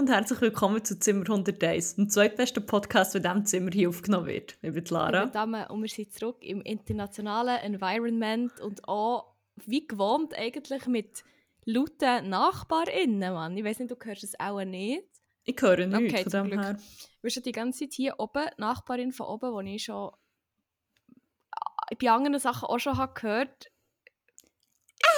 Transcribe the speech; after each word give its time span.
Und 0.00 0.08
herzlich 0.08 0.40
willkommen 0.40 0.82
zu 0.82 0.98
Zimmer 0.98 1.28
101, 1.28 1.96
dem 1.96 2.08
zweitbesten 2.08 2.64
Podcast, 2.64 3.12
der 3.12 3.22
in 3.22 3.22
diesem 3.24 3.44
Zimmer 3.44 3.70
hier 3.70 3.90
aufgenommen 3.90 4.28
wird. 4.28 4.56
Ich 4.62 4.72
bin 4.72 4.82
Lara. 4.86 5.24
Ich 5.24 5.30
bin 5.32 5.54
und 5.54 5.82
wir 5.82 5.88
sind 5.90 6.10
zurück 6.14 6.38
im 6.40 6.62
internationalen 6.62 7.58
Environment 7.58 8.50
und 8.60 8.88
auch, 8.88 9.34
wie 9.56 9.86
gewohnt, 9.86 10.34
eigentlich 10.34 10.86
mit 10.86 11.22
lauten 11.66 12.30
NachbarInnen, 12.30 13.34
Mann. 13.34 13.54
Ich 13.58 13.62
weiß 13.62 13.80
nicht, 13.80 13.90
du 13.90 13.96
hörst 14.02 14.24
es 14.24 14.40
auch 14.40 14.64
nicht. 14.64 15.04
Ich 15.44 15.60
höre 15.60 15.86
nichts 15.86 16.14
Okay, 16.14 16.22
von 16.22 16.32
dem 16.32 16.50
Glück. 16.50 16.64
her. 16.64 16.78
Wir 17.20 17.30
sind 17.30 17.44
die 17.44 17.52
ganze 17.52 17.80
Zeit 17.80 17.92
hier 17.92 18.14
oben, 18.16 18.46
Nachbarin 18.56 19.12
von 19.12 19.26
oben, 19.26 19.66
die 19.66 19.74
ich 19.74 19.84
schon 19.84 20.12
bei 22.00 22.10
anderen 22.10 22.38
Sachen 22.38 22.68
auch 22.68 22.78
schon 22.78 22.96
habe 22.96 23.12
gehört 23.12 23.70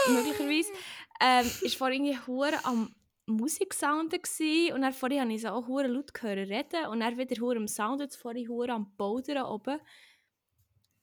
möglicherweise, 0.09 0.73
ähm, 1.21 1.47
ist 1.63 1.77
vorhin 1.77 2.05
irgendwie 2.05 2.27
hure 2.27 2.65
am 2.65 2.93
Musiksounden 3.37 4.21
gsi 4.23 4.73
und 4.75 4.83
dann 4.83 4.93
vorhin 4.93 5.21
habe 5.21 5.33
ich 5.33 5.43
so 5.43 5.49
auch 5.49 5.67
hure 5.67 5.87
laut 5.87 6.13
gehört 6.15 6.39
reden 6.49 6.87
und 6.91 7.01
dann 7.01 7.17
wieder 7.19 7.41
hure 7.41 7.57
am 7.57 7.69
Sound 7.69 8.01
jetzt 8.01 8.17
vorhin 8.17 8.49
hure 8.49 8.73
am 8.73 8.93
Bouldern 8.97 9.45
oben. 9.45 9.79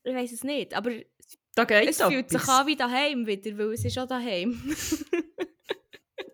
Ich 0.04 0.16
weiß 0.16 0.32
es 0.32 0.44
nicht, 0.44 0.74
aber 0.74 0.92
Da 1.56 1.66
geht 1.66 1.90
es 1.90 2.02
fühlt 2.02 2.30
sich 2.30 2.48
an 2.48 2.66
wie 2.68 2.76
daheim 2.76 3.26
wieder, 3.28 3.58
weil 3.58 3.74
es 3.74 3.84
ist 3.86 3.98
auch 4.00 4.08
daheim. 4.08 4.62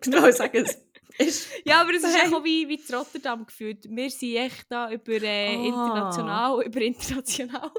Genau, 0.00 0.26
ich 0.28 0.36
sage 0.36 0.58
es. 0.60 0.82
Ist 1.18 1.48
ja, 1.64 1.80
aber 1.80 1.92
es 1.94 2.04
ist 2.04 2.14
Daheim. 2.14 2.26
echt 2.26 2.34
auch 2.34 2.44
wie, 2.44 2.68
wie 2.68 2.92
Rotterdam 2.94 3.46
gefühlt. 3.46 3.84
Wir 3.88 4.10
sind 4.10 4.36
echt 4.36 4.66
da 4.70 4.90
über 4.92 5.12
äh, 5.22 5.56
Ah. 5.56 5.66
international, 5.66 6.62
über 6.66 6.80
international. 6.82 7.70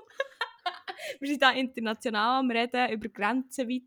wir 1.20 1.28
sind 1.28 1.42
da 1.42 1.52
international 1.52 2.40
am 2.40 2.50
reden, 2.50 2.92
über 2.92 3.10
Grenzen 3.10 3.70
weit. 3.70 3.84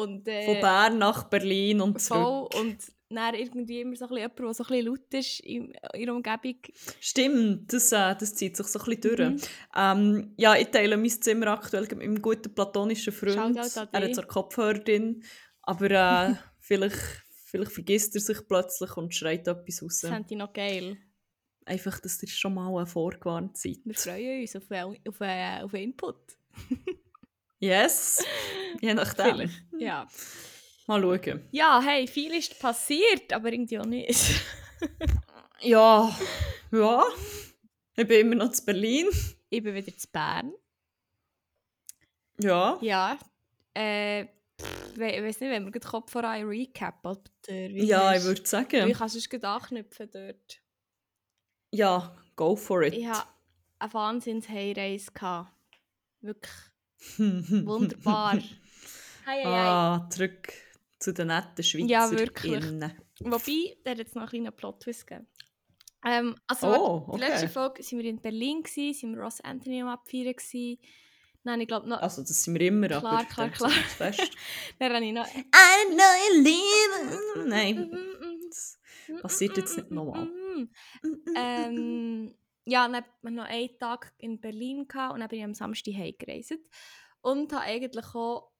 Und, 0.00 0.26
äh, 0.28 0.44
von 0.44 0.60
Bern 0.60 0.98
nach 0.98 1.24
Berlin 1.24 1.80
und 1.80 2.00
voll. 2.00 2.18
zurück. 2.18 2.54
Und 2.60 2.78
dann 3.14 3.34
irgendwie 3.34 3.80
immer 3.80 3.96
so 3.96 4.04
ein 4.04 4.08
bisschen 4.10 4.22
jemand, 4.22 4.38
der 4.38 4.54
so 4.54 4.64
ein 4.64 4.68
bisschen 4.68 4.86
laut 4.86 5.14
ist 5.14 5.40
in 5.40 5.74
ihrer 5.94 6.14
Umgebung. 6.14 6.56
Stimmt, 7.00 7.72
das, 7.72 7.92
äh, 7.92 8.14
das 8.16 8.34
zieht 8.34 8.56
sich 8.56 8.66
so 8.66 8.78
ein 8.78 8.84
bisschen 8.84 9.16
durch. 9.16 9.30
Mhm. 9.30 9.40
Ähm, 9.76 10.34
ja, 10.36 10.54
ich 10.54 10.68
teile 10.68 10.96
mein 10.96 11.10
Zimmer 11.10 11.48
aktuell 11.48 11.82
mit 11.82 11.98
meinem 11.98 12.22
guten 12.22 12.54
platonischen 12.54 13.12
Freund. 13.12 13.56
Er 13.56 13.64
hat 13.64 14.02
dich. 14.02 14.14
zwar 14.14 14.26
Kopfhörer 14.26 14.78
drin, 14.78 15.24
aber 15.62 15.90
äh, 15.90 16.34
vielleicht, 16.60 17.24
vielleicht 17.46 17.72
vergisst 17.72 18.14
er 18.14 18.20
sich 18.20 18.46
plötzlich 18.46 18.96
und 18.96 19.14
schreit 19.14 19.48
etwas 19.48 19.82
raus. 19.82 20.00
Das 20.00 20.10
fände 20.10 20.28
ich 20.30 20.36
noch 20.36 20.52
geil. 20.52 20.96
Einfach, 21.64 22.00
dass 22.00 22.22
ihr 22.22 22.28
schon 22.28 22.54
mal 22.54 22.82
äh, 22.82 22.86
vorgewarnt 22.86 23.56
seid. 23.56 23.78
Wir 23.84 23.94
freuen 23.94 24.40
uns 24.40 24.56
auf, 24.56 24.64
auf, 24.70 25.20
äh, 25.20 25.62
auf 25.62 25.74
Input. 25.74 26.16
Yes, 27.60 28.24
je 28.80 28.94
nachdem. 28.94 29.36
Vielleicht. 29.36 29.62
Ja. 29.78 30.08
Mal 30.86 31.02
schauen. 31.02 31.46
ja, 31.52 31.80
hey, 31.84 32.06
viel 32.08 32.34
ist 32.34 32.58
passiert, 32.58 33.32
aber 33.32 33.52
irgendwie 33.52 33.78
auch 33.78 33.84
nicht. 33.86 34.42
Ja, 35.62 36.10
ja. 36.72 37.04
Ich 37.96 38.08
bin 38.08 38.20
immer 38.20 38.34
noch 38.36 38.50
zu 38.50 38.64
Berlin. 38.64 39.08
ich 39.50 39.62
bin 39.62 39.74
wieder 39.74 39.94
zu 39.94 40.08
Bern. 40.10 40.54
Ja. 42.40 42.78
Ja. 42.80 43.18
Äh, 43.74 44.26
we 44.94 45.10
ich 45.16 45.22
weiß 45.22 45.40
nicht, 45.40 45.50
wenn 45.50 45.64
wir 45.66 45.70
den 45.70 45.82
Kopf 45.82 46.10
voran 46.12 46.44
recap 46.48 47.04
oder 47.04 47.20
wie 47.46 47.84
Ja, 47.84 48.14
ich 48.14 48.24
würde 48.24 48.42
Wie 48.42 48.46
sagen. 48.46 48.92
kannst 48.94 49.14
du 49.16 49.18
es 49.18 49.28
gerade 49.28 49.48
anknüpfen 49.48 50.10
dort? 50.10 50.62
Ja, 51.72 52.16
go 52.36 52.56
for 52.56 52.82
it. 52.82 52.94
Ich 52.94 53.06
hatte 53.06 53.28
eine 53.80 53.92
Wahnsinns-Heimreise. 53.92 55.12
Wirklich 56.22 56.52
wunderbar. 57.18 58.34
Hei, 59.26 59.44
hei, 59.44 59.46
ah, 59.46 60.08
zurück 60.10 60.52
zu 60.98 61.12
den 61.12 61.28
netten 61.28 61.62
Schweizer. 61.62 61.86
Ja, 61.86 62.10
wirklich. 62.10 62.52
Innen. 62.64 62.92
Wobei, 63.20 63.76
der 63.84 63.92
hat 63.92 63.98
jetzt 63.98 64.14
noch 64.16 64.22
einen 64.22 64.30
kleinen 64.30 64.52
Plot-Twist 64.52 65.06
gegeben. 65.06 65.26
Ähm, 66.04 66.34
also, 66.46 66.66
Oh, 66.66 67.12
die 67.14 67.20
letzte 67.20 67.44
okay. 67.44 67.52
Folge 67.52 67.82
waren 67.82 67.98
wir 67.98 68.10
in 68.10 68.20
Berlin, 68.20 68.62
gewesen, 68.62 68.94
sind 68.98 69.14
wir 69.14 69.22
Ross 69.22 69.40
Anthony 69.42 69.82
am 69.82 69.88
Abfeiern. 69.88 70.32
gewesen. 70.32 70.78
Habe 71.46 71.62
ich 71.62 71.68
glaube 71.68 71.88
noch... 71.88 72.00
Also, 72.00 72.22
das 72.22 72.42
sind 72.42 72.58
wir 72.58 72.66
immer, 72.66 72.88
Klar, 72.88 73.04
aber 73.04 73.24
klar, 73.24 73.48
klar. 73.50 73.70
fest. 73.70 74.30
Dann 74.78 74.92
habe 74.92 75.04
ich 75.04 75.12
noch... 75.12 75.26
Ein 75.26 75.96
neues 75.96 76.44
Leben. 76.44 77.48
Nein, 77.48 77.90
das 78.48 78.78
passiert 79.22 79.56
jetzt 79.58 79.76
nicht 79.76 79.90
nochmal. 79.90 80.28
ähm, 81.36 82.34
ja, 82.64 82.86
dann 82.86 82.96
hatten 82.96 83.10
wir 83.22 83.30
noch 83.30 83.44
einen 83.44 83.78
Tag 83.78 84.12
in 84.18 84.40
Berlin 84.40 84.86
gehabt, 84.86 85.14
und 85.14 85.20
dann 85.20 85.28
bin 85.28 85.38
ich 85.38 85.44
am 85.44 85.54
Samstag 85.54 85.94
heimgereist. 85.94 86.58
Und 87.22 87.52
hatte 87.52 87.62
eigentlich 87.62 88.14
auch 88.14 88.52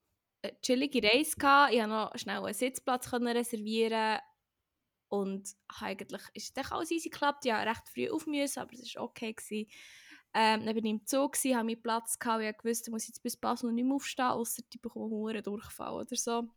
eine 0.42 0.60
chillige 0.60 1.02
Reise. 1.02 1.36
Gehabt. 1.36 1.72
Ich 1.72 1.78
konnte 1.78 1.94
noch 1.94 2.18
schnell 2.18 2.44
einen 2.44 2.54
Sitzplatz 2.54 3.12
reservieren 3.12 4.18
und 5.08 5.56
eigentlich 5.80 6.22
ist 6.34 6.56
dann 6.56 6.66
alles 6.70 6.90
easy 6.90 7.10
geklappt. 7.10 7.44
Ich 7.44 7.52
musste 7.52 7.68
recht 7.68 7.88
früh 7.88 8.10
auf 8.10 8.26
müssen, 8.26 8.60
aber 8.60 8.72
es 8.72 8.94
war 8.94 9.02
okay. 9.02 9.32
Gewesen. 9.32 9.70
Ähm, 10.32 10.64
dann 10.64 10.74
bin 10.74 10.84
ich 10.84 10.92
im 10.92 11.06
Zug, 11.06 11.32
gewesen, 11.32 11.56
habe 11.56 11.66
meinen 11.66 11.82
Platz 11.82 12.18
gehabt 12.18 12.40
und 12.40 12.48
ich 12.48 12.64
wusste, 12.64 12.90
ich 12.90 12.92
muss 12.92 13.08
jetzt 13.08 13.22
bis 13.22 13.36
Basel 13.36 13.72
nicht 13.72 13.84
mehr 13.84 13.96
aufstehen, 13.96 14.26
außer 14.26 14.62
die 14.72 14.78
bekommen 14.78 15.28
einen 15.28 15.42
Durchfall 15.42 15.94
oder 15.94 16.16
so. 16.16 16.48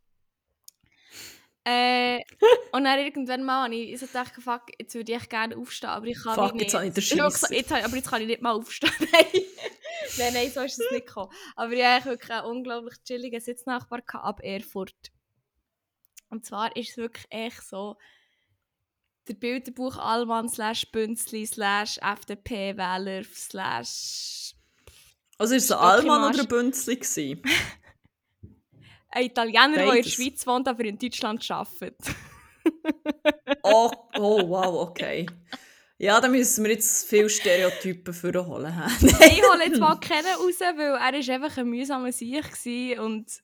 Äh, 1.64 2.20
und 2.72 2.84
dann 2.84 2.98
irgendwann 2.98 3.42
mal 3.42 3.64
habe 3.64 3.74
ich 3.74 3.98
so 3.98 4.06
gedacht, 4.06 4.34
fuck, 4.38 4.64
jetzt 4.78 4.94
würde 4.94 5.12
ich 5.12 5.28
gerne 5.28 5.56
aufstehen, 5.56 5.90
aber 5.90 6.06
ich 6.06 6.22
kann 6.22 6.34
Fuck, 6.34 6.54
wie 6.54 6.62
jetzt 6.62 6.74
habe 6.74 6.86
ich 6.86 6.92
den 6.92 7.18
jetzt, 7.18 7.70
habe 7.70 7.84
aber 7.84 7.96
jetzt 7.96 8.08
kann 8.08 8.20
ich 8.20 8.26
nicht 8.28 8.42
mal 8.42 8.52
aufstehen. 8.52 8.92
nein. 9.12 9.42
nein, 10.18 10.32
nein, 10.34 10.50
so 10.50 10.60
ist 10.60 10.78
es 10.78 10.90
nicht 10.90 11.06
gekommen. 11.06 11.32
Aber 11.56 11.72
ich 11.72 11.84
hatte 11.84 12.10
wirklich 12.10 12.30
einen 12.30 12.46
unglaublich 12.46 13.02
chilligen 13.04 13.40
Sitznachbar 13.40 14.02
ab 14.12 14.40
Erfurt. 14.42 14.94
Und 16.28 16.44
zwar 16.44 16.76
ist 16.76 16.90
es 16.90 16.96
wirklich 16.98 17.26
echt 17.30 17.62
so, 17.62 17.96
der 19.28 19.34
Bilderbuch 19.34 19.96
Allmann 19.96 20.50
slash 20.50 20.90
Bünzli 20.92 21.46
slash 21.46 21.98
FDP-Wähler 21.98 23.24
slash 23.24 24.54
Also, 25.38 25.54
ist 25.54 25.64
es 25.64 25.72
ein 25.72 25.78
Allmann 25.78 26.30
oder 26.30 26.42
ein 26.42 26.48
Bünzli? 26.48 27.00
ein 29.14 29.24
Italiener, 29.26 29.72
der 29.72 29.94
in 29.94 30.02
der. 30.02 30.10
Schweiz 30.10 30.46
wohnt, 30.46 30.68
aber 30.68 30.84
in 30.84 30.98
Deutschland 30.98 31.48
arbeitet. 31.50 31.96
Oh, 33.62 33.90
oh, 34.18 34.48
wow, 34.48 34.88
okay. 34.88 35.26
Ja, 35.98 36.20
da 36.20 36.28
müssen 36.28 36.64
wir 36.64 36.72
jetzt 36.72 37.08
viele 37.08 37.30
Stereotypen 37.30 38.12
vorholen. 38.12 38.74
ich 39.00 39.42
hole 39.42 39.64
jetzt 39.64 39.80
mal 39.80 39.96
keinen 40.00 40.26
raus, 40.26 40.60
weil 40.60 40.80
er 40.80 40.92
war 40.92 41.00
einfach 41.02 41.56
ein 41.58 41.68
mühsamer 41.68 42.12
Sieg 42.12 42.42
gewesen 42.42 43.00
und 43.00 43.42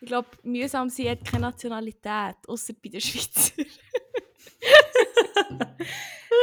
ich 0.00 0.08
glaube, 0.08 0.28
mühsam 0.42 0.88
sein 0.88 1.10
hat 1.10 1.24
keine 1.24 1.42
Nationalität, 1.42 2.36
außer 2.46 2.74
bei 2.82 2.88
den 2.90 3.00
Schweizer. 3.00 3.52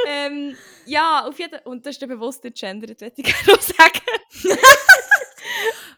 ähm, 0.07 0.55
ja, 0.85 1.25
auf 1.27 1.37
jeden 1.39 1.59
und 1.65 1.85
das 1.85 1.95
ist 1.95 2.01
der 2.01 2.07
bewusste 2.07 2.51
Gender, 2.51 2.87
das 2.87 3.13
ich 3.15 3.23
gerne 3.23 3.47
noch 3.47 3.61
sagen. 3.61 4.01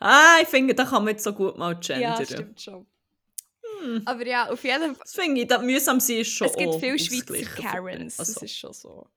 Ah, 0.01 0.37
ich 0.41 0.47
finde, 0.47 0.73
da 0.73 0.83
kann 0.85 1.03
man 1.03 1.13
jetzt 1.13 1.23
so 1.23 1.33
gut 1.33 1.57
mal 1.57 1.73
Ja, 1.73 2.17
gendern. 2.17 2.25
stimmt 2.25 2.61
schon. 2.61 2.87
Hm. 3.81 4.01
Aber 4.05 4.25
ja, 4.25 4.49
auf 4.49 4.63
jeden 4.63 4.95
Fall. 4.95 4.95
Das 4.99 5.13
finde 5.13 5.41
ich, 5.41 5.47
das 5.47 5.61
mühsam 5.61 5.99
sein 5.99 6.17
ist 6.17 6.31
schon 6.31 6.47
Es 6.47 6.57
gibt 6.57 6.75
viele 6.75 6.99
Schweizer 6.99 7.61
Karens, 7.61 8.17
das 8.17 8.29
Also, 8.29 8.45
ist 8.45 8.57
schon 8.57 8.73
so. 8.73 9.07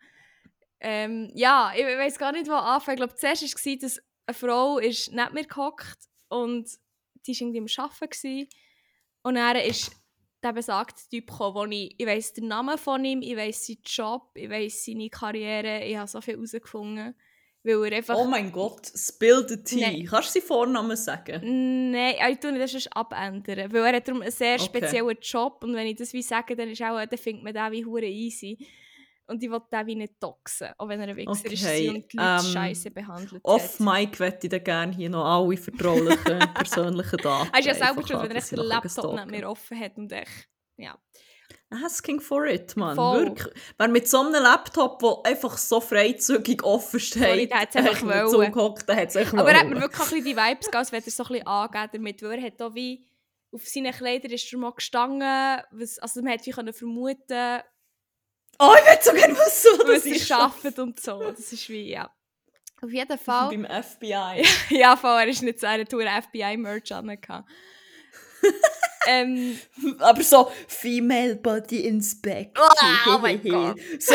Ähm, 0.81 1.31
ja, 1.35 1.73
ich 1.75 1.85
weiß 1.85 2.19
gar 2.19 2.33
nicht, 2.33 2.47
wo 2.49 2.53
anfangen. 2.53 2.97
Ich 2.97 3.01
glaube, 3.01 3.15
zuerst 3.17 3.43
war 3.43 3.73
es, 3.75 3.79
dass 3.81 3.99
eine 4.27 4.35
Frau 4.35 4.79
ist 4.79 5.13
neben 5.13 5.35
mir 5.35 5.45
gehockt 5.47 5.99
und 6.29 6.69
die 7.27 7.33
war 7.33 7.41
irgendwie 7.41 7.59
am 7.59 7.85
Arbeiten. 7.91 8.49
Und 9.23 9.35
dann 9.37 9.57
ist 9.57 9.93
der 10.43 10.53
besagte 10.53 11.09
Typ 11.09 11.29
gekommen, 11.31 11.55
wo 11.55 11.65
ich, 11.65 11.95
ich 11.99 12.07
weiss 12.07 12.35
den 12.35 12.49
Namen 12.49 12.77
von 12.77 13.03
ihm, 13.05 13.23
ich 13.23 13.37
weiss 13.37 13.67
seinen 13.67 13.79
Job, 13.85 14.31
ich 14.35 14.51
weiss 14.51 14.85
seine 14.85 15.09
Karriere, 15.09 15.85
ich 15.85 15.97
habe 15.97 16.09
so 16.09 16.21
viel 16.21 16.35
herausgefunden. 16.35 17.15
Weil 17.65 17.93
er 17.93 17.97
einfach... 17.97 18.17
oh 18.17 18.25
mein 18.25 18.53
Gott, 18.53 18.87
spill 18.95 19.45
the 19.49 19.57
tea. 19.63 19.81
Nein. 19.81 20.07
Kannst 20.07 20.29
du 20.29 20.39
seinen 20.39 20.47
Vornamen 20.47 20.97
sagen? 20.97 21.91
Nein, 21.91 22.15
ich 22.31 22.39
tue 22.39 22.59
das 22.59 22.87
abändern. 22.93 23.73
Weil 23.73 23.87
er 23.87 23.97
hat 23.97 24.07
darum 24.07 24.21
einen 24.21 24.31
sehr 24.31 24.57
Okay. 24.57 24.65
speziellen 24.65 25.17
Job 25.21 25.65
und 25.65 25.75
wenn 25.75 25.87
ich 25.87 25.97
das 25.97 26.13
wie 26.13 26.23
sage, 26.23 26.55
dann, 26.55 26.69
ist 26.69 26.83
auch, 26.83 27.05
dann 27.05 27.19
findet 27.19 27.43
man 27.43 27.55
den 27.55 27.73
wie 27.73 27.85
hure 27.85 28.05
easy. 28.05 28.59
Und 29.27 29.43
ich 29.43 29.51
will 29.51 29.61
den 29.73 29.87
wie 29.87 29.95
nicht 29.95 30.13
doxen, 30.21 30.69
auch 30.77 30.87
wenn 30.87 31.01
er 31.01 31.09
ein 31.09 31.17
Wichser 31.17 31.31
Okay, 31.31 31.55
ist 31.55 31.89
und 31.89 32.13
die 32.13 32.17
Leute 32.19 32.47
ähm, 32.47 32.53
scheiße 32.53 32.91
behandelt 32.91 33.41
Off. 33.43 33.81
Mic 33.81 34.21
möchte 34.21 34.47
ich 34.47 34.51
dann 34.51 34.63
gerne 34.63 34.93
hier 34.95 35.09
noch 35.09 35.25
alle 35.25 35.57
vertraulichen 35.57 36.39
persönlichen 36.55 37.17
Daten. 37.17 37.49
Er 37.51 37.59
ist 37.61 37.67
ja 37.67 37.75
selber 37.75 38.03
haben, 38.03 38.29
wenn 38.29 38.37
er 38.37 38.43
ich 38.43 38.45
den 38.45 38.59
Laptop 38.59 39.17
neben 39.17 39.31
mir 39.31 39.49
offen 39.49 39.81
hat 39.81 39.97
und 39.97 40.13
echt, 40.13 40.49
ja. 40.77 40.99
Asking 41.71 42.21
for 42.21 42.47
it, 42.47 42.77
man. 42.77 42.95
Voll. 42.95 43.27
Wirklich. 43.27 43.55
Wer 43.79 43.89
mit 43.89 44.09
so 44.09 44.21
einem 44.21 44.33
Laptop, 44.33 45.01
der 45.01 45.19
einfach 45.25 45.59
so 45.59 45.81
freizügig 45.81 46.63
offen 46.63 47.01
steht, 47.01 47.23
Sorry, 47.23 47.47
der 47.49 47.59
einfach 47.59 48.03
hat 48.97 49.09
es 49.09 49.17
echt 49.17 49.35
Aber 49.35 49.51
er 49.51 49.61
hat 49.61 49.69
mir 49.69 49.81
wirklich 49.81 50.01
auch 50.01 50.13
ein 50.13 50.23
bisschen 50.23 50.25
die 50.25 50.37
Vibes 50.37 50.67
gegeben, 50.67 50.77
als 50.77 50.93
wenn 50.93 51.03
er 51.03 51.11
so 51.11 51.23
ein 51.25 51.29
bisschen 51.29 51.47
angeben 51.47 51.89
damit, 51.93 52.23
weil 52.23 52.39
er 52.39 52.47
hat 52.47 52.63
auch 52.63 52.75
wie, 52.75 53.05
auf 53.53 53.67
seinen 53.67 53.93
Kleidern 53.93 54.31
ist 54.31 54.53
er 54.53 54.59
mal 54.59 54.73
gestanden, 54.73 55.63
was, 55.73 55.99
also 55.99 56.23
man 56.23 56.33
hätte 56.33 56.47
wie 56.47 56.51
können 56.51 56.73
vermuten 56.73 57.63
Oh, 58.59 58.73
ich 58.79 58.85
will 58.87 58.99
so 59.03 59.13
gerne 59.13 59.35
wissen, 59.35 59.71
wo 59.79 59.83
das 59.83 60.05
was 60.05 60.07
ist. 60.07 60.31
er 60.31 60.39
arbeitet 60.39 60.79
und 60.79 61.01
so. 61.01 61.31
Das 61.31 61.53
ist 61.53 61.69
wie, 61.69 61.91
ja. 61.91 62.09
Auf 62.81 62.93
jeden 62.93 63.19
Fall. 63.19 63.49
Beim 63.49 63.65
FBI. 63.65 64.45
ja, 64.71 64.97
voll, 64.97 65.21
er 65.21 65.27
ist 65.27 65.43
nicht 65.43 65.59
so 65.59 65.67
eine 65.67 65.85
Tour 65.87 66.03
FBI-Merch 66.03 66.93
an. 66.93 67.19
ähm, 69.07 69.59
Aber 69.99 70.23
so 70.23 70.51
Female 70.69 71.37
Body 71.37 71.81
Inspect. 71.87 72.59
Oh 73.07 73.19
mein 73.23 73.43
Gott. 73.43 73.79
So 73.99 74.15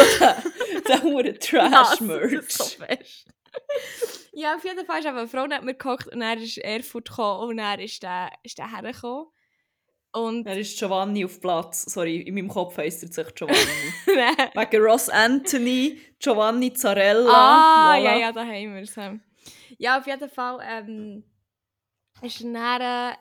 der, 0.88 1.04
hure 1.04 1.34
Trash-Merch. 1.40 2.48
So 2.50 2.84
ja, 4.34 4.56
auf 4.56 4.64
jeden 4.64 4.86
Fall 4.86 5.00
ist 5.00 5.08
aber 5.08 5.20
eine 5.20 5.28
Frau 5.28 5.48
neben 5.48 5.66
mir 5.66 5.74
gekocht 5.74 6.08
und 6.08 6.22
er 6.22 6.38
ist 6.38 6.58
Erfurt 6.60 7.10
gekommen 7.10 7.50
und 7.50 7.60
er 7.60 7.80
ist 7.80 8.04
der, 8.04 8.30
ist 8.44 8.58
der 8.58 8.72
hergekommen. 8.72 9.28
Und 10.12 10.48
Er 10.48 10.58
ist 10.58 10.78
Giovanni 10.80 11.24
auf 11.24 11.40
Platz. 11.40 11.84
Sorry, 11.84 12.22
in 12.22 12.34
meinem 12.34 12.48
Kopf 12.48 12.78
heisst 12.78 13.04
er 13.04 13.12
sich 13.12 13.36
Giovanni. 13.36 13.60
Wegen 14.08 14.84
Ross 14.84 15.08
Anthony, 15.10 16.00
Giovanni 16.18 16.74
Zarella. 16.74 17.32
Ah, 17.32 17.94
voilà. 17.94 18.04
ja, 18.04 18.18
ja, 18.18 18.32
da 18.32 18.42
haben 18.42 18.76
wir 18.76 18.82
es. 18.82 18.96
Ja, 19.78 20.00
auf 20.00 20.08
jeden 20.08 20.30
Fall 20.30 20.60
ähm, 20.68 21.24
ist 22.24 22.44
dann, 22.44 23.16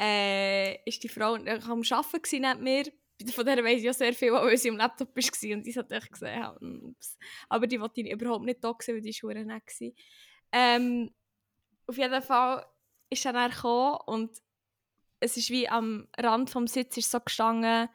äh, 0.00 0.82
ist 0.84 1.02
die 1.02 1.08
Frau 1.08 1.34
am 1.34 1.46
Arbeiten 1.46 2.22
gewesen 2.22 2.42
neben 2.42 2.62
mir. 2.62 2.84
Von 3.32 3.46
der 3.46 3.62
weiss 3.62 3.78
ich 3.78 3.84
ja 3.84 3.92
sehr 3.92 4.14
viel, 4.14 4.32
weil 4.32 4.56
sie 4.56 4.70
am 4.70 4.76
Laptop 4.76 5.14
war 5.14 5.56
und 5.56 5.66
ich 5.66 5.76
echt 5.76 6.12
gesehen. 6.12 6.84
Ups. 6.88 7.16
Aber 7.48 7.66
die 7.66 7.80
wollte 7.80 8.00
ich 8.00 8.10
überhaupt 8.10 8.44
nicht 8.44 8.64
da 8.64 8.74
sehen, 8.80 8.96
weil 8.96 9.02
die 9.02 9.12
Schuhe 9.12 9.34
nicht 9.34 9.66
gewesen. 9.66 9.94
Ähm, 10.50 11.10
auf 11.86 11.96
jeden 11.96 12.22
Fall 12.22 12.66
ist 13.10 13.24
er 13.24 13.32
dann 13.32 13.50
gekommen 13.50 13.98
und 14.06 14.42
es 15.20 15.36
ist 15.36 15.50
wie 15.50 15.68
am 15.68 16.08
Rand 16.18 16.50
vom 16.50 16.66
Sitz 16.66 16.96
ist 16.96 17.10
so 17.10 17.20
gestanden, 17.20 17.88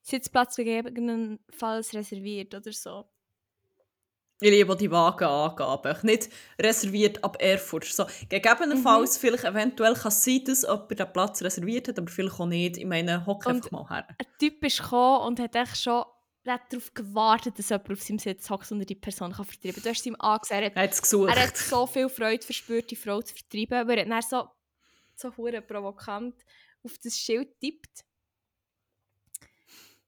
Sitzplatz 0.00 0.56
gegebenenfalls 0.56 1.92
reserviert 1.92 2.54
oder 2.54 2.72
so. 2.72 3.04
Ich 4.40 4.50
liebe 4.50 4.76
die 4.76 4.90
Wagenangaben. 4.90 5.96
Nicht 6.02 6.30
reserviert 6.60 7.22
ab 7.24 7.36
Erfurt. 7.40 7.84
So, 7.86 8.06
gegebenenfalls, 8.28 9.16
Mhm. 9.16 9.20
vielleicht 9.20 9.44
eventuell 9.44 9.94
kann 9.94 10.08
es 10.08 10.24
sein, 10.24 10.44
dass 10.44 10.62
jemand 10.62 10.98
den 10.98 11.12
Platz 11.12 11.42
reserviert 11.42 11.88
hat, 11.88 11.98
aber 11.98 12.08
vielleicht 12.10 12.38
auch 12.38 12.46
nicht. 12.46 12.76
Ich 12.76 12.86
meine, 12.86 13.26
hock 13.26 13.46
einfach 13.48 13.70
mal 13.72 13.88
her. 13.88 14.06
ein 14.16 14.26
Typ 14.38 14.64
ist 14.64 14.80
gekommen 14.82 15.26
und 15.26 15.40
hat 15.40 15.56
echt 15.56 15.82
schon 15.82 16.04
hat 16.46 16.72
darauf 16.72 16.94
gewartet, 16.94 17.58
dass 17.58 17.68
jemand 17.68 17.90
auf 17.90 18.00
seinem 18.00 18.18
Sitz 18.18 18.48
hockt 18.48 18.72
und 18.72 18.88
die 18.88 18.94
Person 18.94 19.32
kann 19.32 19.44
vertreiben 19.44 19.74
kann. 19.74 19.82
Du 19.82 19.88
hast 19.90 19.98
es 20.00 20.06
ihm 20.06 20.16
angesehen, 20.18 20.62
er 20.62 20.66
hat, 20.70 20.76
hat 20.76 20.92
es 20.92 21.02
gesucht. 21.02 21.28
er 21.36 21.42
hat 21.42 21.56
so 21.58 21.86
viel 21.86 22.08
Freude 22.08 22.42
verspürt, 22.42 22.90
die 22.90 22.96
Frau 22.96 23.20
zu 23.20 23.34
vertreiben, 23.34 23.86
weil 23.86 23.98
er 23.98 24.04
hat 24.04 24.10
dann 24.10 24.22
so, 24.22 24.48
so 25.14 25.36
hure 25.36 25.60
provokant 25.60 26.34
auf 26.82 26.96
das 27.04 27.18
Schild 27.18 27.60
tippt. 27.60 28.02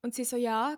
Und 0.01 0.15
sie 0.15 0.25
so, 0.25 0.37
ja, 0.37 0.77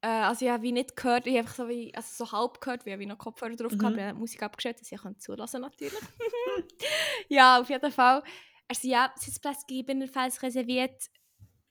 äh, 0.00 0.08
also 0.08 0.44
ich 0.44 0.50
habe 0.50 0.62
wie 0.62 0.72
nicht 0.72 0.96
gehört, 0.96 1.26
ich 1.26 1.32
habe 1.32 1.40
einfach 1.40 1.54
so, 1.54 1.68
wie, 1.68 1.94
also 1.94 2.24
so 2.24 2.32
halb 2.32 2.60
gehört, 2.60 2.86
weil 2.86 2.94
ich 2.94 2.98
wie 3.00 3.06
noch 3.06 3.18
Kopfhörer 3.18 3.56
drauf 3.56 3.72
Mhm. 3.72 3.78
gehabt, 3.78 3.98
habe 3.98 4.18
Musik 4.18 4.42
abgestellt, 4.42 4.80
dass 4.80 4.90
ich 4.92 4.98
auch 5.00 5.10
zulassen 5.18 5.60
natürlich. 5.62 5.94
ja, 7.28 7.60
auf 7.60 7.68
jeden 7.68 7.90
Fall. 7.92 8.22
Er 8.68 8.74
so, 8.74 8.88
ja, 8.88 9.12
Sitzplatz 9.16 9.66
gegebenenfalls 9.66 10.42
reserviert 10.42 11.08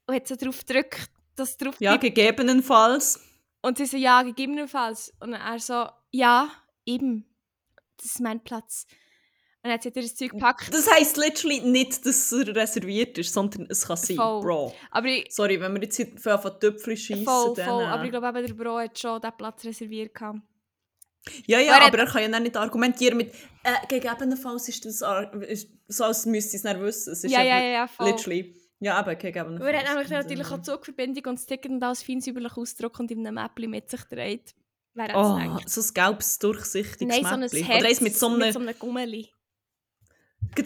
und 0.07 0.15
hat 0.15 0.27
so 0.27 0.35
drauf 0.35 0.59
gedrückt, 0.65 1.09
dass 1.35 1.57
drauf 1.57 1.75
ja, 1.79 1.97
gegebenenfalls. 1.97 3.19
und 3.61 3.77
sie 3.77 3.85
so, 3.85 3.97
ja, 3.97 4.23
gegebenenfalls. 4.23 5.13
Und 5.19 5.33
er 5.33 5.59
so, 5.59 5.87
ja, 6.11 6.49
eben. 6.85 7.25
Das 7.97 8.05
ist 8.07 8.19
mein 8.21 8.43
Platz. 8.43 8.85
Und 9.65 9.69
dann 9.71 9.73
hat 9.79 9.81
sie 9.83 9.91
das 9.91 10.13
Zeug 10.13 10.29
gepackt. 10.29 10.71
Das 10.71 10.87
heisst 10.91 11.17
literally 11.17 11.59
nicht, 11.59 12.05
dass 12.05 12.31
er 12.31 12.55
reserviert 12.55 13.17
ist, 13.17 13.33
sondern 13.33 13.65
es 13.67 13.87
kann 13.87 13.97
sein. 13.97 14.15
Voll. 14.15 14.41
Bro. 14.41 14.75
aber 14.91 15.07
ich, 15.07 15.25
Sorry, 15.31 15.59
wenn 15.59 15.73
wir 15.73 15.81
jetzt 15.81 15.95
hier 15.95 16.07
von 16.19 16.39
von 16.39 16.59
Töpfchen 16.59 16.95
schiessen, 16.95 17.25
voll, 17.25 17.55
dann... 17.55 17.65
voll. 17.67 17.81
äh, 17.83 17.87
Aber 17.87 18.03
ich 18.05 18.11
glaube, 18.11 18.43
der 18.43 18.53
Bro 18.53 18.77
hat 18.77 18.99
schon 18.99 19.19
diesen 19.19 19.35
Platz 19.37 19.65
reserviert. 19.65 20.13
Gehabt. 20.13 20.37
Ja, 21.47 21.59
ja, 21.59 21.71
Weil 21.73 21.79
er 21.81 21.87
aber 21.87 21.97
er 21.97 22.05
kann 22.05 22.21
ja 22.21 22.27
dann 22.27 22.43
nicht 22.43 22.55
argumentieren 22.55 23.17
mit 23.17 23.33
äh, 23.63 23.87
gegebenenfalls 23.87 24.69
ist 24.69 24.85
das 24.85 25.01
ist, 25.47 25.67
so, 25.87 26.03
als 26.03 26.27
müsste 26.27 26.57
es 26.57 26.63
nicht 26.63 26.79
wissen. 26.79 27.13
Es 27.13 27.23
ist 27.23 27.31
Ja, 27.31 27.41
ja, 27.41 27.55
einfach 27.55 27.65
ja, 27.65 27.71
ja, 27.71 27.87
voll. 27.87 28.07
Literally. 28.11 28.55
Ja, 28.81 28.99
eben, 29.01 29.17
gegebenenfalls. 29.17 29.73
Er 29.73 29.79
hat 29.79 29.87
nämlich 29.89 30.09
natürlich 30.11 30.47
Sinne. 30.47 30.59
auch 30.59 30.63
Zugverbindung 30.63 31.25
und 31.25 31.39
das 31.39 31.47
Ticket 31.47 31.71
und 31.71 31.81
alles 31.81 32.03
fein 32.03 32.21
säuberlich 32.21 32.55
ausdruckt 32.55 32.99
und 32.99 33.09
in 33.09 33.25
einem 33.25 33.33
Mäppchen 33.41 33.71
mit 33.71 33.89
sich 33.89 34.03
dreht. 34.03 34.53
Wer 34.93 35.05
hat 35.05 35.15
Oh, 35.15 35.59
es 35.65 35.73
so 35.73 35.81
ein 35.81 35.93
gelbes, 35.93 36.37
durchsichtiges 36.37 37.07
Nein, 37.15 37.25
so 37.25 37.33
ein 37.33 37.39
Mäppchen. 37.39 37.63
Herz 37.63 37.79
Oder 37.79 37.89
eins 37.89 38.01
mit 38.01 38.15
so 38.15 38.27
einem, 38.27 38.37
mit 38.37 38.53
so 38.53 38.59
einem 38.59 38.77
Gummeli. 38.77 39.29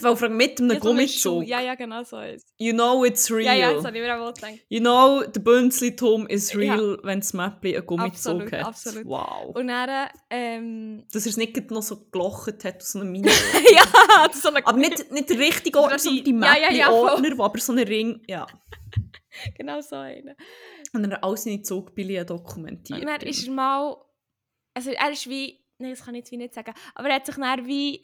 Wollte 0.03 0.17
fragen, 0.17 0.37
mit 0.37 0.59
einem 0.59 0.69
Ja, 0.71 0.75
so 0.75 0.81
Gummizug. 0.81 1.47
Ja, 1.47 1.61
ja, 1.61 1.75
genau 1.75 2.03
so 2.03 2.19
ist. 2.19 2.47
You 2.57 2.73
know 2.73 3.03
it's 3.05 3.31
real. 3.31 3.43
Ja, 3.45 3.53
ja, 3.69 3.73
das 3.73 3.85
habe 3.85 3.97
ich 3.97 4.03
mir 4.03 4.21
auch 4.21 4.33
gedacht. 4.33 4.53
You 4.69 4.79
know, 4.79 5.23
der 5.23 5.39
Bünzlitum 5.41 6.27
is 6.27 6.53
Ja. 6.53 6.59
real, 6.59 6.99
wenn 7.03 7.19
das 7.19 7.33
Mäppchen 7.33 7.75
einen 7.75 7.85
Gummizug 7.85 8.11
Absolut, 8.41 8.51
hat. 8.51 8.65
absolut. 8.65 9.05
Wow. 9.05 9.55
Und 9.55 9.67
dann, 9.67 10.09
ähm... 10.29 11.05
Dass 11.11 11.25
er 11.25 11.29
es 11.31 11.37
nicht 11.37 11.53
gerade 11.53 11.73
noch 11.73 11.81
so 11.83 12.05
gelocht 12.11 12.63
hat 12.63 12.77
aus 12.81 12.95
einem 12.95 13.11
Mini. 13.11 13.27
ja, 13.75 14.27
das 14.27 14.41
so 14.41 14.49
eine 14.49 14.65
aber 14.65 14.77
nicht, 14.77 15.11
nicht 15.11 15.29
der 15.29 15.39
richtige 15.39 15.79
Ordner, 15.79 15.99
So 15.99 16.09
die- 16.09 16.23
sondern 16.23 16.53
die 16.55 16.61
ja, 16.61 16.71
ja, 16.71 16.77
ja, 16.89 16.91
wo 17.37 17.43
aber 17.43 17.59
so 17.59 17.71
einen 17.71 17.87
Ring... 17.87 18.21
Ja. 18.27 18.47
genau 19.57 19.81
so 19.81 19.95
eine. 19.95 20.35
Und 20.93 21.03
er 21.05 21.11
hat 21.17 21.23
all 21.23 21.37
seine 21.37 21.61
Zugbillen 21.61 22.25
dokumentiert. 22.25 22.99
Und 22.99 23.05
dann 23.07 23.21
ist 23.21 23.45
er 23.47 23.53
mal. 23.53 23.95
Also 24.73 24.91
er 24.91 25.11
ist 25.11 25.29
wie. 25.29 25.59
Nein, 25.77 25.91
das 25.91 26.03
kann 26.03 26.15
ich 26.15 26.19
jetzt 26.19 26.31
wie 26.31 26.37
nicht 26.37 26.53
sagen. 26.53 26.73
Aber 26.95 27.07
er 27.09 27.15
hat 27.15 27.25
sich 27.25 27.35
dann 27.35 27.65
wie. 27.67 28.01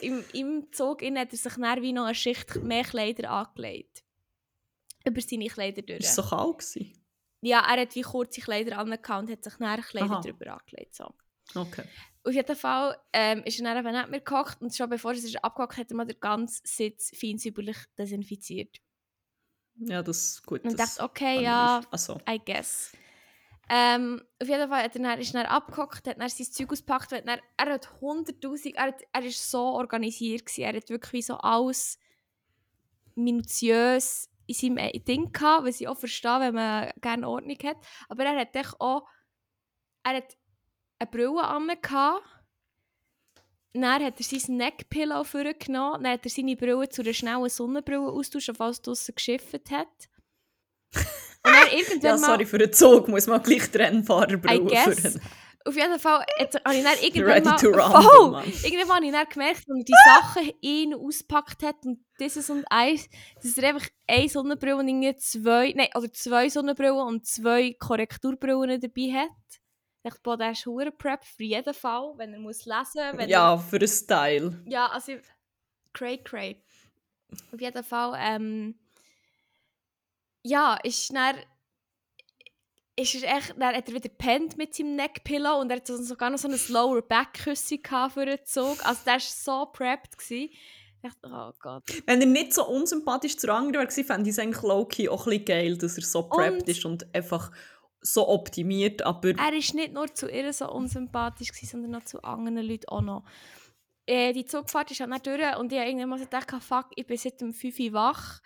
Im, 0.00 0.24
Im 0.32 0.72
Zug 0.72 1.02
innen 1.02 1.18
hat 1.18 1.32
er 1.32 1.38
sich 1.38 1.54
dann 1.54 1.82
wie 1.82 1.92
noch 1.92 2.04
eine 2.04 2.14
Schicht 2.14 2.56
mehr 2.56 2.84
Kleider 2.84 3.30
angelegt. 3.30 4.04
Über 5.04 5.20
seine 5.20 5.48
Kleider 5.48 5.82
durch. 5.82 6.00
Ist 6.00 6.14
so 6.14 6.22
kalt 6.22 6.58
gewesen? 6.58 6.92
Ja, 7.40 7.60
er 7.60 7.82
hat 7.82 7.94
wie 7.94 8.02
kurze 8.02 8.40
Kleider 8.40 8.78
angehabt 8.78 9.08
und 9.10 9.30
hat 9.30 9.44
sich 9.44 9.54
dann 9.54 9.80
Kleider 9.80 10.10
Aha. 10.10 10.20
drüber 10.20 10.54
angelegt. 10.54 10.94
So. 10.94 11.14
Okay. 11.54 11.84
Auf 12.24 12.34
jeden 12.34 12.56
Fall 12.56 12.98
ähm, 13.12 13.42
ist 13.44 13.58
er 13.60 13.64
dann 13.64 13.86
eben 13.86 13.96
nicht 13.96 14.10
mehr 14.10 14.20
gekocht 14.20 14.60
und 14.60 14.74
schon 14.74 14.90
bevor 14.90 15.12
er 15.12 15.18
sich 15.18 15.42
abgehockt 15.42 15.76
hat, 15.76 15.90
er 15.90 15.96
mal 15.96 16.04
den 16.04 16.20
ganzen 16.20 16.66
Sitz 16.66 17.10
fein 17.16 17.38
säuberlich 17.38 17.78
desinfiziert. 17.96 18.76
Ja, 19.76 20.02
das 20.02 20.32
ist 20.32 20.46
gut. 20.46 20.64
Und 20.64 20.78
das 20.78 20.96
dachte, 20.96 21.10
okay, 21.10 21.42
ja, 21.42 21.80
Also, 21.90 22.20
I 22.28 22.40
guess. 22.44 22.92
Ähm, 23.70 24.22
auf 24.40 24.48
jeden 24.48 24.68
Fall 24.68 24.84
hat 24.84 24.96
er 24.96 25.02
dann, 25.02 25.20
ist 25.20 25.34
er 25.34 25.50
abgehockt, 25.50 26.08
hat 26.08 26.18
dann 26.18 26.28
sein 26.28 26.46
Zeug 26.46 26.72
ausgepackt, 26.72 27.12
hat 27.12 27.28
dann, 27.28 27.40
er 27.56 27.72
hat 27.74 27.88
100'000, 28.00 28.74
er, 28.74 28.86
hat, 28.86 29.02
er 29.12 29.30
so 29.30 29.60
organisiert 29.60 30.46
gewesen, 30.46 30.62
er 30.62 30.76
hat 30.76 30.88
wirklich 30.88 31.26
so 31.26 31.34
alles 31.34 31.98
minutiös 33.14 34.30
in 34.46 34.54
seinem 34.54 34.78
äh, 34.78 34.98
Ding 35.00 35.32
gehabt, 35.32 35.66
was 35.66 35.80
ich 35.80 35.88
auch 35.88 35.98
verstehe, 35.98 36.40
wenn 36.40 36.54
man 36.54 36.90
gerne 37.02 37.28
Ordnung 37.28 37.58
hat, 37.62 37.76
aber 38.08 38.24
er 38.24 38.40
hat 38.40 38.56
auch, 38.80 39.06
er 40.02 40.16
hat 40.16 40.36
eine 40.98 41.10
Brille 41.10 41.42
an 41.44 41.68
gehabt, 41.82 42.24
dann 43.74 44.02
hat 44.02 44.18
er 44.18 44.24
sein 44.24 44.56
Neckpillow 44.56 45.24
vorgenommen, 45.24 46.04
dann 46.04 46.14
hat 46.14 46.24
er 46.24 46.30
seine 46.30 46.56
Brille 46.56 46.88
zu 46.88 47.02
einer 47.02 47.12
schnellen 47.12 47.48
Sonnenbrille 47.48 48.10
austauscht, 48.10 48.50
falls 48.56 48.78
es 48.78 48.82
draussen 48.82 49.14
geschifft 49.14 49.70
hat. 49.70 50.08
Und 51.44 51.52
dann 51.52 51.68
irgendwann 51.70 52.00
ja, 52.10 52.18
sorry, 52.18 52.46
für 52.46 52.58
den 52.58 52.72
Zug 52.72 53.08
muss 53.08 53.26
man 53.26 53.42
gleich 53.42 53.70
guess. 54.66 55.00
führen. 55.00 55.20
Auf 55.64 55.76
jeden 55.76 55.98
Fall 55.98 56.24
hat- 56.38 56.64
habe 56.64 56.76
ich 56.76 56.82
dann 56.82 56.98
irgendwann 57.02 57.34
Ready 57.34 57.70
mal... 57.76 58.02
Voll! 58.02 58.30
Mann. 58.30 58.44
Irgendwann 58.64 58.96
habe 58.96 59.06
ich 59.06 59.12
dann 59.12 59.28
gemerkt, 59.28 59.64
er 59.68 59.84
die 59.84 59.94
Sachen 60.06 60.50
in 60.62 60.94
ausgepackt 60.94 61.62
hat 61.62 61.76
und 61.84 62.04
dieses 62.18 62.48
und 62.48 62.64
eins, 62.70 63.08
dass 63.42 63.58
er 63.58 63.68
einfach 63.68 63.86
eine 64.06 64.28
Sonnenbrille 64.28 64.76
und 64.76 64.88
irgendwie 64.88 65.14
zwei... 65.16 65.72
Nein, 65.76 65.88
oder 65.94 66.10
zwei 66.12 66.48
Sonnenbrillen 66.48 66.98
und 67.00 67.26
zwei 67.26 67.76
Korrekturbrillen 67.78 68.80
dabei 68.80 69.12
hat. 69.12 69.28
Ich 70.02 70.10
dachte, 70.10 70.20
boah, 70.22 70.36
der 70.38 70.52
ist 70.52 70.64
hure 70.64 70.90
prep 70.90 71.24
für 71.24 71.44
jeden 71.44 71.74
Fall, 71.74 72.14
wenn 72.16 72.32
er 72.32 72.40
muss 72.40 72.64
lesen 72.64 73.16
muss. 73.16 73.26
Ja, 73.26 73.58
für 73.58 73.78
den 73.78 73.88
Style. 73.88 74.62
Ja, 74.66 74.86
also... 74.86 75.12
Cray, 75.92 76.18
cray. 76.22 76.62
Auf 77.52 77.60
jeden 77.60 77.84
Fall, 77.84 78.18
ähm... 78.18 78.78
Ja, 80.42 80.78
ist 80.82 81.14
dann... 81.14 81.36
Ist 82.96 83.14
er 83.22 83.36
echt... 83.36 83.54
Dann 83.58 83.74
hat 83.76 83.88
er 83.88 83.94
wieder 83.94 84.08
gepennt 84.08 84.56
mit 84.56 84.74
seinem 84.74 84.96
Neckpillow 84.96 85.60
und 85.60 85.70
er 85.70 85.76
hat 85.76 85.86
so- 85.86 86.02
sogar 86.02 86.30
noch 86.30 86.38
so 86.38 86.48
ein 86.48 86.58
Lower 86.68 87.02
Back 87.02 87.34
gehabt 87.44 88.12
für 88.14 88.26
den 88.26 88.44
Zug. 88.44 88.84
Also 88.84 89.00
der 89.04 89.14
war 89.14 89.20
so 89.20 89.66
prepped. 89.72 90.18
Gewesen. 90.18 90.50
Ich 91.00 91.02
dachte, 91.02 91.28
oh 91.32 91.52
Gott. 91.60 91.84
Wenn 92.06 92.20
er 92.20 92.26
nicht 92.26 92.52
so 92.52 92.66
unsympathisch 92.66 93.36
zu 93.36 93.52
anderen 93.52 93.86
wäre, 93.88 94.04
fände 94.04 94.28
ich 94.28 94.34
es 94.34 94.38
eigentlich 94.40 94.62
low-key 94.62 95.08
auch 95.08 95.28
ein 95.28 95.44
geil, 95.44 95.78
dass 95.78 95.96
er 95.96 96.02
so 96.04 96.24
prepped 96.28 96.62
Und- 96.62 96.68
ist 96.68 96.84
und 96.84 97.14
einfach 97.14 97.52
so 98.00 98.28
optimiert, 98.28 99.02
aber 99.02 99.30
Er 99.30 99.36
war 99.38 99.50
nicht 99.52 99.92
nur 99.92 100.12
zu 100.14 100.28
ihr 100.30 100.52
so 100.52 100.70
unsympathisch, 100.70 101.48
gewesen, 101.52 101.66
sondern 101.66 101.90
noch 101.92 102.04
zu 102.04 102.22
anderen 102.22 102.58
Leuten 102.58 102.88
auch 102.88 103.00
noch. 103.00 103.24
Äh, 104.06 104.32
die 104.32 104.44
Zugfahrt 104.46 104.90
ist 104.92 105.00
halt 105.00 105.10
dann 105.12 105.22
durch 105.22 105.56
und 105.58 105.72
ich 105.72 105.78
habe 105.78 105.88
irgendwann 105.88 106.08
mal 106.10 106.18
gedacht, 106.20 106.50
fuck, 106.62 106.86
ich 106.96 107.06
bin 107.06 107.16
seit 107.16 107.40
dem 107.40 107.52
5 107.52 107.78
Uhr 107.80 107.92
wach 107.92 108.40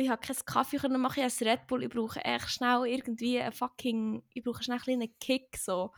und 0.00 0.06
ich 0.06 0.10
habe 0.10 0.26
keinen 0.26 0.44
Kaffee 0.46 0.88
machen, 0.88 1.22
ich 1.26 1.40
habe 1.40 1.50
Red 1.50 1.66
Bull, 1.66 1.82
ich 1.82 1.90
brauche 1.90 2.24
echt 2.24 2.48
schnell 2.48 2.86
irgendwie 2.86 3.38
einen 3.38 3.52
fucking, 3.52 4.22
ich 4.32 4.42
brauche 4.42 4.62
schnell 4.62 4.80
einen 4.86 5.18
Kick, 5.18 5.58
so. 5.58 5.92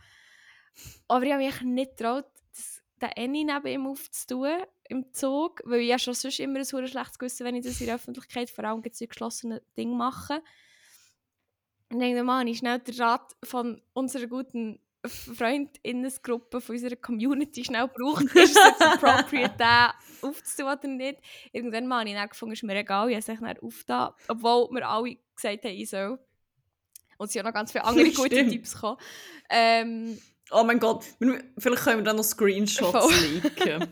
Aber 1.07 1.23
ich 1.23 1.31
habe 1.31 1.45
mich 1.45 1.61
nicht 1.61 1.95
getraut, 1.95 2.25
den 3.01 3.11
Annie 3.15 3.45
neben 3.45 3.67
ihm 3.67 3.87
aufzutun 3.87 4.57
im 4.89 5.13
Zug, 5.13 5.61
weil 5.63 5.79
ich 5.79 5.87
ja 5.87 5.97
schon 5.97 6.15
sonst 6.15 6.41
immer 6.41 6.59
ein 6.59 6.65
verdammt 6.65 6.91
schlechtes 6.91 7.17
Gewissen, 7.17 7.45
wenn 7.45 7.55
ich 7.55 7.63
das 7.63 7.79
in 7.79 7.85
der 7.85 7.95
Öffentlichkeit, 7.95 8.49
vor 8.49 8.65
allem 8.65 8.83
in 8.83 9.07
geschlossenen 9.07 9.61
Ding 9.77 9.95
mache. 9.95 10.43
Und 11.89 12.01
irgendwann 12.01 12.25
mal 12.25 12.39
habe 12.41 12.49
ich 12.49 12.57
schnell 12.57 12.79
den 12.79 12.95
Rat 12.95 13.33
von 13.41 13.81
unserer 13.93 14.27
guten 14.27 14.81
Freundinnensgruppe 15.05 16.61
von 16.61 16.75
unserer 16.75 16.95
Community 16.95 17.63
schnell 17.63 17.87
braucht, 17.87 18.23
ist 18.35 18.55
es 18.55 18.63
jetzt 18.65 18.81
appropriate, 18.81 19.55
den 19.57 20.29
aufzutun 20.29 20.71
oder 20.71 20.87
nicht. 20.87 21.19
Irgendwann 21.51 21.87
mal 21.87 21.99
habe 21.99 22.09
ich 22.09 22.15
dann 22.15 22.29
gefunden, 22.29 22.53
ist 22.53 22.63
mir 22.63 22.75
egal, 22.75 23.09
ich 23.09 23.15
habe 23.15 23.33
es 23.33 23.39
dann 23.39 23.57
aufgetan, 23.57 24.11
obwohl 24.27 24.69
wir 24.71 24.87
alle 24.87 25.17
gesagt 25.35 25.63
haben, 25.65 25.73
ich 25.73 25.89
soll. 25.89 26.19
Und 27.17 27.27
es 27.27 27.33
sind 27.33 27.41
auch 27.41 27.45
noch 27.45 27.53
ganz 27.53 27.71
viele 27.71 27.85
andere 27.85 28.05
gute 28.11 28.35
Stimmt. 28.35 28.51
Tipps 28.51 28.73
gekommen. 28.73 28.97
Ähm, 29.49 30.17
Oh 30.51 30.63
mein 30.63 30.79
Gott, 30.79 31.05
vielleicht 31.57 31.83
können 31.83 31.99
wir 31.99 32.03
dann 32.03 32.17
noch 32.17 32.23
Screenshots 32.23 32.91
Voll. 32.91 33.13
leaken. 33.13 33.87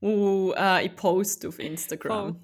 Und 0.00 0.54
äh, 0.56 0.86
ich 0.86 0.96
poste 0.96 1.48
auf 1.48 1.58
Instagram. 1.58 2.40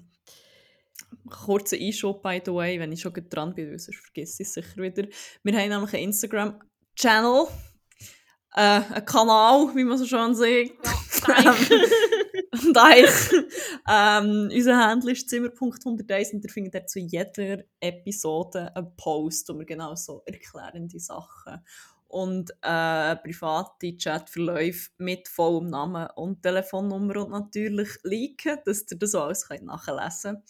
Kurzer 1.29 1.75
Einschub, 1.77 2.21
by 2.21 2.41
the 2.45 2.53
way, 2.53 2.79
wenn 2.79 2.91
ich 2.91 3.01
schon 3.01 3.13
dran 3.29 3.53
bin, 3.53 3.77
sonst 3.77 3.97
vergesse 3.99 4.43
ich 4.43 4.47
es 4.47 4.53
sicher 4.53 4.77
wieder. 4.77 5.07
Wir 5.43 5.59
haben 5.59 5.69
nämlich 5.69 5.93
einen 5.93 6.03
Instagram-Channel, 6.03 7.47
äh, 8.57 8.81
einen 8.91 9.05
Kanal, 9.05 9.75
wie 9.75 9.83
man 9.83 9.97
so 9.99 10.05
schön 10.05 10.33
sagt. 10.33 10.71
Deich. 11.27 11.69
Deich. 12.73 13.31
ähm, 13.87 14.49
unser 14.51 14.77
Handle 14.77 15.11
ist 15.11 15.29
zimmer.101 15.29 16.33
und 16.33 16.43
ihr 16.43 16.49
findet 16.49 16.73
dort 16.73 16.89
zu 16.89 16.99
jeder 16.99 17.63
Episode 17.79 18.75
einen 18.75 18.95
Post, 18.97 19.49
wo 19.49 19.59
wir 19.59 19.65
genau 19.65 19.93
so 19.93 20.23
erklärende 20.25 20.99
Sachen 20.99 21.63
und 22.07 22.51
äh, 22.61 23.15
private 23.17 23.97
Chatverläufe 23.97 24.91
mit 24.97 25.27
vollem 25.27 25.69
Namen 25.69 26.07
und 26.15 26.41
Telefonnummer 26.41 27.17
und 27.17 27.31
natürlich 27.31 27.89
liken, 28.03 28.59
dass 28.65 28.85
ihr 28.89 28.97
das 28.97 29.15
alles 29.15 29.47
könnt 29.47 29.63
nachlesen 29.63 30.35
könnt. 30.35 30.43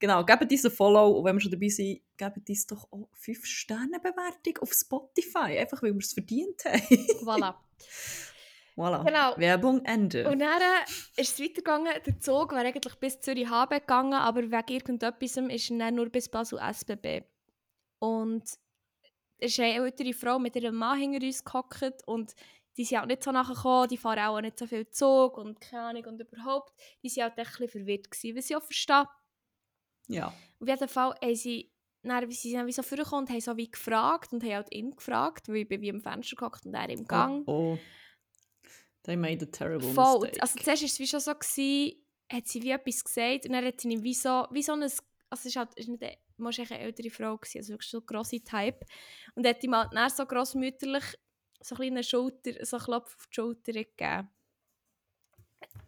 Genau, 0.00 0.24
gebt 0.24 0.50
uns 0.50 0.64
ein 0.64 0.70
Follow 0.70 1.18
und 1.18 1.24
wenn 1.24 1.36
wir 1.36 1.40
schon 1.40 1.52
dabei 1.52 1.68
sind, 1.68 2.00
gebt 2.16 2.48
uns 2.48 2.66
doch 2.66 2.90
auch 2.90 3.08
5-Sterne-Bewertung 3.22 4.58
auf 4.60 4.72
Spotify, 4.72 5.58
einfach 5.58 5.82
weil 5.82 5.92
wir 5.92 6.00
es 6.00 6.12
verdient 6.12 6.64
haben. 6.64 6.80
voilà. 7.22 7.54
voilà. 8.76 9.04
Genau. 9.04 9.38
Werbung 9.38 9.84
Ende. 9.84 10.28
Und 10.28 10.40
dann 10.40 10.60
äh, 10.60 11.20
ist 11.20 11.38
es 11.38 11.40
weitergegangen. 11.40 11.92
Der 12.04 12.20
Zug 12.20 12.52
wäre 12.52 12.66
eigentlich 12.66 12.94
bis 12.96 13.20
Zürich 13.20 13.48
HB 13.48 13.70
gegangen, 13.80 14.14
aber 14.14 14.42
wegen 14.42 14.74
irgendetwas 14.74 15.36
ist 15.36 15.70
er 15.70 15.78
dann 15.78 15.94
nur 15.94 16.08
bis 16.10 16.28
Basel 16.28 16.58
SBB. 16.58 17.22
Und 18.00 18.42
ist 19.44 19.60
eine 19.60 19.74
ältere 19.74 20.12
Frau 20.12 20.38
mit 20.38 20.56
ihrem 20.56 20.76
Mann 20.76 20.98
hinter 20.98 21.24
uns 21.24 21.44
gehockt 21.44 22.02
und 22.06 22.34
die 22.76 22.84
sind 22.84 22.98
auch 22.98 23.06
nicht 23.06 23.22
so 23.22 23.30
nachgekommen, 23.30 23.88
die 23.88 23.96
fahren 23.96 24.18
auch 24.18 24.40
nicht 24.40 24.58
so 24.58 24.66
viel 24.66 24.88
Zug 24.90 25.38
und 25.38 25.60
keine 25.60 25.82
Ahnung 25.82 26.04
und 26.06 26.20
überhaupt. 26.20 26.72
Die 27.02 27.08
waren 27.16 27.24
halt 27.30 27.38
ein 27.38 27.44
bisschen 27.44 27.68
verwirrt, 27.68 28.10
gewesen, 28.10 28.36
was 28.36 28.50
ich 28.50 28.56
auch 28.56 28.62
verstehe. 28.62 29.06
ja. 30.08 30.34
Auf 30.60 30.68
jeden 30.68 30.88
Fall 30.88 31.14
haben 31.22 31.34
sie 31.34 31.70
dann, 32.02 32.28
wie 32.28 32.34
sie 32.34 32.50
sind 32.50 32.66
wie 32.66 32.72
so 32.72 32.82
vorgekommen 32.82 33.26
und 33.26 33.30
haben 33.30 33.40
so 33.40 33.56
wie 33.56 33.70
gefragt 33.70 34.32
und 34.32 34.42
haben 34.42 34.54
halt 34.54 34.74
ihn 34.74 34.94
gefragt, 34.94 35.48
weil 35.48 35.56
ich 35.58 35.68
bin 35.68 35.80
wie 35.80 35.90
am 35.90 36.00
Fenster 36.00 36.36
gehockt 36.36 36.66
und 36.66 36.74
er 36.74 36.88
im 36.88 37.06
Gang. 37.06 37.44
Oh, 37.46 37.74
oh. 37.74 37.78
They 39.04 39.16
made 39.16 39.44
a 39.44 39.46
terrible 39.46 39.92
Voll. 39.92 40.20
mistake. 40.20 40.42
Also 40.42 40.58
zuerst 40.58 40.82
war 40.82 40.86
es 40.86 40.98
wie 40.98 41.06
schon 41.06 41.20
so, 41.20 41.34
gewesen, 41.34 42.04
hat 42.32 42.48
sie 42.48 42.62
wie 42.62 42.70
etwas 42.70 43.04
gesagt 43.04 43.46
und 43.46 43.52
dann 43.52 43.64
hat 43.64 43.80
sie 43.80 43.88
ihm 43.88 44.02
wie 44.02 44.14
so, 44.14 44.46
wie 44.50 44.62
so 44.62 44.72
ein, 44.72 44.82
also 44.82 45.02
es 45.30 45.46
ist 45.46 45.56
halt, 45.56 45.74
ist 45.74 45.88
nicht, 45.88 46.02
muss 46.36 46.58
eine 46.58 46.78
ältere 46.78 47.10
Frau 47.10 47.36
gewesen, 47.36 47.58
also 47.58 47.72
wirklich 47.72 47.90
so 47.90 47.98
ein 47.98 48.06
grosser 48.06 48.42
Type. 48.44 48.80
Und 49.34 49.46
hat 49.46 49.62
ihm 49.62 49.74
halt 49.74 49.90
dann 49.92 50.10
so 50.10 50.26
grossmütterlich 50.26 51.04
so 51.60 51.76
ein 51.76 52.02
Schulter, 52.02 52.64
so 52.64 52.76
einen 52.76 52.84
Klopf 52.84 53.16
auf 53.16 53.26
die 53.26 53.34
Schulter 53.34 53.72
gegeben. 53.72 54.28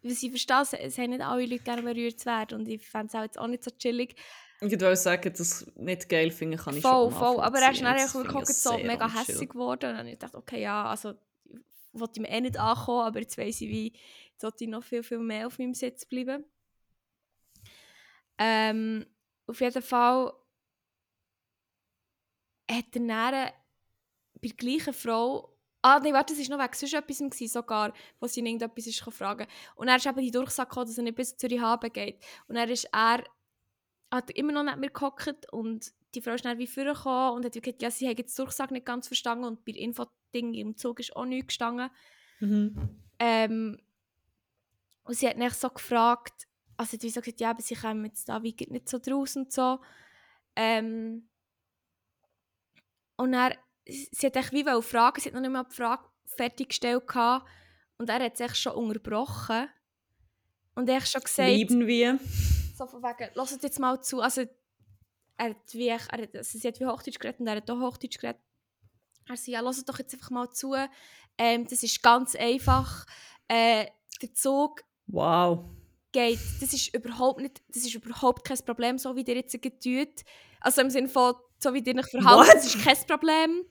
Weil 0.02 0.12
sie 0.12 0.30
verstehen, 0.30 0.62
es, 0.62 0.72
es 0.72 0.98
haben 0.98 1.10
nicht 1.10 1.22
alle 1.22 1.46
Leute 1.46 1.62
gerne 1.62 1.82
berührt 1.82 2.20
zu 2.20 2.26
werden 2.26 2.60
und 2.60 2.68
ich 2.68 2.86
fände 2.86 3.08
es 3.08 3.14
auch 3.14 3.22
jetzt 3.22 3.38
auch 3.38 3.46
nicht 3.46 3.64
so 3.64 3.70
chillig. 3.72 4.14
ich 4.60 4.70
würde 4.70 4.96
sagen, 4.96 5.32
dass 5.36 5.62
ich 5.62 5.76
nicht 5.76 6.08
geil 6.08 6.30
finde, 6.30 6.56
kann 6.56 6.76
ich 6.76 6.82
voll, 6.82 7.10
schon 7.10 7.18
voll. 7.18 7.40
Aber 7.40 7.58
er 7.58 7.72
ist 7.72 7.82
dann 7.82 7.96
ich 7.96 8.14
wirklich 8.14 8.48
so 8.48 8.78
mega 8.78 9.12
hässlich 9.12 9.48
geworden. 9.48 9.90
Und 9.90 9.96
dann 9.96 10.06
ich 10.06 10.14
gedacht, 10.14 10.34
okay, 10.34 10.62
ja, 10.62 10.86
also 10.86 11.14
ich 11.44 12.00
wollte 12.00 12.20
ihm 12.20 12.24
eh 12.24 12.40
nicht 12.40 12.58
ankommen, 12.58 13.06
aber 13.06 13.20
jetzt 13.20 13.36
weiss 13.36 13.60
ich, 13.60 13.68
wie 13.68 13.92
jetzt 14.32 14.40
sollte 14.40 14.64
ich 14.64 14.70
noch 14.70 14.84
viel, 14.84 15.02
viel 15.02 15.18
mehr 15.18 15.46
auf 15.46 15.58
meinem 15.58 15.74
Sitz 15.74 16.04
bleiben. 16.04 16.44
Ähm, 18.38 19.06
auf 19.46 19.60
jeden 19.60 19.82
Fall 19.82 20.32
hat 22.70 22.84
er 22.94 23.00
dann 23.00 23.52
bei 24.40 24.48
der 24.48 24.56
gleichen 24.56 24.94
Frau 24.94 25.56
Ah, 25.82 26.00
nein, 26.00 26.14
warte, 26.14 26.34
das 26.34 26.50
war 26.50 26.58
noch 26.58 26.64
wegen 26.64 26.74
sonst 26.74 26.94
etwas 26.94 27.18
gewesen, 27.18 27.46
sogar, 27.46 27.92
wo 28.18 28.26
sie 28.26 28.40
ihn 28.40 28.46
irgendetwas 28.46 28.88
ist 28.88 28.98
fragen 28.98 29.46
Und 29.76 29.86
er 29.86 29.96
ist 29.96 30.06
eben 30.06 30.20
die 30.20 30.32
Durchsage 30.32 30.68
gekommen, 30.68 30.88
dass 30.88 30.98
er 30.98 31.04
nicht 31.04 31.14
bis 31.14 31.36
Zürich 31.36 31.60
haben 31.60 31.92
geht. 31.92 32.24
Und 32.48 32.56
dann 32.56 32.68
ist 32.68 32.88
er 32.92 33.22
hat 34.10 34.30
immer 34.32 34.52
noch 34.52 34.64
nicht 34.64 34.78
mehr 34.78 34.90
gehockt 34.90 35.52
und 35.52 35.92
die 36.14 36.20
Frau 36.20 36.32
ist 36.32 36.44
dann 36.44 36.58
wie 36.58 36.66
vorgekommen 36.66 37.34
und 37.34 37.44
hat 37.44 37.52
gesagt, 37.52 37.82
ja, 37.82 37.90
sie 37.90 38.08
hat 38.08 38.18
jetzt 38.18 38.36
die 38.36 38.42
Durchsage 38.42 38.72
nicht 38.72 38.86
ganz 38.86 39.06
verstanden 39.06 39.44
und 39.44 39.64
bei 39.64 39.72
Info-Ding 39.72 40.54
im 40.54 40.76
Zug 40.76 41.00
ist 41.00 41.14
auch 41.14 41.24
nichts 41.24 41.48
gestanden. 41.48 41.90
Mhm. 42.40 43.04
Ähm, 43.18 43.78
und 45.04 45.14
sie 45.14 45.28
hat 45.28 45.36
mich 45.36 45.54
so 45.54 45.70
gefragt, 45.70 46.48
also 46.76 46.90
sie 46.90 46.96
hat 46.96 47.02
wie 47.02 47.10
so 47.10 47.20
gesagt, 47.20 47.40
ja, 47.40 47.50
aber 47.50 47.62
sie 47.62 47.74
kommen 47.74 48.04
jetzt 48.04 48.28
da 48.28 48.42
wie 48.42 48.54
nicht 48.68 48.88
so 48.88 48.98
draus 48.98 49.36
und 49.36 49.52
so. 49.52 49.80
Ähm, 50.54 51.28
und 53.16 53.34
er, 53.34 53.56
sie 53.86 54.26
hat 54.26 54.36
echt 54.36 54.52
wie 54.52 54.66
wollen 54.66 54.82
fragen, 54.82 55.20
sie 55.20 55.28
hat 55.28 55.34
noch 55.34 55.40
nicht 55.40 55.50
mal 55.50 55.64
die 55.64 55.74
Frage 55.74 56.04
fertiggestellt 56.26 57.06
gehabt, 57.06 57.46
und 57.98 58.10
er 58.10 58.22
hat 58.22 58.36
sich 58.36 58.54
schon 58.54 58.74
unterbrochen 58.74 59.68
und 60.74 60.88
er 60.88 60.96
hat 60.96 61.08
schon 61.08 61.22
gesagt, 61.22 61.48
Lieben 61.48 61.86
wir. 61.86 62.18
so 62.76 62.86
von 62.86 63.02
wegen, 63.02 63.30
lasst 63.34 63.62
jetzt 63.62 63.80
mal 63.80 64.00
zu, 64.02 64.20
also 64.20 64.42
er 65.38 65.50
hat 65.50 65.72
wie, 65.72 65.88
er 65.88 66.00
hat, 66.00 66.34
also 66.34 66.58
sie 66.58 66.68
hat 66.68 66.80
wie 66.80 66.86
Hochdeutsch 66.86 67.18
geredet 67.18 67.40
und 67.40 67.46
er 67.46 67.56
hat 67.56 67.70
auch 67.70 67.80
Hochdeutsch 67.80 68.18
geredet. 68.18 68.40
Er 69.28 69.36
sagt, 69.36 69.48
ja, 69.48 69.60
lasst 69.60 69.88
doch 69.88 69.98
jetzt 69.98 70.14
einfach 70.14 70.30
mal 70.30 70.50
zu, 70.50 70.74
ähm, 71.38 71.66
das 71.66 71.82
ist 71.82 72.02
ganz 72.02 72.36
einfach, 72.36 73.06
äh, 73.48 73.86
der 74.20 74.34
Zug 74.34 74.82
Wow. 75.08 75.64
Geht, 76.16 76.38
das 76.60 76.72
ist 76.72 76.94
überhaupt 76.94 77.40
nicht, 77.40 77.62
das 77.68 77.84
ist 77.84 77.94
überhaupt 77.94 78.44
kein 78.46 78.58
Problem, 78.64 78.98
so 78.98 79.14
wie 79.16 79.22
ihr 79.22 79.36
jetzt 79.36 79.52
tut. 79.52 80.24
Also 80.60 80.80
im 80.80 80.90
Sinne 80.90 81.08
von, 81.08 81.34
so 81.58 81.74
wie 81.74 81.80
ihr 81.80 81.96
euch 81.96 82.06
verhaltet, 82.06 82.48
What? 82.48 82.54
das 82.56 82.74
ist 82.74 82.82
kein 82.82 82.96
Problem. 83.06 83.64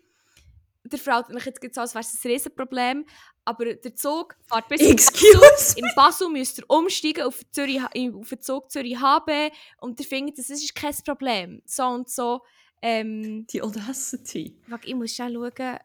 Der 0.84 1.00
verhaltet 1.00 1.36
euch 1.36 1.46
jetzt 1.46 1.76
so, 1.76 1.82
als 1.82 1.96
wäre 1.96 2.04
es 2.06 2.24
ein 2.24 2.32
Riesenproblem. 2.32 3.06
Aber 3.46 3.74
der 3.74 3.96
Zug 3.96 4.36
fährt 4.48 4.68
bis 4.68 4.82
Excuse 4.82 5.78
in 5.78 5.86
Basel 5.96 6.30
müsst 6.30 6.60
ihr 6.60 6.66
umsteigen 6.68 7.24
auf, 7.24 7.42
Zürich, 7.52 7.82
auf 7.82 8.30
den 8.30 8.42
Zug 8.42 8.72
Zürich 8.72 9.00
HB 9.00 9.52
und 9.82 10.00
ihr 10.00 10.06
findet, 10.06 10.38
das 10.38 10.50
ist 10.50 10.74
kein 10.76 10.96
Problem. 11.06 11.62
So 11.66 11.84
und 11.86 12.10
so. 12.10 12.42
Ähm, 12.82 13.46
Die 13.48 13.62
Audacity. 13.62 14.56
ich 14.84 14.96
muss 14.96 15.16
schon 15.16 15.34
schauen. 15.34 15.80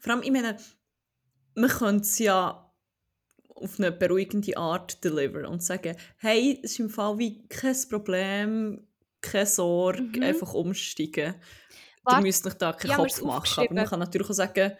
Vor 0.00 0.12
allem, 0.12 0.22
ich 0.22 0.30
meine, 0.30 0.56
man 1.54 1.70
könnte 1.70 2.02
es 2.02 2.18
ja 2.18 2.71
auf 3.54 3.78
eine 3.78 3.92
beruhigende 3.92 4.56
Art 4.56 5.02
deliveren 5.04 5.46
und 5.46 5.62
sagen, 5.62 5.96
hey, 6.18 6.58
es 6.62 6.72
ist 6.72 6.80
im 6.80 6.90
Fall 6.90 7.18
wie 7.18 7.46
kein 7.48 7.76
Problem, 7.88 8.86
keine 9.20 9.46
Sorge, 9.46 10.02
Mhm. 10.02 10.22
einfach 10.22 10.54
umsteigen. 10.54 11.34
Ihr 12.10 12.20
müsst 12.20 12.46
euch 12.46 12.54
da 12.54 12.72
keinen 12.72 12.92
habe 12.96 13.06
Kopf 13.08 13.22
machen. 13.22 13.64
Aber 13.64 13.74
man 13.74 13.86
kann 13.86 14.00
natürlich 14.00 14.28
auch 14.28 14.34
sagen, 14.34 14.72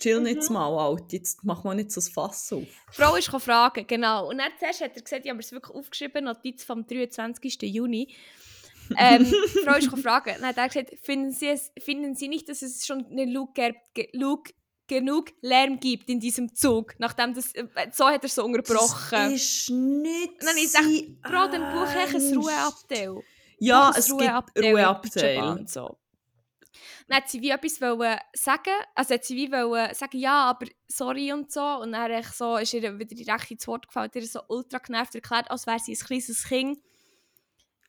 chill 0.00 0.20
Mhm. 0.20 0.26
jetzt 0.26 0.50
mal, 0.50 0.66
Alt, 0.76 1.12
jetzt 1.12 1.44
mach 1.44 1.62
mal 1.64 1.74
nicht 1.74 1.92
so 1.92 2.00
das 2.00 2.08
Fass 2.08 2.52
auf. 2.52 2.62
Die 2.62 2.68
Frau 2.92 3.14
ist 3.16 3.28
fragen, 3.28 3.86
genau. 3.86 4.28
Und 4.28 4.38
dann 4.38 4.50
zuerst 4.58 4.80
hat 4.80 4.96
er 4.96 5.02
gesagt, 5.02 5.24
ich 5.24 5.30
habe 5.30 5.40
es 5.40 5.52
wirklich 5.52 5.74
aufgeschrieben, 5.76 6.24
Notiz 6.24 6.64
vom 6.64 6.86
23. 6.86 7.62
Juni. 7.62 8.14
ähm, 8.96 9.26
Frau 9.64 9.76
ist 9.76 9.88
fragen. 10.00 10.34
Dann 10.40 10.48
hat 10.48 10.56
er 10.56 10.68
gesagt, 10.68 10.90
finden 11.02 11.30
Sie, 11.30 11.48
es, 11.48 11.70
finden 11.78 12.14
Sie 12.14 12.28
nicht, 12.28 12.48
dass 12.48 12.62
es 12.62 12.86
schon 12.86 13.04
eine 13.06 13.26
Lug, 13.26 13.54
ge, 13.54 13.74
Lug, 14.12 14.48
genug 14.88 15.32
Lärm 15.42 15.78
gibt 15.78 16.08
in 16.08 16.18
diesem 16.18 16.54
Zug? 16.54 16.94
Nachdem 16.98 17.34
das, 17.34 17.54
äh, 17.54 17.66
so 17.92 18.06
hat 18.06 18.22
er 18.22 18.28
so 18.28 18.44
unterbrochen. 18.44 19.10
Das 19.10 19.32
ist 19.32 19.70
nicht 19.70 20.32
Dann 20.40 20.48
habe 20.48 20.58
ich 20.58 20.64
gesagt, 20.64 20.84
sein 20.84 21.20
Bro, 21.22 21.48
dann 21.48 21.72
buche 21.72 21.98
ich 22.06 22.14
ein. 22.14 22.36
Ruheabteil. 22.36 23.22
Ja, 23.60 23.92
es 23.96 24.06
gibt 24.06 24.20
Ruheabteil 24.20 24.64
in 24.64 24.70
Ruheabteil. 24.72 25.42
Und 25.42 25.70
so. 25.70 25.98
Dann 27.08 27.18
hat 27.18 27.28
sie 27.28 27.40
wie 27.40 27.50
etwas 27.50 27.80
wollen 27.80 28.18
sagen, 28.34 28.74
also 28.94 29.14
hat 29.14 29.24
sie 29.24 29.36
wie 29.36 29.50
wollen 29.50 29.94
sagen, 29.94 30.18
ja, 30.18 30.50
aber 30.50 30.66
sorry 30.88 31.32
und 31.32 31.50
so. 31.50 31.62
Und 31.62 31.92
dann 31.92 32.10
echt 32.10 32.34
so, 32.34 32.56
ist 32.56 32.74
ihr 32.74 32.98
wieder 32.98 33.14
direkt 33.14 33.50
ins 33.50 33.66
Wort 33.66 33.86
gefallen, 33.86 34.10
ihr 34.14 34.26
so 34.26 34.40
ultra 34.48 34.78
genervt 34.78 35.14
erklärt, 35.14 35.50
als 35.50 35.66
wäre 35.66 35.78
sie 35.78 35.92
ein 35.92 35.98
kleines 35.98 36.44
Kind. 36.46 36.78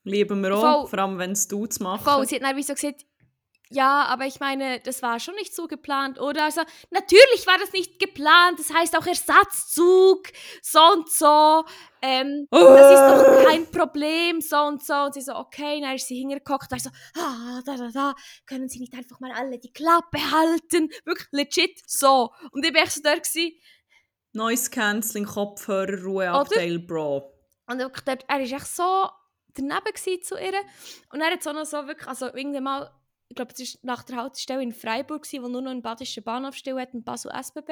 Lieben 0.04 0.42
wir 0.42 0.56
auch, 0.56 0.62
Voll. 0.62 0.88
vor 0.88 1.00
allem 1.00 1.18
wenn 1.18 1.32
es 1.32 1.48
du 1.48 1.66
zu 1.66 1.84
machen. 1.84 2.04
Voll, 2.04 2.26
sie 2.26 2.36
hat 2.36 2.44
dann 2.44 2.56
wie 2.56 2.64
so 2.64 2.74
gesagt, 2.74 3.06
ja, 3.72 4.06
aber 4.06 4.26
ich 4.26 4.40
meine, 4.40 4.80
das 4.80 5.04
war 5.04 5.20
schon 5.20 5.36
nicht 5.36 5.56
so 5.56 5.68
geplant, 5.68 6.20
oder? 6.20 6.46
Also, 6.46 6.62
natürlich 6.90 7.46
war 7.46 7.58
das 7.60 7.72
nicht 7.72 8.00
geplant, 8.00 8.58
das 8.58 8.74
heißt 8.74 8.98
auch 8.98 9.06
Ersatzzug, 9.06 10.24
so 10.62 10.80
und 10.80 11.10
so, 11.10 11.64
ähm, 12.02 12.48
das 12.50 12.92
ist 12.92 13.00
doch 13.00 13.46
kein 13.46 13.70
Problem, 13.70 14.42
so 14.42 14.58
und 14.58 14.84
so. 14.84 14.94
Und 14.94 15.14
sie 15.14 15.22
so, 15.22 15.36
okay, 15.36 15.82
dann 15.82 15.96
ist 15.96 16.08
sie 16.08 16.18
hingeguckt, 16.18 16.72
war 16.72 16.80
so, 16.80 16.90
ah, 17.16 17.62
da, 17.64 17.76
da, 17.76 17.90
da, 17.94 18.16
können 18.48 18.70
Sie 18.70 18.80
nicht 18.80 18.94
einfach 18.94 19.20
mal 19.20 19.32
alle 19.32 19.60
die 19.60 19.72
Klappe 19.72 20.20
halten? 20.32 20.90
Wirklich 21.06 21.28
legit 21.32 21.80
so. 21.86 22.32
Und 22.52 22.66
ich 22.66 22.74
war 22.74 22.88
so 22.88 23.02
da 23.02 23.16
gewesen, 23.16 23.52
Noise 24.34 24.70
Cancelling, 24.70 25.26
Kopfhörer, 25.26 26.02
Ruheabteil, 26.04 26.80
Bro. 26.80 27.34
Und 27.68 27.80
wirklich 27.80 28.06
dort, 28.06 28.26
er 28.28 28.40
war 28.40 28.42
echt 28.42 28.68
so 28.68 29.10
daneben 29.54 30.24
zu 30.24 30.36
ihr. 30.36 30.54
Und 31.12 31.22
er 31.22 31.32
hat 31.32 31.44
so 31.44 31.52
noch 31.52 31.66
so 31.66 31.86
wirklich, 31.88 32.08
also 32.08 32.28
irgendwann 32.28 32.64
mal 32.64 32.99
ich 33.30 33.36
glaube, 33.36 33.54
es 33.54 33.76
war 33.76 33.80
nach 33.84 34.04
der 34.04 34.18
Haltestelle 34.18 34.64
in 34.64 34.74
Freiburg, 34.74 35.26
wo 35.32 35.48
nur 35.48 35.62
noch 35.62 35.72
einen 35.72 35.82
badischen 35.82 36.24
Bahnhof 36.24 36.56
still 36.56 36.80
hat, 36.80 36.94
ein 36.94 37.04
Basel 37.04 37.32
SBB, 37.32 37.70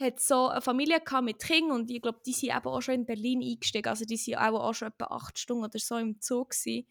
hat 0.00 0.20
so 0.20 0.48
eine 0.48 0.62
Familie 0.62 1.00
gehabt 1.00 1.24
mit 1.24 1.40
Kindern 1.40 1.80
und 1.80 1.90
ich 1.90 2.00
glaube, 2.00 2.20
die 2.24 2.32
sind 2.32 2.50
eben 2.56 2.66
auch 2.66 2.80
schon 2.80 2.94
in 2.94 3.06
Berlin 3.06 3.42
eingestiegen, 3.42 3.88
also 3.88 4.04
die 4.04 4.16
sind 4.16 4.36
auch, 4.36 4.60
auch 4.60 4.72
schon 4.72 4.88
etwa 4.88 5.06
acht 5.06 5.38
Stunden 5.38 5.64
oder 5.64 5.78
so 5.78 5.96
im 5.96 6.20
Zug 6.20 6.50
gewesen. 6.50 6.86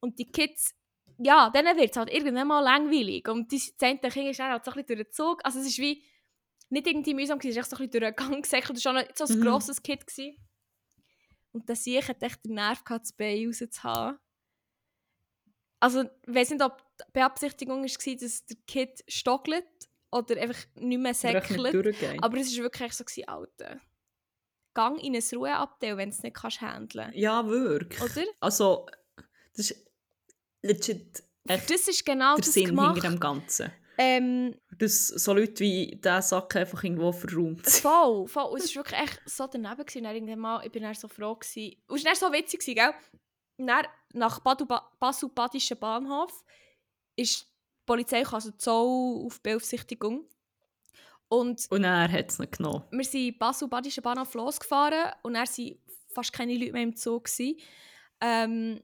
Und 0.00 0.18
die 0.18 0.30
Kids, 0.30 0.74
ja, 1.18 1.50
denen 1.50 1.76
wird 1.76 1.90
es 1.90 1.96
halt 1.96 2.12
irgendwann 2.12 2.46
mal 2.46 2.60
langweilig 2.60 3.28
und 3.28 3.50
die, 3.50 3.58
das 3.58 3.72
eine 3.80 3.98
Kind 3.98 4.30
ist 4.30 4.38
dann 4.38 4.52
halt 4.52 4.64
so 4.64 4.70
ein 4.70 4.74
bisschen 4.76 4.96
durch 4.96 5.08
den 5.08 5.12
Zug, 5.12 5.40
also 5.44 5.58
es 5.58 5.66
ist 5.66 5.78
wie 5.78 6.04
nicht 6.70 6.86
irgendwie 6.86 7.14
mühsam, 7.14 7.38
es 7.38 7.56
echt 7.56 7.70
so 7.70 7.76
ein 7.76 7.88
bisschen 7.88 8.00
durch 8.02 8.14
den 8.14 8.16
Gang 8.16 8.42
gesäckelt, 8.42 8.78
es 8.78 8.84
war 8.84 9.00
schon 9.00 9.08
so 9.14 9.32
ein 9.32 9.40
Mhm. 9.40 9.44
grosses 9.44 9.82
Kind. 9.82 10.06
Gewesen. 10.06 10.36
Und 11.52 11.68
das 11.68 11.86
ich 11.86 12.06
hat 12.06 12.22
echt 12.22 12.44
den 12.44 12.54
Nerv 12.54 12.82
gehabt, 12.84 13.04
das 13.04 13.12
Bein 13.12 13.46
rauszuhaben. 13.46 14.18
Also, 15.80 16.02
ich 16.02 16.34
weiß 16.34 16.50
nicht, 16.50 16.62
ob 16.62 16.83
die 17.00 17.12
Beabsichtigung 17.12 17.82
war, 17.82 18.14
dass 18.16 18.46
der 18.46 18.56
Kind 18.66 19.04
stockelt 19.08 19.64
oder 20.10 20.40
einfach 20.40 20.60
nicht 20.76 20.98
mehr 20.98 21.14
säckelt. 21.14 21.74
Aber 22.22 22.38
es 22.38 22.56
war 22.56 22.64
wirklich 22.64 22.92
so, 22.92 23.04
Alter. 23.26 23.80
Gang 24.74 24.98
in 25.02 25.14
ein 25.14 25.22
Ruheabteil, 25.34 25.96
wenn 25.96 26.10
du 26.10 26.16
es 26.16 26.22
nicht 26.22 26.34
kannst 26.34 26.60
handeln 26.60 27.12
Ja, 27.14 27.46
wirklich. 27.46 28.02
Oder? 28.02 28.24
Also, 28.40 28.86
das 29.56 29.70
ist 29.70 29.86
legit 30.62 31.22
echt 31.46 31.70
Das 31.70 31.88
ist 31.88 32.04
genau 32.04 32.34
der 32.36 32.44
das 32.44 32.52
Sinn 32.54 32.66
gemacht. 32.66 32.94
hinter 32.94 33.10
dem 33.10 33.20
Ganzen. 33.20 33.72
Ähm, 33.96 34.58
Dass 34.76 35.06
so 35.06 35.32
Leute 35.34 35.60
wie 35.62 35.94
dieser 35.94 36.20
Sack 36.22 36.56
einfach 36.56 36.82
irgendwo 36.82 37.12
verräumt 37.12 37.64
sind. 37.64 37.82
voll, 37.82 38.26
voll. 38.26 38.50
Und 38.50 38.64
es 38.64 38.74
war 38.74 38.84
wirklich 38.84 39.00
echt 39.00 39.22
so 39.26 39.46
daneben. 39.46 39.86
Gewesen. 39.86 40.06
Und 40.06 40.26
dann 40.26 40.38
mal, 40.40 40.66
ich 40.66 40.72
bin 40.72 40.82
dann 40.82 40.94
so 40.94 41.06
froh. 41.06 41.36
Gewesen. 41.36 41.76
Und 41.86 41.98
es 41.98 42.04
war 42.04 42.14
so 42.16 42.32
witzig, 42.32 42.60
gewesen, 42.60 42.74
gell? 42.74 42.94
Und 43.58 43.68
dann, 43.68 43.86
nach 44.12 44.40
Basel-Badischen 44.40 45.78
Bahnhof 45.78 46.44
ist 47.16 47.42
die 47.42 47.46
Polizei 47.86 48.24
also 48.26 48.50
Zoll 48.52 49.26
auf 49.26 49.40
Beaufsichtigung. 49.42 50.26
Und 51.28 51.66
Und 51.70 51.84
er 51.84 52.10
hat 52.10 52.30
es 52.30 52.38
nicht 52.38 52.58
genommen. 52.58 52.84
wir 52.90 53.04
sind 53.04 53.38
Basel-Badischen 53.38 54.02
Bahnhof 54.02 54.34
losgefahren 54.34 55.12
und 55.22 55.34
dann 55.34 55.46
waren 55.46 55.78
fast 56.12 56.32
keine 56.32 56.56
Leute 56.56 56.72
mehr 56.72 56.82
im 56.82 56.96
Zug. 56.96 57.24
Gewesen. 57.24 57.58
Ähm, 58.20 58.80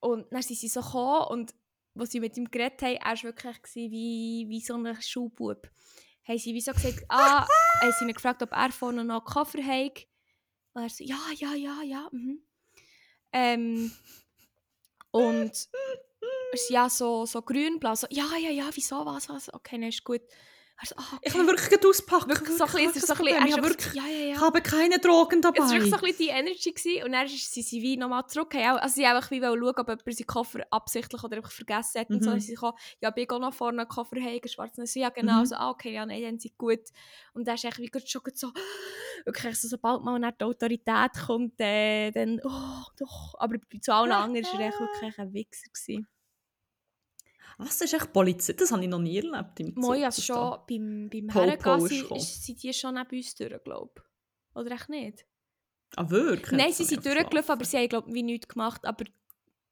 und 0.00 0.26
dann 0.32 0.42
sind 0.42 0.58
sie 0.58 0.68
so 0.68 0.80
gekommen 0.80 1.26
und 1.30 1.54
als 1.98 2.10
sie 2.10 2.20
mit 2.20 2.36
ihm 2.36 2.50
geredet 2.50 2.82
haben, 2.82 2.96
er 2.96 3.04
war 3.04 3.22
wirklich 3.22 3.56
wie, 3.74 4.46
wie 4.48 4.60
so 4.60 4.74
ein 4.74 5.00
Schulbub. 5.00 5.70
Haben 6.26 6.38
sie 6.38 6.54
wie 6.54 6.60
so 6.60 6.72
gesagt, 6.72 7.04
ah, 7.08 7.46
haben 7.80 7.92
sie 7.98 8.04
ihn 8.04 8.12
gefragt, 8.12 8.42
ob 8.42 8.52
er 8.52 8.72
vorne 8.72 9.04
noch 9.04 9.20
einen 9.20 9.24
Koffer 9.24 9.62
hat. 9.64 10.06
Und 10.72 10.82
er 10.82 10.88
so, 10.88 11.04
ja, 11.04 11.18
ja, 11.36 11.54
ja, 11.54 11.82
ja, 11.82 12.08
mhm. 12.10 12.42
Ähm, 13.32 13.92
und 15.10 15.68
ist 16.52 16.70
ja 16.70 16.88
so, 16.88 17.26
so 17.26 17.42
grün-blau, 17.42 17.94
so, 17.94 18.06
ja, 18.10 18.26
ja, 18.40 18.50
ja, 18.50 18.70
wieso, 18.72 19.04
was, 19.04 19.28
was, 19.28 19.52
okay, 19.52 19.76
dann 19.78 19.88
ist 19.88 20.04
gut. 20.04 20.22
So, 20.82 20.96
ah, 20.98 21.02
okay. 21.12 21.20
Ich 21.22 21.32
kann 21.32 21.46
wirklich 21.46 21.70
gerade 21.70 21.88
auspacken. 21.88 22.28
Wirklich 22.30 22.58
so 22.58 22.64
ein 22.64 22.72
bisschen, 22.72 23.06
so 23.06 23.14
ein 23.14 23.24
bisschen, 23.24 23.46
Ich 23.46 23.56
wirklich, 23.56 23.94
ja, 23.94 24.02
ja, 24.06 24.26
ja. 24.26 24.34
ich 24.34 24.40
habe 24.40 24.60
keine 24.60 24.98
Drogen 24.98 25.40
dabei. 25.40 25.58
Es 25.58 25.64
war 25.66 25.70
wirklich 25.72 25.90
so 25.90 25.96
ein 25.96 26.02
bisschen 26.02 26.18
die 26.18 26.28
Energy 26.30 26.72
gewesen, 26.72 27.04
und 27.04 27.12
dann 27.12 27.26
ist 27.26 27.54
sie, 27.54 27.62
sie 27.62 27.80
wie 27.80 27.96
nochmal 27.96 28.26
zurück. 28.26 28.54
Also 28.56 28.94
sie 28.96 29.06
einfach 29.06 29.30
wie 29.30 29.40
schauen, 29.40 29.56
ob 29.56 29.88
jemand 29.88 30.02
seinen 30.04 30.26
Koffer 30.26 30.60
absichtlich 30.70 31.22
oder 31.22 31.36
einfach 31.36 31.52
vergessen 31.52 32.00
hat. 32.00 32.10
Und 32.10 32.24
so 32.24 32.28
Mhm. 32.28 32.32
dann 32.32 32.40
sind 32.40 32.48
sie 32.48 32.54
gekommen, 32.54 32.76
ja, 33.00 33.10
bin 33.10 33.24
ich 33.24 33.30
auch 33.30 33.38
noch 33.38 33.54
vorne 33.54 33.82
einen 33.82 33.88
Koffer 33.88 34.16
haben, 34.16 34.48
schwarz. 34.48 34.76
Und 34.76 34.88
so, 34.88 34.98
ja, 34.98 35.10
genau. 35.10 35.40
Mhm. 35.40 35.46
So, 35.46 35.54
ah, 35.54 35.70
okay, 35.70 35.92
ja, 35.92 36.04
nein, 36.04 36.20
dann 36.22 36.30
sind 36.32 36.42
sie 36.42 36.54
gut. 36.58 36.82
Und 37.34 37.46
dann 37.46 37.54
ist 37.54 37.64
echt 37.64 37.78
wie 37.78 37.86
gerade 37.86 38.06
schon 38.08 38.22
so, 38.34 38.52
wirklich 39.24 39.58
so, 39.60 39.68
sobald 39.68 40.02
mal 40.02 40.20
dann 40.20 40.34
die 40.38 40.44
Autorität 40.44 41.12
kommt, 41.24 41.54
äh, 41.60 42.10
dann, 42.10 42.40
oh, 42.42 42.82
doch. 42.98 43.34
Aber 43.38 43.56
zu 43.80 43.94
allen 43.94 44.10
anderen 44.12 44.44
war 44.44 44.60
er 44.60 44.68
echt 44.68 44.80
wirklich 44.80 45.18
ein 45.18 45.32
Wichser. 45.32 45.68
Gewesen. 45.72 46.08
Was 47.58 47.80
ist 47.80 47.94
echt 47.94 48.12
Polizei? 48.12 48.52
Das 48.54 48.72
habe 48.72 48.82
ich 48.82 48.88
noch 48.88 48.98
nie 48.98 49.16
erlebt 49.16 49.60
im. 49.60 49.72
Moi, 49.76 50.04
also 50.04 50.22
schon 50.22 50.58
beim, 50.68 51.08
beim 51.10 51.28
ist 52.16 52.44
sind, 52.44 52.62
die 52.62 52.72
schon 52.72 52.94
neben 52.94 53.16
uns 53.16 53.34
durch, 53.34 53.62
glaube 53.62 53.92
ich. 53.96 54.02
Oder 54.56 54.70
echt 54.72 54.88
nicht? 54.88 55.26
Ah, 55.96 56.10
wirklich? 56.10 56.58
Nein, 56.58 56.72
sie 56.72 56.84
sind 56.84 57.04
ich 57.06 57.12
durchgelaufen, 57.12 57.50
aber 57.52 57.64
sie 57.64 57.76
haben, 57.78 57.88
glaube 57.88 58.12
wie 58.12 58.22
nichts 58.22 58.48
gemacht. 58.48 58.84
Aber 58.84 59.04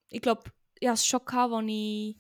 ich 0.09 0.21
glaube, 0.21 0.43
ich 0.79 0.89
hatte 0.89 0.95
es 0.95 1.07
schon, 1.07 1.25
gehabt, 1.25 1.53
als 1.53 1.67
ich 1.69 2.17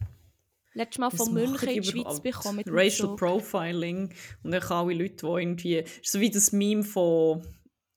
letztes 0.75 0.99
Mal 0.99 1.11
von 1.11 1.33
München 1.33 1.69
in 1.69 1.83
die 1.83 1.89
Schweiz 1.89 2.21
bekommen 2.21 2.65
Racial. 2.67 3.17
Profiling 3.17 4.13
und 4.43 4.51
dann 4.51 4.63
alle 4.63 4.95
Leute, 4.95 5.17
die 5.17 5.27
irgendwie... 5.27 5.79
ist 5.79 6.13
So 6.13 6.21
wie 6.21 6.31
das 6.31 6.53
Meme 6.53 6.83
von, 6.83 7.43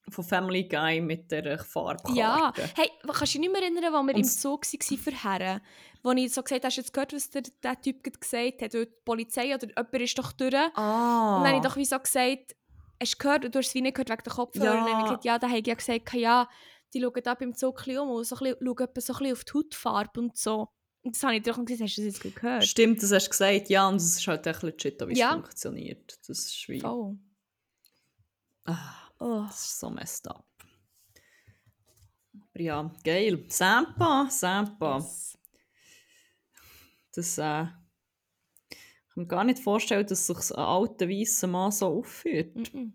von 0.08 0.24
Family 0.24 0.64
Guy 0.68 1.00
mit 1.00 1.30
der 1.32 1.58
Farbkarte. 1.58 2.18
Ja, 2.18 2.52
hey, 2.76 2.90
kannst 3.06 3.20
du 3.20 3.24
dich 3.24 3.38
nicht 3.40 3.52
mehr 3.52 3.62
erinnern, 3.62 3.84
als 3.84 3.92
wir 3.92 4.14
Und 4.14 4.20
im 4.20 4.24
Zug 4.24 4.64
waren 4.64 4.98
für 4.98 5.10
Herren? 5.12 5.60
Wo 6.02 6.12
ich 6.12 6.32
so 6.32 6.42
gesagt 6.42 6.60
habe, 6.62 6.66
hast 6.68 6.76
du 6.76 6.80
jetzt 6.82 6.92
gehört, 6.92 7.12
was 7.12 7.30
der, 7.30 7.42
der 7.62 7.80
Typ 7.80 8.04
gerade 8.04 8.18
gesagt 8.18 8.62
hat? 8.62 8.72
Die 8.72 8.86
Polizei 9.04 9.54
oder 9.54 9.66
jemand 9.66 9.94
ist 9.94 10.18
doch 10.18 10.32
durch. 10.32 10.54
Ah. 10.54 11.36
Und 11.38 11.42
dann 11.44 11.48
habe 11.54 11.56
ich 11.56 11.62
doch 11.62 11.76
wie 11.76 11.84
so 11.84 11.98
gesagt, 11.98 12.54
hast 13.00 13.14
du 13.14 13.18
gehört, 13.18 13.44
und 13.44 13.54
du 13.54 13.58
hast 13.58 13.68
es 13.68 13.74
wie 13.74 13.80
nicht 13.82 13.94
gehört 13.96 14.10
wegen 14.10 14.22
der 14.22 14.32
Kopfhörer. 14.32 14.70
Und 14.80 14.86
dann 14.86 14.88
habe 14.88 14.90
ich 14.90 14.96
Ja. 14.96 15.02
gesagt, 15.02 15.24
ja, 15.24 15.38
da 15.38 15.48
habe 15.48 15.58
ich 15.58 15.66
ja 15.66 15.74
gesagt, 15.74 16.12
ja, 16.14 16.48
die 16.94 17.00
schauen 17.02 17.22
da 17.24 17.34
beim 17.34 17.54
Zug 17.54 17.80
ein 17.80 17.84
bisschen 17.84 17.98
um 18.00 18.10
und 18.10 18.24
so 18.24 18.36
ein 18.36 18.38
bisschen, 18.38 18.56
schauen 18.64 18.76
so 18.78 18.84
ein 18.84 18.92
bisschen 18.94 19.32
auf 19.32 19.44
die 19.44 19.52
Hautfarbe 19.54 20.20
und 20.20 20.36
so. 20.36 20.68
Und 21.02 21.14
das 21.16 21.22
habe 21.24 21.36
ich 21.36 21.42
doch 21.42 21.56
gesagt, 21.64 21.82
hast 21.82 21.96
du 21.98 22.04
das 22.06 22.22
jetzt 22.22 22.34
gehört? 22.36 22.64
Stimmt, 22.64 23.02
das 23.02 23.12
hast 23.12 23.26
du 23.26 23.30
gesagt. 23.30 23.68
Ja, 23.68 23.88
und 23.88 23.96
es 23.96 24.16
ist 24.18 24.26
halt 24.28 24.46
echt 24.46 24.62
legit, 24.62 25.08
wie 25.08 25.14
Ja. 25.18 25.28
es 25.30 25.34
funktioniert. 25.34 26.18
Das 26.28 26.38
ist 26.38 26.68
wie... 26.68 26.80
Voll. 26.80 27.18
Ah, 28.64 29.05
Oh. 29.18 29.44
das 29.46 29.64
ist 29.64 29.80
so 29.80 29.90
messed 29.90 30.28
up. 30.28 30.44
Aber 32.52 32.60
ja, 32.62 32.90
geil. 33.04 33.44
Sampa, 33.48 34.28
Sampa. 34.30 34.96
Yes. 34.98 35.38
Das, 37.14 37.38
äh, 37.38 37.62
ich 38.70 38.78
kann 39.14 39.22
mir 39.22 39.26
gar 39.26 39.44
nicht 39.44 39.58
vorstellen, 39.58 40.06
dass 40.06 40.26
sich 40.26 40.50
ein 40.52 40.56
alter 40.58 41.08
weißer 41.08 41.46
Mann 41.46 41.72
so 41.72 41.86
aufführt. 41.98 42.54
Mm-mm. 42.56 42.92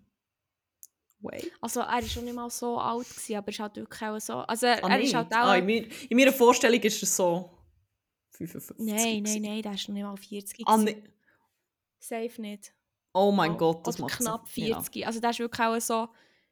Wait. 1.22 1.52
Also 1.62 1.82
er 1.82 1.88
war 1.88 2.02
schon 2.04 2.26
nicht 2.26 2.34
mal 2.36 2.50
so 2.50 2.78
alt, 2.80 3.08
gewesen, 3.10 3.36
aber 3.36 3.48
er 3.48 3.52
ist 3.54 3.60
halt 3.60 3.76
wirklich 3.78 4.02
auch 4.02 4.20
so... 4.20 4.34
Also 4.40 4.66
er, 4.68 4.84
Ah, 4.84 4.90
er 4.90 5.02
ist 5.02 5.14
halt 5.14 5.32
auch... 5.34 5.38
ah, 5.38 5.56
in, 5.56 5.66
mir, 5.66 5.88
in 6.10 6.18
meiner 6.18 6.34
Vorstellung 6.34 6.80
ist 6.82 7.02
er 7.04 7.08
so 7.08 7.58
55. 8.32 8.78
nein, 8.80 9.24
nein, 9.24 9.42
nein, 9.42 9.62
der 9.62 9.74
ist 9.74 9.88
noch 9.88 9.94
nicht 9.96 10.04
mal 10.04 10.18
40. 10.18 10.68
Ah, 10.68 10.78
ne- 10.78 11.04
Safe 12.00 12.42
nicht. 12.42 12.74
Oh 13.14 13.32
mein 13.32 13.58
Gott, 13.58 13.86
das 13.88 13.96
Oder 13.96 14.04
macht 14.04 14.20
knapp 14.20 14.48
Sinn. 14.50 14.68
Ja. 14.68 14.82
40. 14.82 15.06
Also 15.08 15.20
der 15.20 15.30
ist 15.32 15.40
wirklich 15.40 15.68
auch 15.68 15.80
so... 15.80 16.08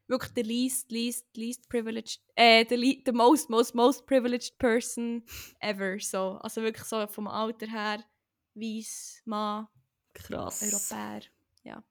Wirklich 0.08 0.34
der 0.34 0.43
least, 0.43 0.91
least, 0.91 1.28
least 1.38 1.69
privileged... 1.69 2.19
Äh, 2.36 2.65
der 2.65 2.80
the 2.80 3.12
most, 3.12 3.50
most, 3.50 3.76
most 3.76 4.08
privileged 4.08 4.58
person 4.58 5.24
ever. 5.60 6.00
So. 6.00 6.39
Also 6.41 6.63
wirklich 6.63 6.86
so 6.86 7.06
vom 7.08 7.28
Alter 7.28 7.67
her, 7.67 8.04
weiss, 8.56 9.22
Mann, 9.26 9.67
Krass. 10.13 10.63
Europäer. 10.63 11.22
Ja. 11.63 11.84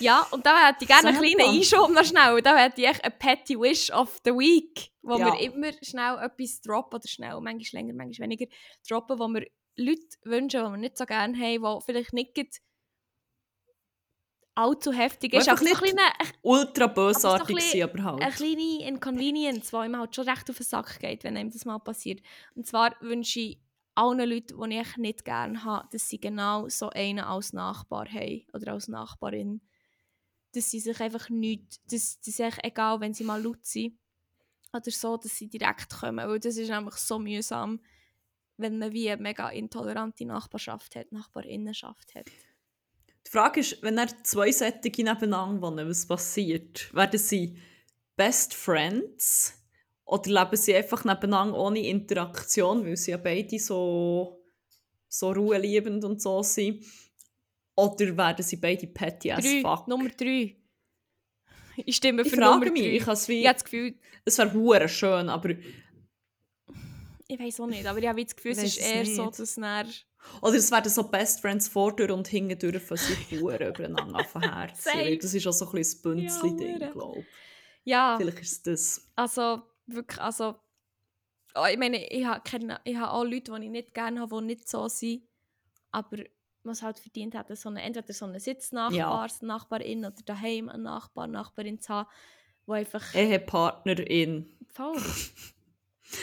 Ja, 0.00 0.26
und 0.30 0.44
da 0.46 0.66
hätte 0.68 0.84
ich 0.84 0.88
gerne 0.88 1.08
einen 1.08 1.18
kleinen 1.18 1.56
Einschub 1.56 1.90
noch 1.90 2.04
schnell. 2.04 2.40
Da 2.42 2.56
hätte 2.56 2.80
ich 2.80 2.88
echt 2.88 3.04
ein 3.04 3.18
Petty 3.18 3.58
Wish 3.58 3.90
of 3.90 4.20
the 4.24 4.30
Week, 4.30 4.92
wo 5.02 5.18
Ja. 5.18 5.32
wir 5.32 5.40
immer 5.40 5.72
schnell 5.82 6.18
etwas 6.18 6.60
droppen, 6.62 7.00
oder 7.00 7.08
schnell, 7.08 7.40
manchmal 7.40 7.82
länger, 7.82 7.94
manchmal 7.94 8.28
weniger, 8.28 8.46
droppen, 8.88 9.18
wo 9.18 9.28
wir 9.28 9.46
Leute 9.76 10.16
wünschen, 10.24 10.64
die 10.64 10.70
wir 10.70 10.76
nicht 10.76 10.96
so 10.98 11.04
gerne 11.04 11.36
haben, 11.38 11.78
die 11.78 11.84
vielleicht 11.84 12.12
nicht 12.12 12.34
allzu 14.54 14.92
heftig 14.92 15.32
ist, 15.34 15.48
Einfach 15.48 15.62
aber 15.62 15.70
so 15.70 15.76
ein 15.76 15.82
nicht 15.82 15.96
kleine, 15.96 16.32
Ultra 16.42 16.84
Aber 16.84 16.94
so 17.14 17.18
bösartig 17.18 17.48
ein 17.48 17.54
bisschen- 17.54 17.80
gewesen, 17.80 18.02
aber 18.04 18.16
eine 18.18 18.24
halt. 18.26 18.36
kleine 18.36 18.88
Inconvenience, 18.88 19.70
die 19.70 19.76
ihm 19.86 19.96
halt 19.96 20.14
schon 20.14 20.28
recht 20.28 20.50
auf 20.50 20.56
den 20.56 20.66
Sack 20.66 20.98
geht, 21.00 21.24
wenn 21.24 21.36
einem 21.36 21.50
das 21.50 21.64
mal 21.64 21.78
passiert. 21.78 22.20
Und 22.54 22.66
zwar 22.66 22.94
wünsche 23.00 23.40
ich 23.40 23.60
allen 23.94 24.28
Leuten, 24.28 24.70
die 24.70 24.78
ich 24.78 24.96
nicht 24.96 25.24
gerne 25.24 25.64
habe, 25.64 25.88
dass 25.92 26.08
sie 26.08 26.20
genau 26.20 26.68
so 26.68 26.90
einen 26.90 27.20
als 27.20 27.52
Nachbar 27.52 28.06
haben 28.08 28.44
oder 28.52 28.72
als 28.72 28.88
Nachbarin. 28.88 29.60
Dass 30.52 30.70
sie 30.70 30.80
sich 30.80 31.00
einfach 31.00 31.28
nicht, 31.28 31.80
dass 31.92 32.18
das 32.18 32.26
ist 32.28 32.40
echt 32.40 32.58
egal, 32.64 33.00
wenn 33.00 33.14
sie 33.14 33.24
mal 33.24 33.42
laut 33.42 33.64
sind 33.64 33.98
oder 34.72 34.90
so, 34.90 35.16
dass 35.16 35.36
sie 35.36 35.48
direkt 35.48 35.90
kommen, 36.00 36.28
weil 36.28 36.40
das 36.40 36.56
ist 36.56 36.70
einfach 36.70 36.96
so 36.96 37.18
mühsam, 37.18 37.80
wenn 38.56 38.78
man 38.78 38.92
wie 38.92 39.10
eine 39.10 39.22
mega 39.22 39.48
intolerante 39.50 40.24
Nachbarschaft 40.24 40.96
hat, 40.96 41.12
Nachbarinnenschaft 41.12 42.14
hat. 42.14 42.26
Die 43.30 43.38
Frage 43.38 43.60
ist, 43.60 43.80
wenn 43.82 43.96
er 43.96 44.08
zwei 44.24 44.50
Sättige 44.50 45.04
nebeneinander 45.04 45.62
wohnen, 45.62 45.88
was 45.88 46.04
passiert? 46.04 46.92
Werden 46.92 47.20
sie 47.20 47.56
Best 48.16 48.54
Friends? 48.54 49.54
Oder 50.04 50.30
leben 50.32 50.56
sie 50.56 50.74
einfach 50.74 51.04
nebeneinander 51.04 51.56
ohne 51.56 51.78
Interaktion, 51.78 52.84
weil 52.84 52.96
sie 52.96 53.12
ja 53.12 53.18
beide 53.18 53.56
so, 53.60 54.42
so 55.06 55.30
ruheliebend 55.30 56.04
und 56.04 56.20
so 56.20 56.42
sind? 56.42 56.84
Oder 57.76 58.16
werden 58.16 58.42
sie 58.44 58.56
beide 58.56 58.88
petty 58.88 59.30
as 59.30 59.46
fuck? 59.62 59.86
Nummer 59.86 60.08
drei. 60.08 60.56
Ich 61.76 61.94
stimme 61.94 62.22
ich 62.22 62.30
für 62.30 62.36
frage 62.36 62.58
Nummer 62.58 62.72
mich, 62.72 62.82
drei. 62.82 62.96
ich 62.96 63.02
habe 63.02 63.12
es 63.12 63.28
wie... 63.28 63.40
Ich 63.42 63.46
habe 63.46 63.54
das 63.54 63.64
Gefühl, 63.64 63.94
Es 64.24 64.38
wäre 64.38 64.52
hure 64.52 64.88
schön, 64.88 65.28
aber... 65.28 65.50
Ich 67.28 67.38
weiß 67.38 67.60
auch 67.60 67.68
nicht, 67.68 67.86
aber 67.86 68.00
ich 68.00 68.08
habe 68.08 68.24
das 68.24 68.34
Gefühl, 68.34 68.52
es 68.52 68.64
ist 68.64 68.78
eher 68.78 69.06
so, 69.06 69.26
nicht. 69.26 69.38
dass 69.38 69.56
er... 69.56 69.86
Oder 70.42 70.54
es 70.56 70.70
werden 70.70 70.90
so 70.90 71.04
Best 71.04 71.40
Friends 71.40 71.68
vordurch 71.68 72.10
und 72.10 72.28
hintendurch 72.28 72.82
von 72.82 72.96
sich 72.96 73.30
hure 73.40 73.68
übereinander 73.68 74.24
herzen. 74.40 75.18
Das 75.20 75.34
ist 75.34 75.46
auch 75.46 75.52
so 75.52 75.66
ein 75.66 75.72
bisschen 75.72 76.12
ein 76.12 76.18
Ja, 76.18 76.24
Bünzli-Ding, 76.40 76.80
hure. 76.80 76.90
glaube 76.92 77.18
ich. 77.20 77.26
Ja, 77.84 78.16
Vielleicht 78.18 78.40
ist 78.40 78.52
es 78.52 78.62
das. 78.62 79.10
also 79.16 79.62
wirklich, 79.86 80.20
also... 80.20 80.54
oh, 81.54 81.64
ich 81.70 81.78
meine, 81.78 82.06
ich 82.10 82.24
habe, 82.24 82.40
keine, 82.44 82.80
ich 82.84 82.96
habe 82.96 83.12
auch 83.12 83.24
Leute, 83.24 83.52
die 83.52 83.64
ich 83.64 83.70
nicht 83.70 83.94
gerne 83.94 84.20
habe, 84.20 84.38
die 84.40 84.44
nicht 84.46 84.68
so 84.68 84.86
sind. 84.88 85.22
Aber 85.90 86.18
was 86.62 86.82
halt 86.82 86.98
verdient 86.98 87.34
hat, 87.34 87.56
so 87.56 87.68
eine, 87.70 87.82
entweder 87.82 88.12
so 88.12 88.26
einen 88.26 88.38
Sitznachbar, 88.38 88.94
Ja. 89.28 89.28
Nachbarin 89.46 90.04
oder 90.04 90.14
daheim 90.26 90.68
einen 90.68 90.82
Nachbar, 90.84 91.26
Nachbarin 91.26 91.80
zu 91.80 91.88
haben, 91.94 92.08
wo 92.66 92.74
einfach 92.74 93.14
Ehepartnerin. 93.14 94.46
voll, 94.72 94.96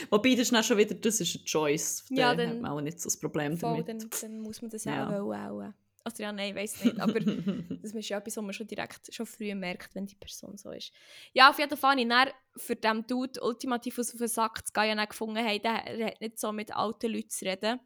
Wobei, 0.09 0.31
das 0.31 0.41
ist 0.41 0.51
dann 0.53 0.63
schon 0.63 0.77
wieder, 0.77 0.95
das 0.95 1.19
ist 1.21 1.35
eine 1.35 1.45
Choice. 1.45 2.05
Ja, 2.09 2.31
Da 2.35 2.43
dann- 2.43 2.49
hat 2.49 2.61
man 2.61 2.71
auch 2.71 2.81
nicht 2.81 2.99
so 2.99 3.07
das 3.07 3.17
Problem 3.17 3.57
voll 3.57 3.83
damit. 3.83 4.03
dann, 4.03 4.09
dann 4.21 4.39
muss 4.39 4.61
man 4.61 4.69
das 4.71 4.83
Ja. 4.85 5.11
ja 5.11 5.19
auch 5.21 5.25
wollen. 5.25 5.73
Also 6.03 6.23
ja, 6.23 6.31
nein, 6.31 6.51
ich 6.51 6.55
weiß 6.55 6.85
nicht, 6.85 6.99
aber 7.01 7.19
das 7.83 7.93
ist 7.93 8.07
ja 8.09 8.17
etwas, 8.17 8.37
was 8.37 8.43
man 8.43 8.53
schon 8.53 8.65
direkt, 8.67 9.13
schon 9.13 9.25
früh 9.25 9.53
merkt, 9.53 9.93
wenn 9.93 10.05
die 10.05 10.15
Person 10.15 10.57
so 10.57 10.71
ist. 10.71 10.93
Ja, 11.33 11.49
auf 11.49 11.59
jeden 11.59 11.75
Fall 11.75 11.99
ich 11.99 12.07
dann 12.07 12.29
für 12.55 12.75
diesen 12.77 13.05
Dude 13.07 13.41
ultimativ 13.41 13.99
aus 13.99 14.13
auf 14.13 14.17
den 14.19 14.27
Sack 14.29 14.65
zu 14.65 14.71
gehen 14.73 14.95
dann 14.95 15.07
gefunden, 15.09 15.35
hey, 15.37 15.59
der, 15.59 15.73
hat 15.83 16.21
nicht 16.21 16.39
so 16.39 16.53
mit 16.53 16.73
alten 16.73 17.11
Leuten 17.11 17.29
zu 17.29 17.43
reden. 17.43 17.81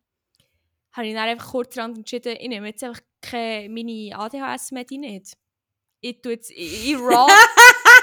Habe 0.91 1.07
ich 1.07 1.13
dann 1.15 1.29
einfach 1.29 1.49
kurzerhand 1.51 1.97
entschieden, 1.97 2.35
ich 2.39 2.47
nehme 2.47 2.67
jetzt 2.67 2.83
einfach 2.83 3.01
keine, 3.21 3.69
meine 3.69 4.11
ADHS-Medi 4.15 4.97
nicht. 4.99 5.35
Ich 6.01 6.21
tue 6.21 6.33
jetzt, 6.33 6.51
ich, 6.51 6.91
ich 6.91 6.95
raw, 6.99 7.27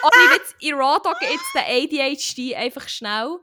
ohne 0.02 0.34
Witz, 0.34 0.54
ich 0.60 0.72
raw 0.72 0.98
dogge 1.02 1.24
jetzt 1.24 1.54
den 1.54 1.62
ADHD 1.62 2.56
einfach 2.56 2.88
schnell, 2.88 3.38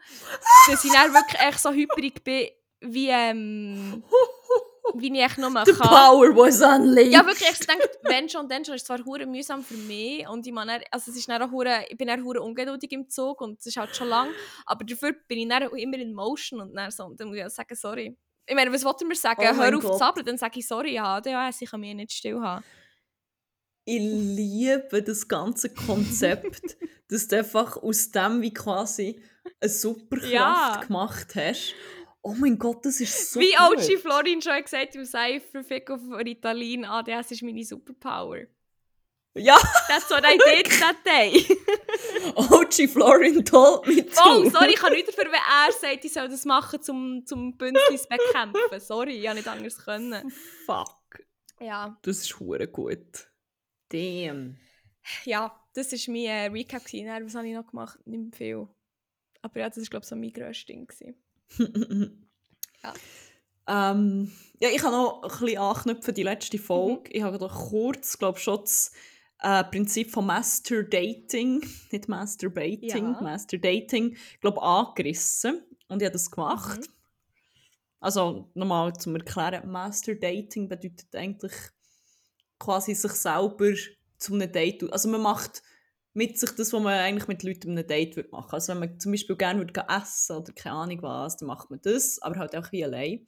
dass 0.70 0.84
ich 0.84 0.92
dann 0.92 1.14
wirklich 1.14 1.42
echt 1.42 1.60
so 1.60 1.72
hyperig 1.72 2.24
bin, 2.24 2.50
wie, 2.82 3.10
ähm, 3.10 4.04
wie 4.96 5.14
ich 5.14 5.24
echt 5.24 5.38
nur 5.38 5.50
The 5.66 5.74
kann. 5.74 5.90
power 5.90 6.36
was 6.36 6.62
unleashed. 6.62 7.14
Ja, 7.14 7.26
wirklich, 7.26 7.50
ich 7.50 7.66
denke, 7.66 7.90
wenn 8.04 8.30
schon, 8.30 8.48
dann 8.48 8.64
schon. 8.64 8.76
Es 8.76 8.82
ist 8.82 8.88
zwar 8.88 9.04
hure 9.06 9.26
mühsam 9.26 9.64
für 9.64 9.76
mich 9.76 10.28
und 10.28 10.46
ich, 10.46 10.54
meine, 10.54 10.82
also 10.92 11.12
es 11.12 11.18
ist 11.18 11.28
dann 11.30 11.42
auch 11.42 11.52
hure, 11.52 11.86
ich 11.90 11.98
bin 11.98 12.08
dann 12.08 12.24
hure 12.24 12.42
ungeduldig 12.42 12.92
im 12.92 13.10
Zug 13.10 13.42
und 13.42 13.60
es 13.60 13.66
ist 13.68 13.78
halt 13.78 13.96
schon 13.96 14.08
lang, 14.10 14.30
aber 14.66 14.86
dafür 14.86 15.14
bin 15.28 15.40
ich 15.40 15.50
dann 15.50 15.64
auch 15.64 15.74
immer 15.74 15.98
in 15.98 16.14
Motion 16.14 16.62
und 16.62 16.76
dann, 16.76 16.92
so, 16.92 17.06
und 17.06 17.20
dann 17.20 17.28
muss 17.30 17.38
ich 17.38 17.46
auch 17.46 17.50
sagen, 17.50 17.76
sorry. 17.76 18.16
Ich 18.48 18.54
meine, 18.56 18.72
was 18.72 18.86
wollt 18.86 19.02
ihr 19.02 19.08
mir 19.08 19.16
sagen? 19.16 19.42
Oh 19.42 19.56
Hör 19.56 19.76
auf 19.76 19.82
Gott. 19.82 19.94
zu 19.94 19.98
zappeln, 19.98 20.26
dann 20.26 20.38
sage 20.38 20.60
ich, 20.60 20.68
sorry, 20.68 20.94
ja, 20.94 21.16
ADHS, 21.16 21.62
ich 21.62 21.72
kann 21.72 21.80
mich 21.80 21.96
nicht 21.96 22.12
still 22.12 22.40
haben. 22.40 22.64
Ich 23.86 24.00
liebe 24.02 25.02
das 25.04 25.28
ganze 25.28 25.70
Konzept, 25.70 26.78
dass 27.10 27.28
du 27.28 27.38
einfach 27.38 27.78
aus 27.78 28.12
dem 28.12 28.42
wie 28.42 28.54
quasi 28.54 29.22
eine 29.62 29.70
Superkraft 29.70 30.32
Ja. 30.34 30.82
gemacht 30.86 31.36
hast. 31.36 31.74
Oh 32.24 32.34
mein 32.34 32.58
Gott, 32.58 32.84
das 32.86 33.00
ist 33.00 33.32
so 33.32 33.40
Wie 33.40 33.52
gut. 33.54 33.78
OG 33.78 34.00
Florin 34.00 34.42
schon 34.42 34.60
gesagt 34.62 34.96
im 34.96 35.06
Cypher 35.06 35.64
Fico 35.64 35.98
von 35.98 36.16
Ritalin, 36.16 36.84
ADHS 36.84 37.32
ist 37.32 37.44
meine 37.44 37.64
Superpower. 37.64 38.40
Ja, 39.38 39.58
That's 39.88 40.10
what 40.10 40.24
I 40.24 40.38
did 40.38 40.68
that 40.80 40.96
day. 41.06 41.46
OG 42.36 42.90
Florin 42.90 43.44
told 43.46 43.86
me 43.86 44.04
too. 44.04 44.12
Oh, 44.26 44.50
sorry, 44.50 44.70
ich 44.70 44.76
kann 44.78 44.94
nicht 44.94 45.08
dafür, 45.08 45.26
wenn 45.26 45.34
er 45.34 45.72
sagt, 45.72 46.04
ich 46.06 46.14
soll 46.14 46.30
das 46.30 46.46
machen, 46.46 46.82
zum, 46.82 47.24
zum 47.26 47.56
Bünzlis 47.58 48.04
zu 48.04 48.08
bekämpfen. 48.10 48.80
Sorry, 48.80 49.20
ich 49.20 49.28
habe 49.28 49.38
nicht 49.38 49.48
anders 49.48 49.78
können. 49.78 50.32
Fuck, 50.66 51.20
Ja, 51.60 51.98
das 52.02 52.20
ist 52.20 52.40
hure 52.40 52.68
gut. 52.68 53.28
Damn. 53.90 54.58
ja 55.26 55.60
das 55.74 55.92
war 55.92 56.14
mein 56.14 56.26
äh, 56.26 56.46
Recap. 56.48 56.86
gewesen. 56.86 57.08
Dann, 57.08 57.26
Was 57.26 57.36
habe 57.36 57.48
ich 57.48 57.54
noch 57.54 57.68
gemacht? 57.68 58.00
Nicht 58.06 58.36
viel. 58.36 58.68
Aber 59.42 59.60
ja, 59.60 59.70
das 59.70 59.78
war, 59.78 59.84
glaube 59.86 60.04
ich, 60.04 60.10
so 60.10 60.16
mein 60.16 60.32
grösstes 60.34 60.66
Ding. 60.66 60.88
Ja. 62.84 62.94
Ähm, 63.92 64.32
ja, 64.60 64.70
ich 64.70 64.78
kann 64.78 64.92
noch 64.92 65.24
ein 65.24 65.30
bisschen 65.40 65.58
anknüpfen, 65.58 66.14
die 66.14 66.22
letzte 66.24 66.60
Folge. 66.60 67.10
Ich 67.12 67.24
habe 67.24 67.40
doch 67.40 67.70
kurz, 67.70 68.18
glaube 68.20 68.38
schon 68.38 68.60
das 68.62 68.92
äh, 69.40 69.64
Prinzip 69.64 70.12
von 70.12 70.28
Master 70.28 70.84
Dating, 70.84 71.66
nicht 71.92 72.08
Masturbating, 72.08 73.14
Ja. 73.14 73.22
Master 73.22 73.58
Dating, 73.58 74.18
glaube 74.40 74.62
angerissen. 74.62 75.64
Und 75.88 76.02
ich 76.02 76.06
habe 76.06 76.14
das 76.14 76.30
gemacht. 76.30 76.80
Mhm. 76.82 76.94
Also 78.02 78.52
nochmal 78.54 78.94
zum 78.94 79.16
Erklären, 79.16 79.72
Master 79.72 80.14
Dating 80.14 80.70
bedeutet 80.70 81.16
eigentlich 81.16 81.54
quasi 82.60 82.96
sich 82.96 83.14
selber 83.14 83.74
zu 84.18 84.34
einem 84.34 84.52
Date. 84.52 84.92
Also 84.92 85.10
man 85.10 85.22
macht 85.22 85.62
mit 86.14 86.40
sich 86.40 86.52
das, 86.52 86.72
was 86.72 86.82
man 86.82 86.94
eigentlich 86.94 87.28
mit 87.28 87.44
Leuten 87.44 87.72
einem 87.72 87.86
Date 87.86 88.16
würde 88.16 88.30
machen. 88.30 88.54
Also 88.54 88.72
wenn 88.72 88.80
man 88.80 89.00
zum 89.00 89.12
Beispiel 89.12 89.36
gerne 89.36 89.60
würde 89.60 89.86
essen 89.90 90.38
oder 90.38 90.54
keine 90.54 90.76
Ahnung 90.76 91.02
was, 91.02 91.38
dann 91.38 91.48
macht 91.48 91.70
man 91.70 91.82
das, 91.82 92.22
aber 92.22 92.40
halt 92.40 92.56
auch 92.56 92.72
wie 92.72 92.86
allein. 92.86 93.28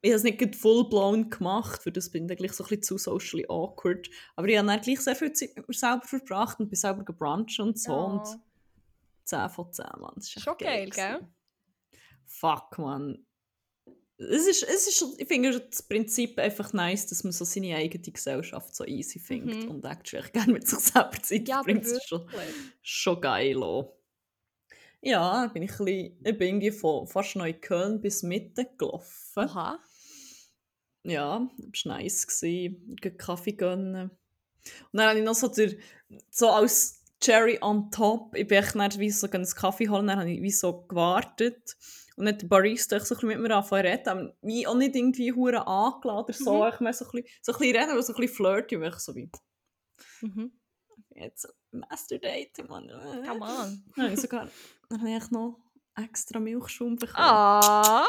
Ich 0.00 0.10
habe 0.10 0.16
es 0.16 0.22
nicht 0.22 0.54
full-blown 0.54 1.28
gemacht, 1.30 1.82
für 1.82 1.90
das 1.90 2.10
bin 2.10 2.24
ich 2.24 2.28
dann 2.28 2.36
gleich 2.36 2.52
so 2.52 2.62
ein 2.62 2.68
bisschen 2.68 2.82
zu 2.82 2.98
socially 2.98 3.46
awkward. 3.48 4.08
Aber 4.36 4.46
ich 4.46 4.56
habe 4.56 4.68
dann 4.68 4.80
gleich 4.80 5.00
sehr 5.00 5.16
viel 5.16 5.32
Zeit 5.32 5.56
mit 5.56 5.66
mir 5.66 5.74
selber 5.74 6.04
verbracht 6.04 6.60
und 6.60 6.68
bin 6.68 6.76
selber 6.78 7.04
gebruncht 7.04 7.58
und 7.58 7.80
so. 7.80 7.94
Und 7.94 8.38
10 9.24 9.48
von 9.48 9.72
10, 9.72 9.86
Mann. 9.98 10.12
Das 10.14 10.24
ist 10.24 10.40
Schon 10.40 10.56
geil, 10.56 10.88
gell? 10.90 11.14
gewesen. 11.14 11.34
Fuck, 12.26 12.78
Mann. 12.78 13.26
Es 14.20 14.46
ist, 14.48 14.62
es 14.64 14.88
ist, 14.88 15.04
ich 15.18 15.28
finde 15.28 15.60
das 15.60 15.82
Prinzip 15.82 16.38
einfach 16.38 16.72
nice, 16.72 17.06
dass 17.06 17.22
man 17.22 17.32
so 17.32 17.44
seine 17.44 17.76
eigene 17.76 18.02
Gesellschaft 18.02 18.74
so 18.74 18.84
easy 18.84 19.20
findet 19.20 19.62
Mhm. 19.64 19.70
und 19.70 19.84
actually 19.84 20.28
gerne 20.32 20.52
mit 20.52 20.66
sich 20.66 20.78
selber 20.80 21.22
Zeit 21.22 21.48
Ja, 21.48 21.56
verbringt. 21.56 21.84
Das 21.84 21.92
ist 21.92 22.08
schon, 22.08 22.28
schon 22.82 23.20
geil. 23.20 23.62
Auch. 23.62 23.96
Ja, 25.00 25.46
bin 25.46 25.62
ich, 25.62 25.70
ein 25.78 25.84
bisschen, 25.84 26.16
ich 26.24 26.38
bin 26.38 26.48
irgendwie 26.48 26.72
von 26.72 27.06
fast 27.06 27.36
Neukölln 27.36 28.00
bis 28.00 28.24
Mitte 28.24 28.68
gelaufen. 28.76 29.44
Aha. 29.44 29.78
Ja, 31.04 31.48
das 31.56 31.84
war 31.86 31.98
nice. 31.98 32.26
gewesen. 32.26 32.96
Kaffee 33.16 33.52
gönnen. 33.52 34.10
Und 34.10 34.98
dann 34.98 35.08
habe 35.10 35.18
ich 35.20 35.24
noch 35.24 35.36
so, 35.36 35.46
der, 35.46 35.74
so 36.30 36.50
als 36.50 37.04
Cherry 37.20 37.58
on 37.62 37.90
top, 37.92 38.34
ich 38.36 38.46
bin 38.48 38.58
echt 38.58 38.98
wie 38.98 39.10
so 39.10 39.30
einen 39.30 39.46
Kaffee 39.46 39.88
holen, 39.88 40.08
dann 40.08 40.18
habe 40.18 40.30
ich 40.32 40.42
wie 40.42 40.50
so 40.50 40.82
gewartet. 40.82 41.76
Und 42.18 42.26
hat 42.28 42.42
der 42.42 42.48
Barista 42.48 42.96
echt 42.96 43.06
so 43.06 43.14
ein 43.14 43.18
bisschen 43.20 43.28
mit 43.28 43.40
mir 43.48 43.54
angefangen 43.56 43.84
zu 43.84 43.90
reden, 43.90 44.08
aber 44.08 44.36
wie 44.42 44.66
auch 44.66 44.74
nicht 44.74 44.96
irgendwie 44.96 45.32
hure 45.32 45.66
angeladen 45.66 46.24
oder 46.24 46.32
so, 46.32 46.64
Mhm. 46.64 46.70
ich 46.74 46.80
mehr 46.80 46.92
so 46.92 47.04
ein 47.04 47.10
bisschen, 47.12 47.28
so 47.42 47.52
ein 47.52 47.58
bisschen 47.58 47.76
reden, 47.76 47.90
aber 47.92 48.02
so 48.02 48.12
ein 48.12 48.20
bisschen 48.20 48.36
flirty, 48.36 48.76
und 48.76 48.82
ich 48.84 48.94
so 48.96 49.14
wie, 49.14 49.30
Mhm. 50.22 50.52
jetzt 51.14 51.48
Master 51.70 52.18
Dating, 52.18 52.66
Mann. 52.68 52.88
Come 52.88 53.44
on. 53.44 53.84
Dann 53.96 54.04
habe 54.04 54.14
ich 54.14 54.20
sogar, 54.20 54.48
dann 54.88 55.00
habe 55.00 55.16
ich 55.16 55.30
noch 55.30 55.58
extra 55.96 56.40
Milchschaum 56.40 56.96
bekommen. 56.96 57.16
Ah, 57.18 58.06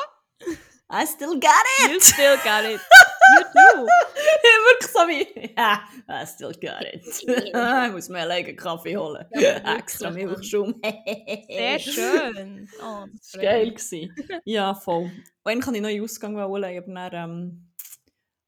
I 0.91 1.05
still 1.05 1.39
got 1.39 1.51
it! 1.85 1.91
you 1.91 1.99
still 1.99 2.35
got 2.43 2.63
it. 2.65 2.79
You 3.37 3.43
do. 3.53 3.87
Wirklich 4.69 4.91
so 4.91 4.99
wie, 5.07 5.53
ja, 5.57 5.81
I 6.09 6.25
still 6.25 6.53
got 6.53 6.81
it. 6.81 7.03
ich 7.25 7.91
muss 7.91 8.09
mir 8.09 8.29
einen 8.29 8.55
Kaffee 8.55 8.97
holen. 8.97 9.25
Ja, 9.33 9.77
Extra 9.77 10.09
Milchschaum. 10.09 10.81
Sehr 11.47 11.79
schön. 11.79 12.69
Oh, 12.81 13.05
das 13.17 13.35
war 13.35 13.41
geil. 13.41 13.71
gewesen. 13.71 14.13
Ja, 14.45 14.73
voll. 14.73 15.03
Und 15.03 15.13
eigentlich 15.45 15.65
kann 15.65 15.75
ich 15.75 15.85
einen 15.85 16.03
Ausgang 16.03 16.35
wollen, 16.35 16.77
aber 16.77 17.09
dann 17.09 17.29
ähm, 17.31 17.69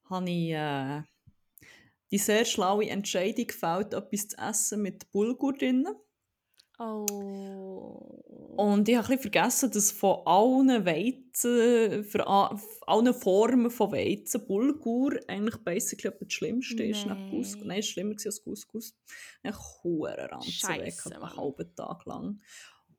habe 0.09 0.29
ich 0.29 0.51
äh, 0.51 1.01
die 2.11 2.17
sehr 2.17 2.45
schlaue 2.45 2.89
Entscheidung 2.89 3.47
gefällt, 3.47 3.93
etwas 3.93 4.27
zu 4.27 4.37
essen 4.37 4.81
mit 4.81 5.11
Bulgur 5.11 5.53
drin. 5.53 5.87
Oh. 6.81 8.21
Und 8.57 8.89
ich 8.89 8.97
habe 8.97 9.17
vergessen, 9.17 9.71
dass 9.71 9.91
von 9.91 10.25
allen 10.25 10.85
Weizen, 10.85 12.03
für 12.03 12.27
allen 12.27 13.13
Formen 13.13 13.69
von 13.69 13.91
Weizen, 13.91 14.45
Bulgur 14.45 15.13
eigentlich 15.27 15.57
basically 15.57 16.13
das 16.19 16.33
Schlimmste 16.33 16.83
ist. 16.83 17.05
Nach 17.05 17.17
Nein. 17.17 17.29
Couscous. 17.29 17.63
Nein, 17.63 17.79
es 17.79 17.85
ist 17.85 17.91
schlimmer 17.91 18.15
als 18.23 18.43
Couscous. 18.43 18.95
Ich 19.43 19.51
habe 19.51 20.31
Ranzen 20.31 20.69
weg, 20.69 20.93
einen 21.05 21.35
halben 21.35 21.75
Tag 21.75 22.05
lang. 22.05 22.27
Und 22.27 22.39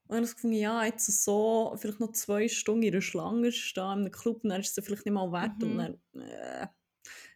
dann 0.09 0.17
habe 0.17 0.27
ich 0.27 0.35
gefunden, 0.35 0.57
ja, 0.57 0.85
jetzt 0.85 1.25
so, 1.25 1.75
vielleicht 1.77 2.01
noch 2.01 2.13
zwei 2.13 2.49
Stunden 2.49 2.83
in 2.83 2.93
einer 2.93 3.03
Schlange 3.03 3.53
stehen, 3.53 3.85
in 3.85 3.91
einem 3.91 4.11
Club, 4.11 4.45
und 4.45 4.51
dann 4.51 4.61
ist 4.61 4.77
es 4.77 4.85
vielleicht 4.85 5.07
nicht 5.07 5.15
mal 5.15 5.33
wert. 5.33 5.59
Mhm. 5.59 5.71
Und 5.71 5.79
dann, 5.79 6.23
äh, 6.23 6.67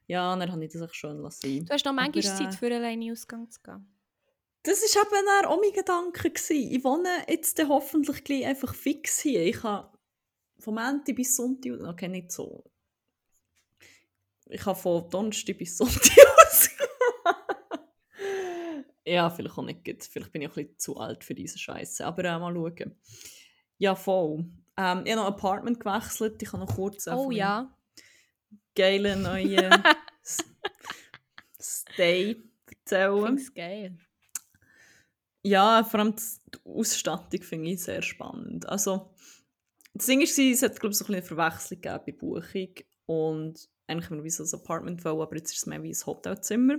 ja, 0.07 0.37
dann 0.37 0.53
habe 0.53 0.65
ich 0.65 0.73
das 0.73 0.83
echt 0.83 0.97
schön 0.97 1.19
lassen. 1.19 1.65
Du 1.65 1.73
hast 1.73 1.85
noch 1.85 1.93
manchmal 1.93 2.25
Aber, 2.27 2.35
äh, 2.35 2.45
Zeit 2.45 2.55
für 2.55 2.75
alleine 2.75 3.13
Ausgang 3.13 3.51
zu 3.51 3.61
gehen. 3.63 3.96
Das 4.67 4.81
war 4.83 5.03
eben 5.03 5.27
dann 5.27 5.45
auch 5.47 5.61
mein 5.61 5.73
Gedanke. 5.73 6.31
Gewesen. 6.31 6.73
Ich 6.73 6.83
wohne 6.85 7.09
jetzt 7.29 7.59
hoffentlich 7.69 8.25
gleich 8.25 8.47
einfach 8.47 8.75
fix 8.75 9.21
hier. 9.21 9.43
Ich 9.45 9.57
kann 9.61 9.89
vom 10.59 10.75
Montag 10.75 11.15
bis 11.15 11.37
Sonntag, 11.37 11.73
okay, 11.83 12.09
nicht 12.09 12.33
so. 12.33 12.65
Ich 14.47 14.61
kann 14.61 14.75
von 14.77 15.09
Donnerstag 15.11 15.59
bis 15.59 15.77
Sonntag 15.77 16.17
aus. 16.47 16.71
ja, 19.05 19.31
vielleicht 19.31 19.57
auch 19.59 19.63
nicht. 19.65 19.85
gut. 19.85 20.03
Vielleicht 20.05 20.33
bin 20.33 20.43
ich 20.43 20.49
auch 20.49 20.57
ein 20.57 20.65
bisschen 20.67 20.79
zu 20.79 20.97
alt 20.97 21.25
für 21.25 21.35
diese 21.35 21.59
Scheiße. 21.59 22.05
Aber 22.05 22.25
äh, 22.25 22.39
mal 22.39 22.53
schauen. 22.55 22.97
Ja, 23.79 23.95
voll. 23.95 24.47
Ähm, 24.79 25.03
ich 25.05 25.13
habe 25.13 25.17
noch 25.17 25.27
ein 25.27 25.33
Apartment 25.35 25.81
gewechselt. 25.81 26.43
Ich 26.43 26.49
kann 26.51 26.61
noch 26.61 26.75
kurz 26.75 27.07
Oh 27.09 27.25
von 27.25 27.33
ja. 27.33 27.77
geilen 28.75 29.23
neuen 29.23 29.73
S- 30.23 30.45
Stay 31.61 32.37
erzählen. 32.69 33.27
Find's 33.27 33.55
geil. 33.55 33.99
Ja, 35.47 35.85
vor 35.85 36.01
allem 36.01 36.17
die 36.17 36.59
Ausstattung 36.69 37.41
finde 37.41 37.71
ich 37.71 37.85
sehr 37.85 38.03
spannend. 38.03 38.69
Also, 38.69 39.11
das 39.95 40.07
Ding 40.07 40.21
ist, 40.21 40.37
es 40.37 40.63
hat, 40.63 40.81
glaube 40.81 40.93
ich, 40.93 40.99
so 40.99 41.05
ein 41.05 41.15
eine 41.15 41.23
Verwechslung 41.23 41.81
gegeben 41.81 42.03
bei 42.05 42.13
Buchung. 42.13 42.75
Und 43.07 43.69
eigentlich 43.87 44.11
haben 44.11 44.17
wir 44.17 44.25
wie 44.25 44.31
so 44.31 44.43
ein 44.43 44.61
Apartment 44.61 45.05
wollen, 45.05 45.21
aber 45.21 45.37
jetzt 45.37 45.53
ist 45.53 45.59
es 45.59 45.67
mehr 45.67 45.81
wie 45.85 45.93
ein 45.93 46.07
Hotelzimmer. 46.07 46.79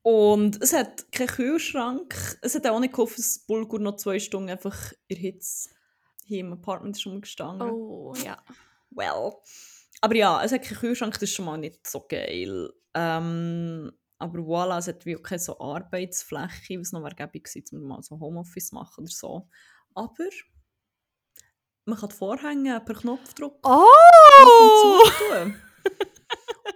Und 0.00 0.62
es 0.62 0.72
hat 0.72 1.12
keinen 1.12 1.26
Kühlschrank. 1.26 2.38
Es 2.40 2.54
hat 2.54 2.66
auch 2.66 2.80
nicht 2.80 2.94
geholfen, 2.94 3.16
dass 3.18 3.40
Bulgur 3.40 3.80
noch 3.80 3.96
zwei 3.96 4.18
Stunden 4.18 4.48
einfach 4.48 4.94
in 5.08 5.18
Hitze 5.18 5.68
hier 6.24 6.40
im 6.40 6.54
Apartment 6.54 6.96
ist 6.96 7.04
rumgestanden. 7.04 7.70
Oh, 7.70 8.14
ja. 8.24 8.42
Well. 8.90 9.32
Aber 10.00 10.16
ja, 10.16 10.42
es 10.42 10.52
hat 10.52 10.62
keinen 10.62 10.78
Kühlschrank, 10.78 11.12
das 11.12 11.24
ist 11.24 11.34
schon 11.34 11.44
mal 11.44 11.58
nicht 11.58 11.86
so 11.86 12.00
geil. 12.08 12.72
Ähm, 12.94 13.92
aber 14.18 14.38
voilà, 14.40 14.78
es 14.78 14.88
hat 14.88 15.04
wie 15.04 15.16
auch 15.16 15.22
keine 15.22 15.38
so 15.38 15.58
Arbeitsfläche, 15.58 16.80
was 16.80 16.92
noch 16.92 17.08
gäbe 17.14 17.40
gewesen, 17.40 17.64
um 17.72 17.88
mal 17.88 18.02
so 18.02 18.18
Homeoffice 18.18 18.72
machen 18.72 19.04
oder 19.04 19.12
so. 19.12 19.48
Aber 19.94 20.28
man 21.84 21.98
kann 21.98 22.08
die 22.08 22.14
Vorhänge 22.16 22.80
per 22.80 22.94
Knopfdruck 22.94 23.58
Oh! 23.62 25.10
tun. 25.30 25.54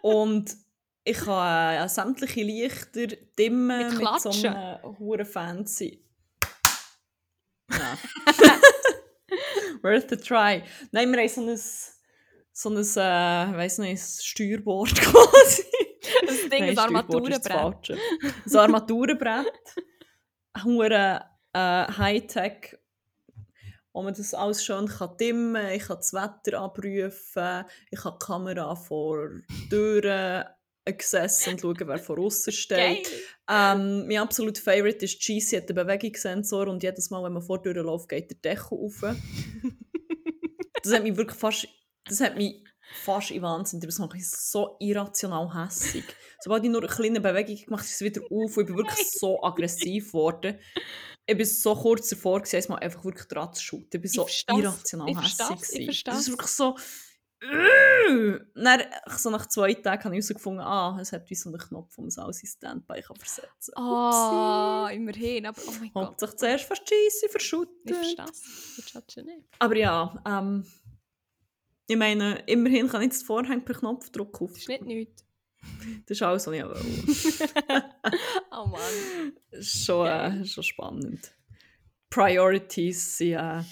Und 0.03 0.57
ich 1.05 1.19
kann 1.19 1.85
äh, 1.85 1.89
sämtliche 1.89 2.43
Lichter 2.43 3.07
dimmen 3.39 3.97
Mit 3.97 3.99
mit, 3.99 4.21
so 4.21 4.31
einem 4.31 4.99
hure 4.99 5.25
fancy. 5.25 6.05
Ja. 7.71 7.99
Worth 9.83 10.13
a 10.13 10.17
try. 10.17 10.63
Nein, 10.93 11.11
wir 11.11 11.21
haben 11.21 11.29
so 11.29 11.41
ein, 11.41 11.57
so 12.53 12.69
ein 12.69 12.77
äh, 12.77 13.57
weiss 13.57 13.79
nicht, 13.79 14.03
ein 14.03 14.23
Steuerbord 14.23 14.95
quasi. 15.01 15.70
Das 16.41 16.51
Ding 16.51 16.65
Nein, 16.65 16.77
Steuerbord 16.77 17.29
ist 17.29 17.47
das 17.47 17.53
Armaturenbrett. 17.53 17.91
Ein 18.47 18.57
Armaturenbrett. 18.57 19.75
Hure 20.65 21.25
äh, 21.53 21.59
Hightech, 21.59 22.77
wo 23.93 24.03
man 24.03 24.15
das 24.15 24.35
alles 24.35 24.65
schön 24.65 24.87
kann 24.87 25.17
dimmen 25.19 25.55
kann. 25.55 25.73
Ich 25.73 25.87
kann 25.87 25.97
das 25.97 26.13
Wetter 26.13 26.61
abrufen. 26.61 27.65
Ich 27.91 28.01
kann 28.01 28.15
die 28.21 28.25
Kamera 28.25 28.75
vor 28.75 29.31
Türen 29.69 30.45
gesessen 30.85 31.53
und 31.53 31.61
schauen, 31.61 31.89
wer 31.89 31.99
von 31.99 32.19
außen 32.19 32.53
steht. 32.53 33.09
Ähm, 33.49 34.07
mein 34.07 34.19
absoluter 34.19 34.63
Favorite 34.63 35.05
ist 35.05 35.15
die 35.15 35.19
Cheesy, 35.19 35.57
hat 35.57 35.69
einen 35.69 35.87
Bewegungssensor 35.87 36.69
und 36.69 36.83
jedes 36.83 37.11
Mal, 37.11 37.23
wenn 37.25 37.33
man 37.33 37.43
vor 37.43 37.61
die 37.61 37.73
Tür 37.73 37.83
läuft, 37.83 38.09
geht 38.09 38.31
der 38.31 38.55
Deckel 38.55 38.79
auf. 38.79 39.01
das 40.83 40.93
hat 40.93 41.03
mich 41.03 41.17
wirklich 41.17 41.39
fast, 41.39 41.69
das 42.05 42.21
hat 42.21 42.37
mich 42.37 42.65
fast 42.93 43.31
in 43.31 43.43
Wahnsinn, 43.43 43.81
macht 43.99 44.13
mich 44.13 44.29
so 44.29 44.77
irrational 44.79 45.55
hässig. 45.55 46.05
Sobald 46.41 46.65
ich 46.65 46.71
nur 46.71 46.83
eine 46.83 46.91
kleine 46.91 47.21
Bewegung 47.21 47.57
gemacht 47.57 47.83
habe, 47.83 47.89
ist 47.89 47.95
es 47.95 48.01
wieder 48.01 48.23
auf 48.23 48.57
und 48.57 48.63
ich 48.63 48.67
bin 48.67 48.77
wirklich 48.77 49.11
so 49.11 49.41
aggressiv 49.43 50.09
geworden. 50.09 50.59
Ich 51.27 51.39
war 51.39 51.45
so 51.45 51.75
kurz 51.75 52.09
davor, 52.09 52.41
gewesen, 52.41 52.73
mal 52.73 52.79
einfach 52.79 53.05
wirklich 53.05 53.27
dran 53.29 53.53
zu 53.53 53.63
shooten. 53.63 53.89
Ich 53.93 54.01
bin 54.01 54.11
so 54.11 54.23
versteh's. 54.23 54.59
irrational 54.59 55.09
Ich 55.11 55.17
hässig. 55.19 55.79
Ich 55.79 55.85
versteh's. 55.85 56.03
Das 56.05 56.21
ist 56.21 56.31
wirklich 56.31 56.51
so... 56.51 56.77
Äh. 57.43 58.39
Dann, 58.55 58.83
so 59.17 59.31
nach 59.31 59.47
zwei 59.47 59.73
Tagen 59.73 60.05
habe 60.05 60.15
ich 60.17 60.25
herausgefunden, 60.25 60.63
ah, 60.63 60.99
es 61.01 61.13
hat 61.13 61.29
wie 61.31 61.35
so 61.35 61.49
einen 61.49 61.59
Knopf, 61.59 61.97
man 61.97 62.09
es 62.09 62.19
alles 62.19 62.43
in 62.43 62.49
Standby 62.49 63.01
kann 63.01 63.17
versetzen 63.17 63.73
kann. 63.75 63.85
Ah, 63.85 64.91
immerhin. 64.93 65.47
Aber 65.47 65.61
oh 65.67 65.73
mein 65.81 65.91
Gott. 65.93 66.07
Hauptsache 66.09 66.37
zuerst 66.37 66.65
fast 66.65 66.83
Scheisse 66.87 67.27
Ich 67.27 67.33
verschüttet. 67.33 67.97
verstehe. 67.97 68.27
Ich 68.79 68.93
verstehe 68.93 69.25
es. 69.25 69.45
Aber 69.59 69.77
ja, 69.77 70.23
ähm, 70.27 70.67
ich 71.91 71.97
meine, 71.97 72.39
immerhin 72.47 72.87
kann 72.87 73.03
ich 73.03 73.07
jetzt 73.07 73.27
Vorhang 73.27 73.65
per 73.65 73.75
Knopfdruck 73.75 74.41
auf. 74.41 74.53
Das 74.53 74.61
ist 74.61 74.69
nicht 74.69 74.85
nichts. 74.85 75.27
Das 76.07 76.17
ist 76.17 76.23
alles, 76.23 76.47
was 76.47 76.55
ich 76.55 76.63
wollte. 76.63 76.85
Oh 78.53 78.67
Mann. 78.67 79.33
Das 79.51 79.61
ist 79.61 79.85
schon, 79.87 80.07
äh, 80.07 80.47
schon 80.47 80.63
spannend. 80.63 81.33
Priorities 82.09 83.19
sind 83.19 83.33
äh, 83.33 83.63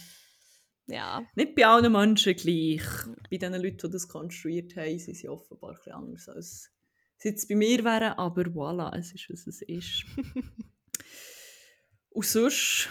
Ja. 0.88 1.24
nicht 1.36 1.54
bei 1.54 1.64
allen 1.64 1.92
Menschen 1.92 2.34
gleich. 2.34 2.82
Bei 3.30 3.36
den 3.36 3.52
Leuten, 3.52 3.86
die 3.86 3.90
das 3.90 4.08
konstruiert 4.08 4.74
haben, 4.74 4.98
sind 4.98 5.16
sie 5.16 5.28
offenbar 5.28 5.74
bisschen 5.74 5.92
anders 5.92 6.28
als 6.28 6.70
sie 7.18 7.28
jetzt 7.28 7.48
bei 7.48 7.54
mir 7.54 7.84
wären. 7.84 8.14
Aber 8.14 8.42
voilà, 8.42 8.92
es 8.98 9.14
ist, 9.14 9.30
was 9.30 9.46
es 9.46 9.62
ist. 9.62 10.04
Und 12.10 12.26
sonst... 12.26 12.88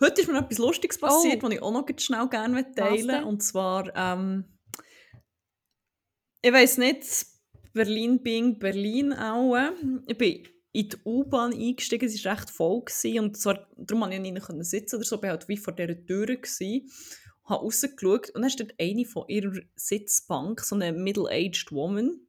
Heute 0.00 0.20
ist 0.20 0.28
mir 0.28 0.34
noch 0.34 0.42
etwas 0.44 0.58
Lustiges 0.58 0.98
passiert, 0.98 1.42
Oh. 1.42 1.46
was 1.46 1.52
ich 1.54 1.62
auch 1.62 1.72
noch 1.72 1.86
schnell 1.98 2.28
gerne 2.28 2.72
teilen. 2.74 3.24
Und 3.24 3.42
zwar... 3.42 3.94
Ähm, 3.96 4.44
ich 6.44 6.52
weiß 6.52 6.78
nicht, 6.78 7.04
Berlin 7.72 8.22
Bing 8.22 8.58
Berlin 8.58 9.12
auch. 9.12 9.56
Ich 10.06 10.18
bin 10.18 10.42
in 10.72 10.88
die 10.88 10.96
U-Bahn 11.04 11.52
eingestiegen, 11.52 12.06
es 12.06 12.24
war 12.24 12.32
recht 12.32 12.50
voll. 12.50 12.84
Gewesen, 12.84 13.20
und 13.20 13.36
zwar, 13.36 13.68
darum 13.76 14.02
konnte 14.02 14.16
ich 14.16 14.22
nicht 14.22 14.46
können 14.46 14.64
sitzen 14.64 14.96
oder 14.96 15.04
so, 15.04 15.16
ich 15.16 15.22
war 15.22 15.30
halt 15.30 15.48
wie 15.48 15.56
vor 15.56 15.74
dieser 15.74 16.04
Tür. 16.04 16.26
Gewesen, 16.26 16.90
habe 17.44 17.62
rausgeschaut 17.62 18.30
und 18.30 18.42
dann 18.42 18.50
steht 18.50 18.74
eine 18.80 19.04
von 19.04 19.24
ihrer 19.28 19.52
Sitzbank, 19.76 20.60
so 20.60 20.74
eine 20.74 20.92
middle-aged 20.92 21.70
woman, 21.72 22.26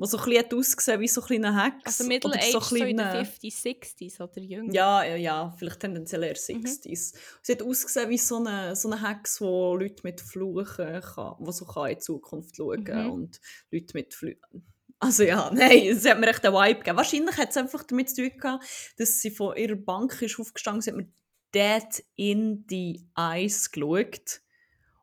die 0.00 0.06
so 0.06 0.16
ein 0.18 0.24
bisschen 0.24 0.38
hat 0.44 0.54
ausgesehen 0.54 1.00
wie 1.00 1.08
so 1.08 1.20
ein 1.20 1.26
kleiner 1.26 1.64
Hex. 1.64 1.76
Also 1.84 2.04
oder 2.04 2.08
Middle-Age, 2.08 2.52
so, 2.64 2.74
in 2.76 2.84
den 2.86 2.96
kleine- 2.96 3.24
50s, 3.24 3.62
60s 3.62 4.20
oder 4.20 4.40
jünger. 4.40 4.72
ja, 4.74 5.04
ja, 5.04 5.16
ja, 5.16 5.54
vielleicht 5.58 5.80
tendenziell 5.80 6.22
eher 6.22 6.30
Mhm. 6.32 6.64
60s. 6.64 7.14
Sie 7.42 7.52
hat 7.52 7.62
ausgesehen 7.62 8.08
wie 8.10 8.18
so 8.18 8.36
eine, 8.36 8.74
so 8.76 8.90
eine 8.90 9.06
Hex, 9.08 9.38
die 9.38 9.44
Leute 9.44 10.00
mit 10.04 10.20
Fluchen 10.20 11.00
kann, 11.00 11.34
die 11.38 11.52
so 11.52 11.64
kann 11.66 11.90
in 11.90 12.00
Zukunft 12.00 12.56
schauen 12.56 12.84
Mhm. 12.84 13.10
und 13.10 13.40
Leute 13.70 13.94
mit 13.94 14.14
Fluchen. 14.14 14.66
Also 14.98 15.22
ja, 15.22 15.50
nein, 15.54 15.86
es 15.88 16.04
hat 16.06 16.18
mir 16.20 16.28
echt 16.28 16.44
einen 16.44 16.54
Vibe 16.54 16.78
gegeben. 16.80 16.96
Wahrscheinlich 16.96 17.36
hat 17.36 17.50
es 17.50 17.56
einfach 17.56 17.82
damit 17.84 18.10
zu 18.10 18.16
tun 18.28 18.38
gehabt, 18.38 18.64
dass 18.98 19.20
sie 19.20 19.30
von 19.30 19.56
ihrer 19.56 19.76
Bank 19.76 20.20
ist 20.22 20.38
aufgestanden 20.38 20.82
sie 20.82 20.90
hat 20.90 20.96
mir 20.98 21.08
dead 21.54 22.04
in 22.16 22.66
die 22.66 23.06
Eyes 23.16 23.70
geschaut. 23.70 24.40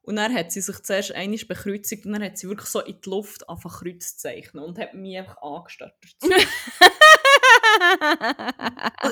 Und 0.08 0.15
dann 0.15 0.34
hat 0.34 0.52
sie 0.54 0.62
sich 0.62 0.82
zuerst 0.84 1.12
einmal 1.12 1.38
bekreuzigt 1.48 2.06
und 2.06 2.13
dann 2.13 2.24
hat 2.24 2.38
sie 2.38 2.48
wirklich 2.48 2.70
so 2.70 2.80
in 2.80 3.00
die 3.02 3.10
Luft 3.10 3.48
einfach 3.50 3.82
Kreuz 3.82 4.17
zeichnen 4.17 4.63
und 4.63 4.80
hat 4.80 4.93
mich 4.93 5.17
einfach 5.17 5.41
angestarrt. 5.41 5.93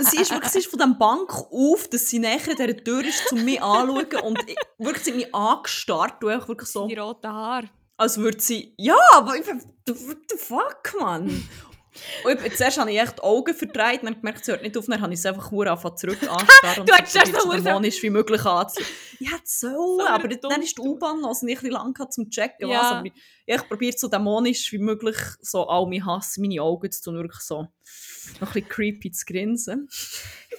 Sie 0.01 0.17
ist 0.21 0.31
wirklich 0.31 0.51
sie 0.51 0.59
ist 0.59 0.67
von 0.67 0.79
dieser 0.79 0.93
Bank 0.93 1.31
auf, 1.51 1.87
dass 1.89 2.09
sie 2.09 2.19
an 2.25 2.39
dieser 2.57 2.77
Tür 2.83 3.03
ist, 3.05 3.31
um 3.31 3.43
mich 3.45 3.61
anzuschauen. 3.61 4.23
Und 4.23 4.39
ich- 4.49 4.57
wirklich, 4.77 5.03
sie 5.03 5.11
mich 5.13 5.33
angestarrt. 5.35 6.23
Und 6.23 6.31
ich 6.41 6.47
wirklich 6.47 6.69
so, 6.69 6.87
Die 6.87 6.95
roten 6.95 7.27
Haare. 7.31 7.69
als 7.97 8.17
würde 8.17 8.39
sie... 8.39 8.73
Ja, 8.77 8.97
aber. 9.13 9.33
What 9.35 10.17
the 10.29 10.37
fuck, 10.37 10.95
Mann? 10.99 11.47
Und 12.23 12.45
ich, 12.45 12.55
zuerst 12.57 12.77
habe 12.79 12.91
ich 12.91 12.99
echt 12.99 13.17
die 13.17 13.23
Augen 13.23 13.53
verdreht 13.53 14.01
und 14.01 14.05
dann 14.05 14.15
gemerkt, 14.15 14.45
sie 14.45 14.51
hört 14.51 14.61
nicht 14.63 14.77
auf. 14.77 14.85
Dann 14.85 15.01
habe 15.01 15.13
ich 15.13 15.21
sie 15.21 15.27
einfach 15.29 15.49
verdammt 15.49 15.69
angefangen 15.85 15.97
zurück 15.97 16.17
anzustarren 16.29 16.79
und 16.81 16.89
Du 16.89 16.93
erst 16.93 17.41
so 17.41 17.51
dämonisch 17.51 18.03
wie 18.03 18.09
möglich 18.09 18.45
anzuziehen. 18.45 18.87
Ich 19.19 19.31
hätte 19.31 19.43
so, 19.45 20.01
aber 20.05 20.27
dann 20.27 20.61
ist 20.61 20.77
die 20.77 20.81
U-Bahn 20.81 21.23
und 21.23 21.31
ich 21.31 21.41
ein 21.41 21.47
bisschen 21.47 21.71
lang 21.71 22.11
zum 22.11 22.29
checken, 22.29 22.69
Ja. 22.69 22.79
was. 22.79 22.91
Aber 22.91 23.05
ich, 23.05 23.13
ich 23.45 23.67
probiere 23.67 23.97
so 23.97 24.07
dämonisch 24.07 24.71
wie 24.71 24.77
möglich 24.77 25.15
so 25.41 25.67
all 25.67 25.87
mein 25.87 26.05
Hass 26.05 26.37
in 26.37 26.43
meine 26.43 26.61
Augen 26.61 26.91
zu 26.91 27.01
tun, 27.03 27.15
wirklich 27.15 27.41
so 27.41 27.67
noch 28.41 28.47
ein 28.47 28.53
bisschen 28.53 28.69
creepy 28.69 29.11
zu 29.11 29.25
grinsen. 29.25 29.87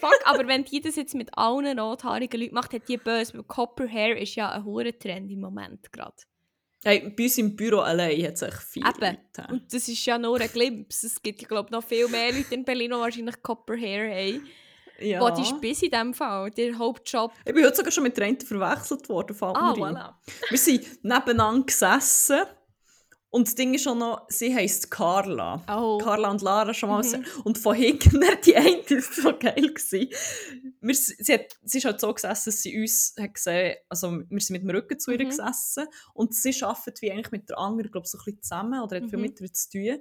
Fuck, 0.01 0.21
aber 0.25 0.47
wenn 0.49 0.65
die 0.65 0.81
das 0.81 0.97
jetzt 0.97 1.15
mit 1.15 1.37
allen 1.37 1.79
rothaarigen 1.79 2.41
Leuten 2.41 2.55
macht, 2.55 2.73
hat 2.73 2.89
die 2.89 2.97
böse. 2.97 3.35
Weil 3.35 3.43
Copper 3.45 3.89
Hair 3.89 4.19
ist 4.21 4.35
ja 4.37 4.51
ein 4.51 4.65
hoher 4.65 4.97
Trend 4.99 5.31
im 5.31 5.41
Moment 5.41 5.93
gerade. 5.93 6.15
Hey, 6.87 7.13
bei 7.17 7.25
uns 7.25 7.37
im 7.39 7.57
Büro 7.57 7.81
allein 7.81 8.23
hat 8.23 8.35
es 8.35 8.43
echt 8.43 8.63
viele 8.63 8.89
Eben. 8.89 9.01
Leute. 9.01 9.53
Und 9.53 9.75
das 9.75 9.89
ist 9.89 10.07
ja 10.07 10.17
nur 10.19 10.41
ein 10.41 10.49
Glimpse. 10.49 11.09
Es 11.09 11.21
gibt, 11.21 11.49
glaube 11.49 11.73
noch 11.73 11.83
viel 11.83 12.07
mehr 12.07 12.31
Leute 12.33 12.55
in 12.55 12.65
Berlin, 12.65 12.93
die 12.93 12.97
wahrscheinlich 12.97 13.43
Copper 13.43 13.77
Hair 13.77 14.09
haben. 14.09 14.47
Ja. 15.01 15.19
Body 15.19 15.45
Spiss 15.45 15.83
in 15.83 15.91
dem 15.91 16.15
Fall. 16.15 16.49
Der 16.53 16.79
Hauptjob. 16.79 17.33
Ich 17.45 17.53
bin 17.53 17.65
heute 17.65 17.75
sogar 17.75 17.91
schon 17.91 18.05
mit 18.05 18.17
der 18.17 18.27
einen 18.27 18.41
verwechselt 18.41 19.09
worden, 19.09 19.35
fällt 19.35 19.57
Ah, 19.57 19.73
voilà. 19.73 20.15
Wir 20.49 20.59
sind 20.59 21.05
nebeneinander 21.05 21.67
gesessen 21.67 22.43
und 23.37 23.47
das 23.47 23.55
Ding 23.55 23.75
ist 23.75 23.87
auch 23.87 23.95
noch, 23.95 24.27
sie 24.29 24.55
heisst 24.55 24.91
Carla. 24.91 25.63
Oh. 25.69 25.99
Carla 25.99 26.31
und 26.31 26.41
Lara 26.41 26.73
schon 26.73 26.89
mal. 26.89 27.03
Mhm. 27.05 27.25
Und 27.45 27.59
von 27.59 27.77
hinten, 27.77 28.21
die 28.47 28.57
eine 28.57 28.83
das 28.89 29.23
war 29.23 29.33
so 29.33 29.39
geil. 29.39 29.75
Gewesen. 29.75 30.09
Wir, 30.81 30.95
sie, 30.95 31.35
hat, 31.35 31.47
sie 31.63 31.79
ist 31.79 31.85
halt 31.85 32.01
so 32.01 32.13
gesessen, 32.15 32.51
dass 32.51 32.63
sie 32.63 32.81
uns 32.81 33.15
hat 33.21 33.35
gesehen 33.35 33.77
also 33.91 34.11
wir 34.29 34.41
sind 34.41 34.55
mit 34.55 34.63
dem 34.63 34.71
Rücken 34.71 34.99
zu 34.99 35.11
ihr 35.11 35.23
Mhm. 35.23 35.29
gesessen 35.29 35.87
und 36.15 36.35
sie 36.35 36.55
arbeitet 36.63 37.03
wie 37.03 37.13
eigentlich 37.13 37.31
mit 37.31 37.49
der 37.51 37.59
anderen, 37.59 37.91
glaube 37.91 38.07
so 38.09 38.17
ein 38.17 38.25
bisschen 38.25 38.43
zusammen 38.43 38.81
oder 38.81 38.97
hat 38.97 39.05
viel 39.11 39.19
Mhm. 39.19 39.23
mit 39.23 39.41
ihr 39.41 39.53
zu 39.53 39.71
tun. 39.71 39.99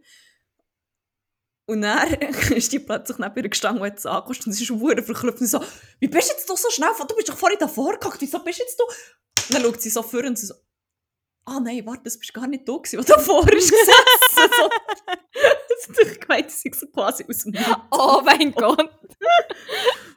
Und 1.67 1.81
dann 1.81 2.07
ist 2.55 2.71
die 2.71 2.79
plötzlich 2.79 3.17
neben 3.17 3.35
ihr 3.35 3.49
gestanden 3.49 3.83
hat 3.83 3.97
es 3.97 4.05
angeguckt 4.05 4.45
und 4.47 4.53
sie 4.53 4.63
ist 4.63 4.69
verdammt 4.71 5.05
verklüpft 5.05 5.41
und 5.41 5.47
so, 5.47 5.59
wie 5.99 6.07
bist 6.07 6.29
du 6.29 6.33
jetzt 6.35 6.49
doch 6.49 6.57
so 6.57 6.69
schnell? 6.69 6.89
Du 7.07 7.15
bist 7.15 7.27
doch 7.27 7.37
vorhin 7.37 7.59
davor 7.59 7.97
gehockt, 7.99 8.21
wieso 8.21 8.39
bist 8.39 8.59
du 8.59 8.63
jetzt 8.63 8.79
du? 8.79 8.83
Und 8.85 9.53
dann 9.53 9.61
schaut 9.63 9.81
sie 9.81 9.89
so 9.89 10.03
vor 10.03 10.23
und 10.23 10.37
sie 10.39 10.45
so, 10.45 10.53
ah 11.45 11.59
nein, 11.59 11.85
warte, 11.85 12.03
das 12.03 12.17
bist 12.19 12.33
gar 12.33 12.47
nicht 12.47 12.67
du 12.67 12.79
gewesen, 12.81 13.03
der 13.05 13.15
davor 13.17 13.47
ist 13.53 13.71
gesessen. 13.71 14.51
so. 14.57 14.69
ich 16.01 16.19
gemeint, 16.19 16.51
sie 16.51 16.71
so 16.73 16.87
quasi 16.87 17.25
aus 17.29 17.39
dem 17.43 17.51
Nichts. 17.51 17.69
Oh 17.91 18.21
mein 18.23 18.51
Gott. 18.55 18.89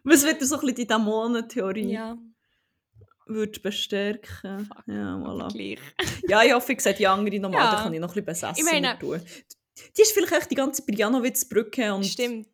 Was 0.05 0.25
wird 0.25 0.43
so 0.43 0.55
ein 0.57 0.61
bisschen 0.61 0.75
die 0.77 0.87
Dämonentheorie 0.87 1.93
Ja, 1.93 2.17
würde 3.27 3.61
bestärken? 3.61 4.67
Fuck, 4.67 4.83
Ja, 4.87 5.17
voilà. 5.17 5.53
gleich. 5.53 5.79
Ja, 6.29 6.43
ich 6.43 6.53
hoffe, 6.53 6.73
ich 6.73 6.81
sehe 6.81 6.95
die 6.95 7.07
andere 7.07 7.39
nochmal, 7.41 7.61
Ja. 7.65 7.73
dann 7.73 7.83
kann 7.85 7.95
ich 7.95 8.01
noch 8.01 8.09
ein 8.17 8.25
bisschen 8.25 8.25
besser 8.25 8.55
Ich 8.57 8.65
meine- 8.65 8.99
tun. 8.99 9.21
Die 9.97 10.03
ist 10.03 10.13
vielleicht 10.13 10.33
echt 10.33 10.51
die 10.51 10.55
ganze 10.57 10.83
Brianowitzbrücke 10.85 11.95
und... 11.95 12.05
Stimmt. 12.05 12.49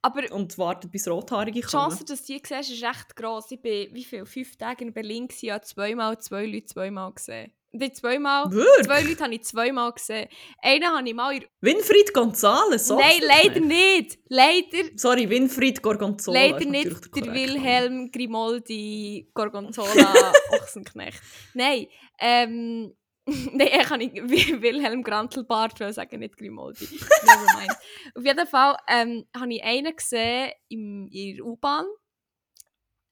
Aber 0.00 0.22
Und 0.32 0.56
wartet, 0.58 0.90
bis 0.92 1.06
Rothaarige 1.08 1.60
die 1.60 1.66
Chance, 1.66 1.98
kommen. 1.98 2.06
dass 2.06 2.24
du 2.24 2.32
die 2.32 2.40
siehst, 2.44 2.70
ist 2.70 2.82
recht 2.84 3.16
gross. 3.16 3.50
Ich 3.50 3.60
bin, 3.60 3.92
wie 3.92 4.04
viel, 4.04 4.24
fünf 4.26 4.56
Tage 4.56 4.84
in 4.84 4.92
Berlin 4.92 5.26
gewesen, 5.28 5.52
habe 5.52 5.64
zweimal 5.64 6.18
zwei 6.20 6.46
Leute 6.46 6.66
zweimal 6.66 7.12
gesehen. 7.12 7.52
Die 7.72 7.92
zweimal, 7.92 8.50
Wirklich? 8.50 8.86
zwei 8.86 9.02
Leute 9.02 9.24
habe 9.24 9.34
ich 9.34 9.44
zweimal 9.44 9.92
gesehen. 9.92 10.28
Einen 10.62 10.86
habe 10.86 11.06
ich 11.06 11.14
mal 11.14 11.34
in... 11.34 11.44
Winfried 11.60 12.14
Gonzales, 12.14 12.86
so 12.86 12.98
Nein, 12.98 13.20
leider 13.20 13.60
nicht! 13.60 14.18
Leider, 14.28 14.88
Sorry, 14.96 15.28
Winfried 15.28 15.82
Gorgonzola. 15.82 16.40
leider 16.40 16.64
nicht 16.64 17.14
der 17.14 17.32
Wilhelm 17.34 18.10
Grimoldi 18.10 19.30
Gorgonzola 19.34 20.32
Ochsenknecht. 20.52 21.20
Nein, 21.54 21.86
ähm... 22.18 22.94
Nein, 23.26 23.68
ich 23.78 23.86
kann 23.86 23.98
nicht 23.98 24.14
Wilhelm 24.16 25.02
Grantelbart 25.02 25.76
sagen, 25.92 26.20
nicht 26.20 26.38
Grimoldi. 26.38 26.86
Nevermind. 26.86 27.76
Auf 28.14 28.24
jeden 28.24 28.46
Fall 28.46 28.78
ähm, 28.88 29.26
habe 29.36 29.52
ich 29.52 29.62
einen 29.62 29.94
gesehen 29.94 30.52
im, 30.70 31.08
in 31.12 31.36
der 31.36 31.44
U-Bahn. 31.44 31.84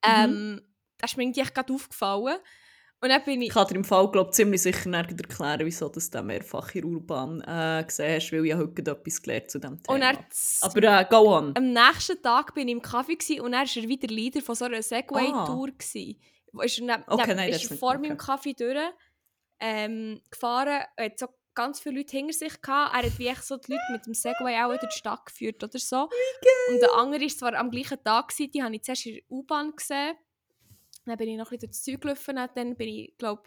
Ähm, 0.03 0.63
Das 0.99 1.11
ist 1.11 1.17
mir 1.19 1.25
irgendwie 1.25 1.41
echt 1.41 1.55
gerade 1.55 1.71
aufgefallen. 1.71 2.39
Und 3.01 3.11
dann 3.11 3.23
bin 3.25 3.43
ich... 3.43 3.49
Ich 3.49 3.55
kann 3.55 3.67
dir 3.67 3.75
im 3.75 3.85
Fall 3.85 4.11
glaub, 4.11 4.33
ziemlich 4.33 4.63
sicher 4.63 4.91
erklären, 4.93 5.67
wieso 5.67 5.89
du 5.89 5.95
das 5.95 6.11
mehrfach 6.23 6.75
in 6.75 6.81
der 6.83 6.91
Urban 6.91 7.41
äh, 7.43 7.85
gesehen 7.85 8.17
hast, 8.17 8.33
weil 8.33 8.47
ich 8.47 8.53
habe 8.53 8.65
heute 8.65 8.91
etwas 8.91 9.23
gelernt 9.23 9.51
zu 9.51 9.59
diesem 9.59 9.83
Thema. 9.83 9.95
Und 9.95 10.03
Aber 10.63 10.83
äh, 10.83 11.05
go 11.09 11.37
on. 11.37 11.55
am 11.57 11.73
nächsten 11.73 12.23
Tag 12.23 12.55
bin 12.55 12.69
ich 12.69 12.73
im 12.75 12.83
Kaffee 12.83 13.41
und 13.41 13.53
dann 13.53 13.67
war 13.67 13.83
er 13.83 13.89
wieder 13.89 14.09
Leader 14.09 14.41
von 14.41 14.55
so 14.55 14.65
einer 14.65 14.83
Segway-Tour. 14.83 15.71
Wo 16.53 16.63
ist 16.63 16.79
er, 16.79 16.99
Ah. 17.07 17.15
Okay, 17.15 17.35
nein, 17.35 17.51
ist 17.51 17.71
er 17.71 17.77
vor 17.77 17.91
okay. 17.91 17.99
meinem 17.99 18.17
Kaffee 18.17 18.55
durch 18.55 18.79
ähm, 19.61 20.21
gefahren. 20.31 20.85
Er 20.97 21.05
hat 21.05 21.19
so 21.19 21.27
ganz 21.55 21.81
viele 21.81 21.99
Leute 21.99 22.17
hinter 22.17 22.33
sich 22.33 22.61
gehabt. 22.61 22.95
Er 22.95 23.03
hat 23.11 23.19
wie 23.19 23.27
echt 23.27 23.45
so 23.45 23.57
die 23.57 23.73
Leute 23.73 23.93
mit 23.93 24.07
dem 24.07 24.15
Segway 24.15 24.57
auch 24.63 24.69
durch 24.79 24.93
die 24.93 24.99
Stadt 24.99 25.27
geführt 25.27 25.63
oder 25.63 25.79
so. 25.79 26.09
Und 26.71 26.81
der 26.81 26.93
andere 26.95 27.23
war 27.23 27.29
zwar 27.29 27.55
am 27.55 27.71
gleichen 27.71 28.03
Tag, 28.03 28.29
gewesen, 28.29 28.51
die 28.53 28.63
habe 28.63 28.75
ich 28.75 28.83
zuerst 28.83 29.07
in 29.07 29.15
der 29.15 29.23
U-Bahn 29.31 29.75
gesehen. 29.77 30.17
Dann 31.07 31.17
bin 31.17 31.29
ich 31.29 31.37
noch 31.37 31.47
ein 31.47 31.59
bisschen 31.59 31.69
durchs 31.69 31.83
Zeug 31.85 32.01
gelaufen. 32.01 32.37
Dann 32.55 32.77
bin 32.77 32.89
ich, 32.89 33.17
glaube 33.17 33.45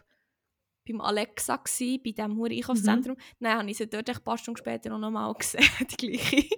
beim 0.88 1.02
Alexa, 1.02 1.58
gsi, 1.58 2.00
bei 2.04 2.12
diesem 2.12 2.38
hohen 2.38 2.52
Einkaufszentrum. 2.52 3.16
Mhm. 3.16 3.44
Dann 3.44 3.60
habe 3.60 3.70
ich 3.70 3.78
sie 3.78 3.88
dort 3.88 4.10
ein 4.10 4.24
paar 4.24 4.38
Stunden 4.38 4.58
später 4.58 4.98
noch 4.98 5.12
mal 5.12 5.32
gesehen, 5.38 5.64
die 5.92 5.98
gleiche. 5.98 6.50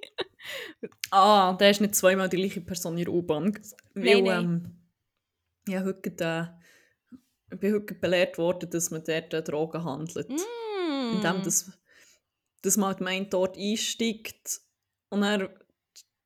Ah, 1.11 1.53
der 1.53 1.71
ist 1.71 1.81
nicht 1.81 1.95
zweimal 1.95 2.29
die 2.29 2.37
gleiche 2.37 2.61
Person 2.61 2.97
in 2.97 3.05
der 3.05 3.13
U-Bahn. 3.13 3.53
Weil, 3.93 4.21
Nein, 4.21 4.23
nein. 4.23 4.43
Ähm, 4.43 4.81
ja, 5.67 5.83
heute, 5.83 6.09
äh, 6.19 7.15
ich 7.53 7.59
bin 7.59 7.73
heute 7.73 7.93
belehrt 7.93 8.37
worden, 8.37 8.69
dass 8.69 8.89
man 8.91 9.03
dort 9.03 9.33
äh, 9.33 9.43
Drogen 9.43 9.83
handelt. 9.83 10.29
Mm. 10.29 11.15
Indem 11.15 11.43
das, 11.43 11.71
dass 12.61 12.77
man 12.77 12.87
halt 12.87 13.01
meint, 13.01 13.33
dort 13.33 13.57
einsteigt 13.57 14.61
und 15.09 15.21
dann 15.21 15.49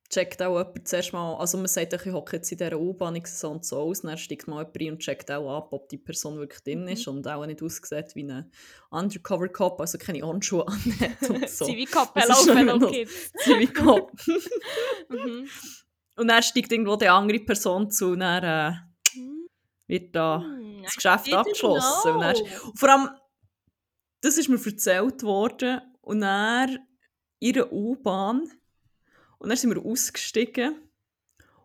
checkt 0.09 0.41
auch 0.41 0.57
jemand 0.57 0.87
zuerst 0.87 1.13
mal, 1.13 1.35
also 1.35 1.57
man 1.57 1.67
sagt, 1.67 1.93
ich 1.93 2.05
hocke 2.13 2.37
jetzt 2.37 2.51
in 2.51 2.57
dieser 2.59 2.79
U-Bahn, 2.79 3.15
ich 3.15 3.27
sehe 3.27 3.37
so 3.37 3.49
und 3.51 3.65
so 3.65 3.77
aus, 3.79 4.01
dann 4.01 4.17
steigt 4.17 4.47
mal 4.47 4.59
jemand 4.59 4.79
rein 4.79 4.91
und 4.91 4.99
checkt 4.99 5.31
auch 5.31 5.57
ab, 5.57 5.69
ob 5.73 5.89
die 5.89 5.97
Person 5.97 6.37
wirklich 6.37 6.61
drin 6.63 6.81
Mhm. 6.83 6.87
ist 6.89 7.07
und 7.07 7.27
auch 7.27 7.45
nicht 7.45 7.61
aussieht 7.63 8.13
wie 8.15 8.23
ein 8.23 8.51
Undercover-Cop, 8.91 9.79
also 9.81 9.97
keine 9.97 10.25
Handschuhe 10.25 10.65
anhat 10.67 11.29
und 11.29 11.49
so. 11.49 11.65
Civic-Cop, 11.65 12.11
hello 12.15 12.77
noch- 12.77 12.91
kids. 12.91 13.31
Civic-Cop. 13.43 14.11
Mhm. 15.09 15.47
Und 16.17 16.27
dann 16.29 16.43
steigt 16.43 16.71
irgendwo 16.71 16.95
die 16.95 17.07
andere 17.09 17.39
Person 17.39 17.89
zu 17.91 18.11
und 18.11 18.19
dann 18.21 18.43
äh, 18.43 18.73
wird 19.87 20.15
da 20.15 20.41
Hm, 20.41 20.81
das 20.83 20.95
Geschäft 20.95 21.33
abgeschlossen. 21.33 22.11
Und 22.11 22.21
dann, 22.21 22.35
und 22.37 22.79
vor 22.79 22.89
allem, 22.89 23.09
das 24.21 24.37
ist 24.37 24.47
mir 24.49 24.59
erzählt 24.63 25.23
worden 25.23 25.81
und 26.01 26.21
dann 26.21 26.79
in 27.39 27.53
der 27.53 27.71
U-Bahn 27.71 28.49
und 29.45 29.49
dann 29.49 29.57
sind 29.57 29.75
wir 29.75 29.85
ausgestiegen 29.85 30.75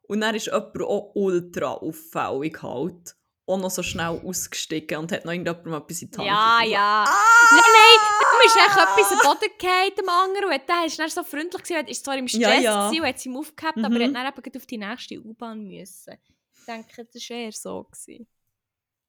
und 0.03 0.21
dann 0.21 0.35
ist 0.35 0.47
jemand 0.47 0.81
auch 0.83 1.12
ultra 1.14 1.73
auffällig 1.75 2.62
halt 2.62 3.16
auch 3.47 3.59
noch 3.59 3.71
so 3.71 3.83
schnell 3.83 4.21
ausgestiegen 4.25 4.99
und 4.99 5.11
hat 5.11 5.25
noch 5.25 5.33
irgendjemandem 5.33 5.73
etwas 5.75 6.03
in 6.03 6.11
die 6.11 6.19
Hand 6.19 6.27
Ja, 6.29 6.61
ja. 6.62 7.05
Ah! 7.09 7.49
Nein, 7.51 7.61
nein, 7.73 7.99
du 8.21 8.45
bist 8.45 8.57
echt 8.57 8.77
etwas 8.77 9.12
am 9.12 9.19
Boden 9.33 9.51
gefallen, 9.59 9.93
dem 9.99 10.09
anderen. 10.09 10.45
Und 10.53 10.69
der 10.69 10.87
ist 10.87 10.99
dann 10.99 11.09
so 11.09 11.25
freundlich 11.25 11.62
gewesen, 11.64 11.87
ist 11.88 12.05
zwar 12.05 12.16
im 12.19 12.29
Stress 12.29 12.43
Ja, 12.43 12.61
ja. 12.61 12.87
gewesen 12.88 13.01
und 13.03 13.09
hat 13.09 13.16
es 13.16 13.27
ihm 13.27 13.37
aufgehabt, 13.37 13.79
aber 13.79 13.88
Mhm. 13.88 14.14
er 14.14 14.25
hat 14.25 14.37
dann 14.37 14.45
eben 14.45 14.57
auf 14.61 14.66
die 14.66 14.79
nächste 14.79 15.19
U-Bahn 15.19 15.64
müssen. 15.66 16.14
Ich 16.59 16.64
denke, 16.66 17.05
das 17.12 17.31
war 17.31 17.37
eher 17.37 17.53
so. 17.53 17.85
Gewesen. 17.85 18.27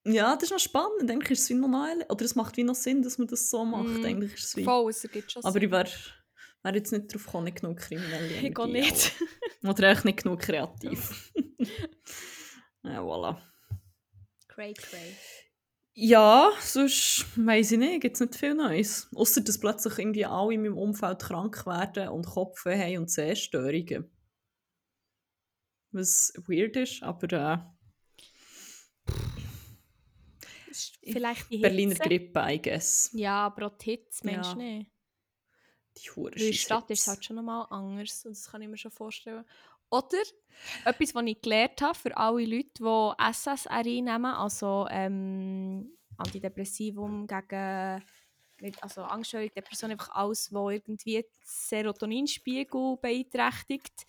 Ja, 0.05 0.33
das 0.33 0.43
ist 0.45 0.51
noch 0.51 0.59
spannend. 0.59 1.11
Eigentlich 1.11 1.31
ist 1.31 1.41
es 1.41 1.49
wie 1.49 1.53
noch 1.53 1.69
oder 2.09 2.25
es 2.25 2.33
macht 2.33 2.57
wie 2.57 2.63
noch 2.63 2.73
Sinn, 2.73 3.03
dass 3.03 3.19
man 3.19 3.27
das 3.27 3.47
so 3.49 3.63
macht. 3.63 3.89
Mhm. 3.89 4.05
Eigentlich 4.05 4.33
ist 4.33 4.45
es 4.45 4.55
wie 4.55 4.63
Voll, 4.63 4.89
es 4.89 5.03
ergibt 5.03 5.31
schon 5.31 5.43
Aber 5.43 5.53
Sinn. 5.53 5.63
ich 5.63 5.71
wäre 5.71 5.89
wär 6.63 6.75
jetzt 6.75 6.91
nicht 6.91 7.13
drauf 7.13 7.25
gekommen, 7.25 7.45
nicht 7.45 7.61
genug 7.61 7.77
kriminelle 7.77 8.27
Ich 8.41 8.57
auch 8.57 8.65
Energie 8.67 8.71
nicht. 8.81 9.13
auch. 9.63 9.69
Oder 9.69 9.91
echt 9.91 10.05
nicht 10.05 10.23
genug 10.23 10.39
kreativ. 10.39 11.31
ja, 12.83 12.99
voilà. 13.01 13.37
Cray, 14.47 14.73
cray. 14.73 15.15
Ja, 15.93 16.51
sonst 16.61 17.25
weiss 17.35 17.71
ich 17.71 17.77
nicht, 17.77 18.01
gibt 18.01 18.15
es 18.15 18.21
nicht 18.21 18.35
viel 18.35 18.53
Neues. 18.55 19.09
Außer 19.13 19.41
dass 19.41 19.59
plötzlich 19.59 19.97
irgendwie 19.99 20.25
alle 20.25 20.53
in 20.53 20.61
meinem 20.61 20.77
Umfeld 20.77 21.19
krank 21.21 21.65
werden 21.65 22.09
und 22.09 22.25
Kopfweh 22.25 22.77
haben 22.79 22.97
und 22.99 23.11
Sehstörungen. 23.11 24.09
Was 25.91 26.31
weird 26.47 26.77
ist, 26.77 27.03
aber 27.03 27.33
äh, 29.07 29.11
Ist 30.69 30.97
Vielleicht 31.03 31.51
die 31.51 31.57
Berliner 31.57 31.91
Hitze. 31.95 32.03
Grippe, 32.07 32.45
I 32.47 32.61
guess. 32.61 33.09
Ja, 33.13 33.45
aber 33.47 33.67
auch 33.67 33.77
die 33.77 33.91
Hitze, 33.91 34.25
meinst 34.25 34.51
Ja. 34.51 34.55
nicht? 34.55 34.90
Die 35.97 36.09
Hure 36.11 36.31
Weil 36.35 36.41
in 36.41 36.51
der 36.51 36.57
Stadt 36.57 36.89
ist 36.89 37.01
es 37.01 37.07
halt 37.07 37.25
schon 37.25 37.35
nochmal 37.35 37.67
anders. 37.69 38.25
Und 38.25 38.35
das 38.35 38.49
kann 38.49 38.61
ich 38.61 38.67
mir 38.67 38.77
schon 38.77 38.91
vorstellen. 38.91 39.45
Oder 39.89 40.21
etwas, 40.85 41.13
was 41.13 41.25
ich 41.25 41.41
gelernt 41.41 41.81
habe 41.81 41.95
für 41.95 42.15
alle 42.15 42.45
Leute, 42.45 42.69
die 42.79 43.33
SSRI 43.33 44.01
nehmen, 44.01 44.25
also 44.25 44.87
ähm, 44.89 45.97
Antidepressivum 46.17 47.27
gegen 47.27 48.01
nicht, 48.61 48.81
also 48.81 49.01
Angststörung, 49.01 49.49
Depression, 49.53 49.91
einfach 49.91 50.09
alles, 50.09 50.53
was 50.53 50.73
irgendwie 50.73 51.15
den 51.15 51.25
Serotoninspiegel 51.43 52.97
beeinträchtigt. 53.01 54.05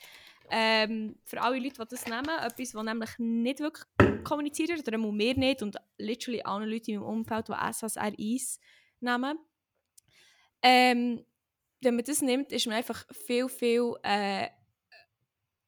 Ähm, 0.51 1.17
für 1.25 1.41
alle 1.41 1.59
Leute, 1.59 1.83
die 1.83 1.89
das 1.89 2.07
nehmen, 2.07 2.29
etwas, 2.29 2.73
das 2.73 2.83
nämlich 2.85 3.11
nicht 3.19 3.61
wirklich 3.61 3.87
kommuniziert 4.25 4.71
wird, 4.71 4.87
oder 4.87 4.97
einmal 4.97 5.19
wir 5.19 5.37
nicht, 5.37 5.63
und 5.63 5.77
literally 5.99 6.43
alle 6.43 6.67
Leute 6.67 6.93
in 6.93 7.01
meinem 7.01 7.09
Umfeld, 7.09 7.49
die 7.49 7.73
SSRIs 7.73 8.61
nehmen. 9.01 9.39
Ähm, 10.61 11.25
wenn 11.83 11.97
man 11.97 12.05
das 12.05 12.23
nimmt, 12.23 12.53
ist 12.53 12.67
man 12.67 12.77
einfach 12.77 13.05
viel, 13.13 13.49
viel 13.49 13.95
äh, 14.03 14.49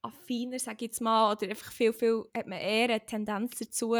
affiner, 0.02 0.58
sage 0.58 0.84
ich 0.84 0.90
jetzt 0.90 1.00
mal, 1.00 1.32
oder 1.32 1.48
einfach 1.48 1.72
viel, 1.72 1.92
viel, 1.92 2.24
hat 2.36 2.46
man 2.46 2.58
eher 2.58 2.90
eine 2.90 3.04
Tendenz 3.04 3.58
dazu, 3.58 3.96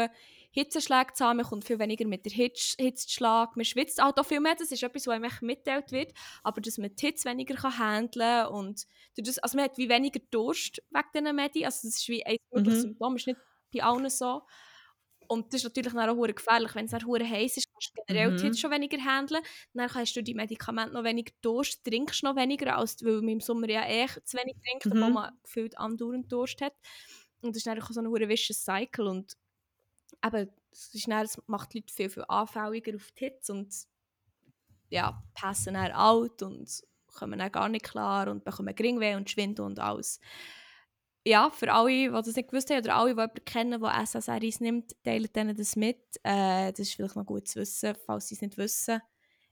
Hitzeschläge 0.51 1.13
zu 1.13 1.25
haben, 1.25 1.37
man 1.37 1.45
kommt 1.45 1.65
viel 1.65 1.79
weniger 1.79 2.05
mit 2.07 2.25
der 2.25 2.31
zu 2.53 3.09
schlagen, 3.09 3.53
man 3.55 3.65
schwitzt 3.65 4.01
auch 4.01 4.13
viel 4.23 4.39
mehr, 4.39 4.55
das 4.55 4.71
ist 4.71 4.83
etwas, 4.83 5.07
was 5.07 5.15
einem 5.15 5.31
mitteilt 5.41 5.91
wird, 5.91 6.13
aber 6.43 6.61
dass 6.61 6.77
man 6.77 6.95
die 6.95 7.07
Hitze 7.07 7.27
weniger 7.27 7.55
kann 7.55 7.77
handeln 7.77 8.47
und 8.47 8.85
durch 9.15 9.25
das, 9.25 9.39
also 9.39 9.57
man 9.57 9.65
hat 9.65 9.77
wie 9.77 9.89
weniger 9.89 10.21
Durst 10.31 10.81
wegen 10.91 11.07
diesen 11.13 11.35
Medi, 11.35 11.65
also 11.65 11.87
das 11.87 11.97
ist 11.97 12.07
wie 12.07 12.25
ein 12.25 12.37
Mhm. 12.51 12.69
Symptom, 12.71 13.15
ist 13.17 13.27
nicht 13.27 13.39
bei 13.73 13.83
allen 13.83 14.09
so. 14.09 14.43
Und 15.27 15.53
das 15.53 15.63
ist 15.63 15.75
natürlich 15.75 15.93
auch 15.93 16.27
gefährlich. 16.27 16.75
Wenn 16.75 16.85
es 16.85 16.91
dann 16.91 17.29
heiß 17.29 17.57
ist, 17.57 17.64
kannst 17.93 18.07
generell 18.07 18.31
Mhm. 18.31 18.35
die 18.35 18.45
Hitze 18.47 18.59
schon 18.61 18.71
weniger 18.71 18.97
handeln. 19.03 19.43
Dann 19.73 19.93
hast 19.93 20.15
du 20.15 20.23
die 20.23 20.33
Medikamente 20.35 20.93
noch 20.93 21.03
weniger 21.03 21.33
Durst, 21.41 21.83
trinkst 21.83 22.23
noch 22.23 22.35
weniger, 22.35 22.77
als 22.77 23.03
weil 23.03 23.21
man 23.21 23.29
im 23.29 23.39
Sommer 23.41 23.69
ja 23.69 23.87
eh 23.87 24.07
zu 24.23 24.37
wenig 24.37 24.55
trinkt, 24.65 24.91
obwohl 24.91 25.09
Mhm. 25.09 25.13
man 25.13 25.37
gefühlt 25.43 25.77
andauernd 25.77 26.31
Durst 26.31 26.61
hat. 26.61 26.73
Und 27.41 27.51
das 27.55 27.57
ist 27.57 27.67
dann 27.67 27.79
so 27.81 27.99
ein 28.01 28.29
vicious 28.29 28.63
Cycle. 28.63 29.07
Und 29.07 29.33
eben, 30.25 30.51
es, 30.71 30.93
ist 30.93 31.07
dann, 31.07 31.25
es 31.25 31.41
macht 31.47 31.73
die 31.73 31.79
Leute 31.79 31.93
viel, 31.93 32.09
viel 32.09 32.25
anfälliger 32.27 32.95
auf 32.95 33.11
die 33.13 33.25
Hitze 33.25 33.53
und 33.53 33.73
ja, 34.89 35.23
passen 35.33 35.73
dann 35.73 35.91
out 35.91 36.41
und 36.41 36.81
kommen 37.07 37.39
dann 37.39 37.51
gar 37.51 37.69
nicht 37.69 37.85
klar 37.85 38.27
und 38.29 38.43
bekommen 38.43 38.75
Geringweh 38.75 39.15
und 39.15 39.29
Schwindel 39.29 39.65
und 39.65 39.79
alles. 39.79 40.19
Ja, 41.27 41.49
für 41.49 41.71
alle, 41.73 41.89
die 41.89 42.09
das 42.11 42.35
nicht 42.35 42.49
gewusst 42.49 42.69
haben 42.69 42.79
oder 42.83 42.95
alle, 42.95 43.05
die 43.05 43.11
jemanden 43.19 43.45
kennen, 43.45 43.81
der 43.81 44.05
SSRIs 44.05 44.59
nimmt, 44.59 44.95
teilen 45.03 45.29
denen 45.33 45.55
das 45.57 45.75
mit. 45.75 45.97
Äh, 46.23 46.71
das 46.71 46.79
ist 46.81 46.93
vielleicht 46.93 47.15
noch 47.15 47.25
gut 47.25 47.47
zu 47.47 47.59
wissen, 47.61 47.95
falls 48.05 48.27
sie 48.27 48.35
es 48.35 48.41
nicht 48.41 48.57
wissen. 48.57 49.01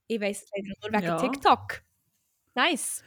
Ich 0.08 0.22
weiss 0.22 0.44
es 0.44 0.50
leider 0.56 0.74
nur 0.82 1.02
wegen 1.02 1.18
Ja. 1.18 1.18
TikTok. 1.18 1.82
Nice. 2.56 3.04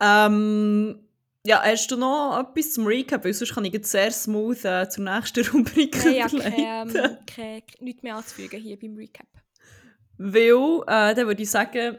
Ähm, 0.00 1.08
ja, 1.46 1.62
hast 1.62 1.88
du 1.90 1.96
noch 1.96 2.38
etwas 2.40 2.72
zum 2.74 2.86
Recap? 2.86 3.24
Weil 3.24 3.32
sonst 3.34 3.54
kann 3.54 3.64
ich 3.64 3.72
jetzt 3.72 3.90
sehr 3.90 4.10
smooth 4.10 4.64
äh, 4.64 4.88
zur 4.88 5.04
nächsten 5.04 5.46
Rubrik 5.52 5.96
Nein, 5.96 6.14
ja, 6.14 6.26
überleiten. 6.26 6.42
kein, 6.42 6.88
ähm, 6.88 7.18
kein, 7.26 7.62
nichts 7.80 8.02
mehr 8.02 8.16
anzufügen 8.16 8.60
hier 8.60 8.78
beim 8.78 8.96
Recap. 8.96 9.26
Weil, 10.18 10.82
äh, 10.86 11.14
dann 11.14 11.26
würde 11.26 11.42
ich 11.42 11.50
sagen, 11.50 11.98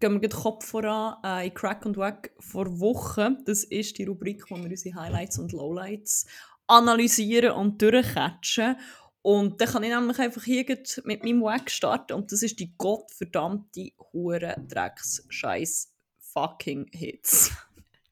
gehen 0.00 0.12
wir 0.12 0.20
den 0.20 0.30
Kopf 0.30 0.66
voran 0.66 1.16
äh, 1.24 1.46
in 1.46 1.54
Crack 1.54 1.84
und 1.86 1.96
Wack 1.96 2.32
vor 2.38 2.78
Wochen. 2.80 3.38
Das 3.44 3.64
ist 3.64 3.98
die 3.98 4.04
Rubrik, 4.04 4.50
wo 4.50 4.56
wir 4.56 4.70
unsere 4.70 5.00
Highlights 5.00 5.38
und 5.38 5.52
Lowlights 5.52 6.26
analysieren 6.66 7.52
und 7.52 7.80
durchcatchen. 7.80 8.76
Und 9.22 9.60
dann 9.60 9.68
kann 9.68 9.82
ich 9.82 9.90
nämlich 9.90 10.18
einfach 10.18 10.44
hier 10.44 10.64
mit 11.04 11.24
meinem 11.24 11.42
Wack 11.42 11.70
starten. 11.70 12.14
Und 12.14 12.32
das 12.32 12.42
ist 12.42 12.58
die 12.60 12.74
gottverdammte 12.76 13.90
hure 14.12 14.56
Drecks 14.68 15.24
scheiß 15.28 15.92
fucking 16.20 16.86
Hits. 16.92 17.50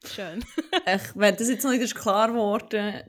Schön. 0.05 0.45
ich, 0.87 1.03
wenn 1.15 1.37
das 1.37 1.49
jetzt 1.49 1.65
noch 1.65 1.71
nicht 1.71 1.83
ist 1.83 1.95
klar 1.95 2.29
geworden 2.29 3.03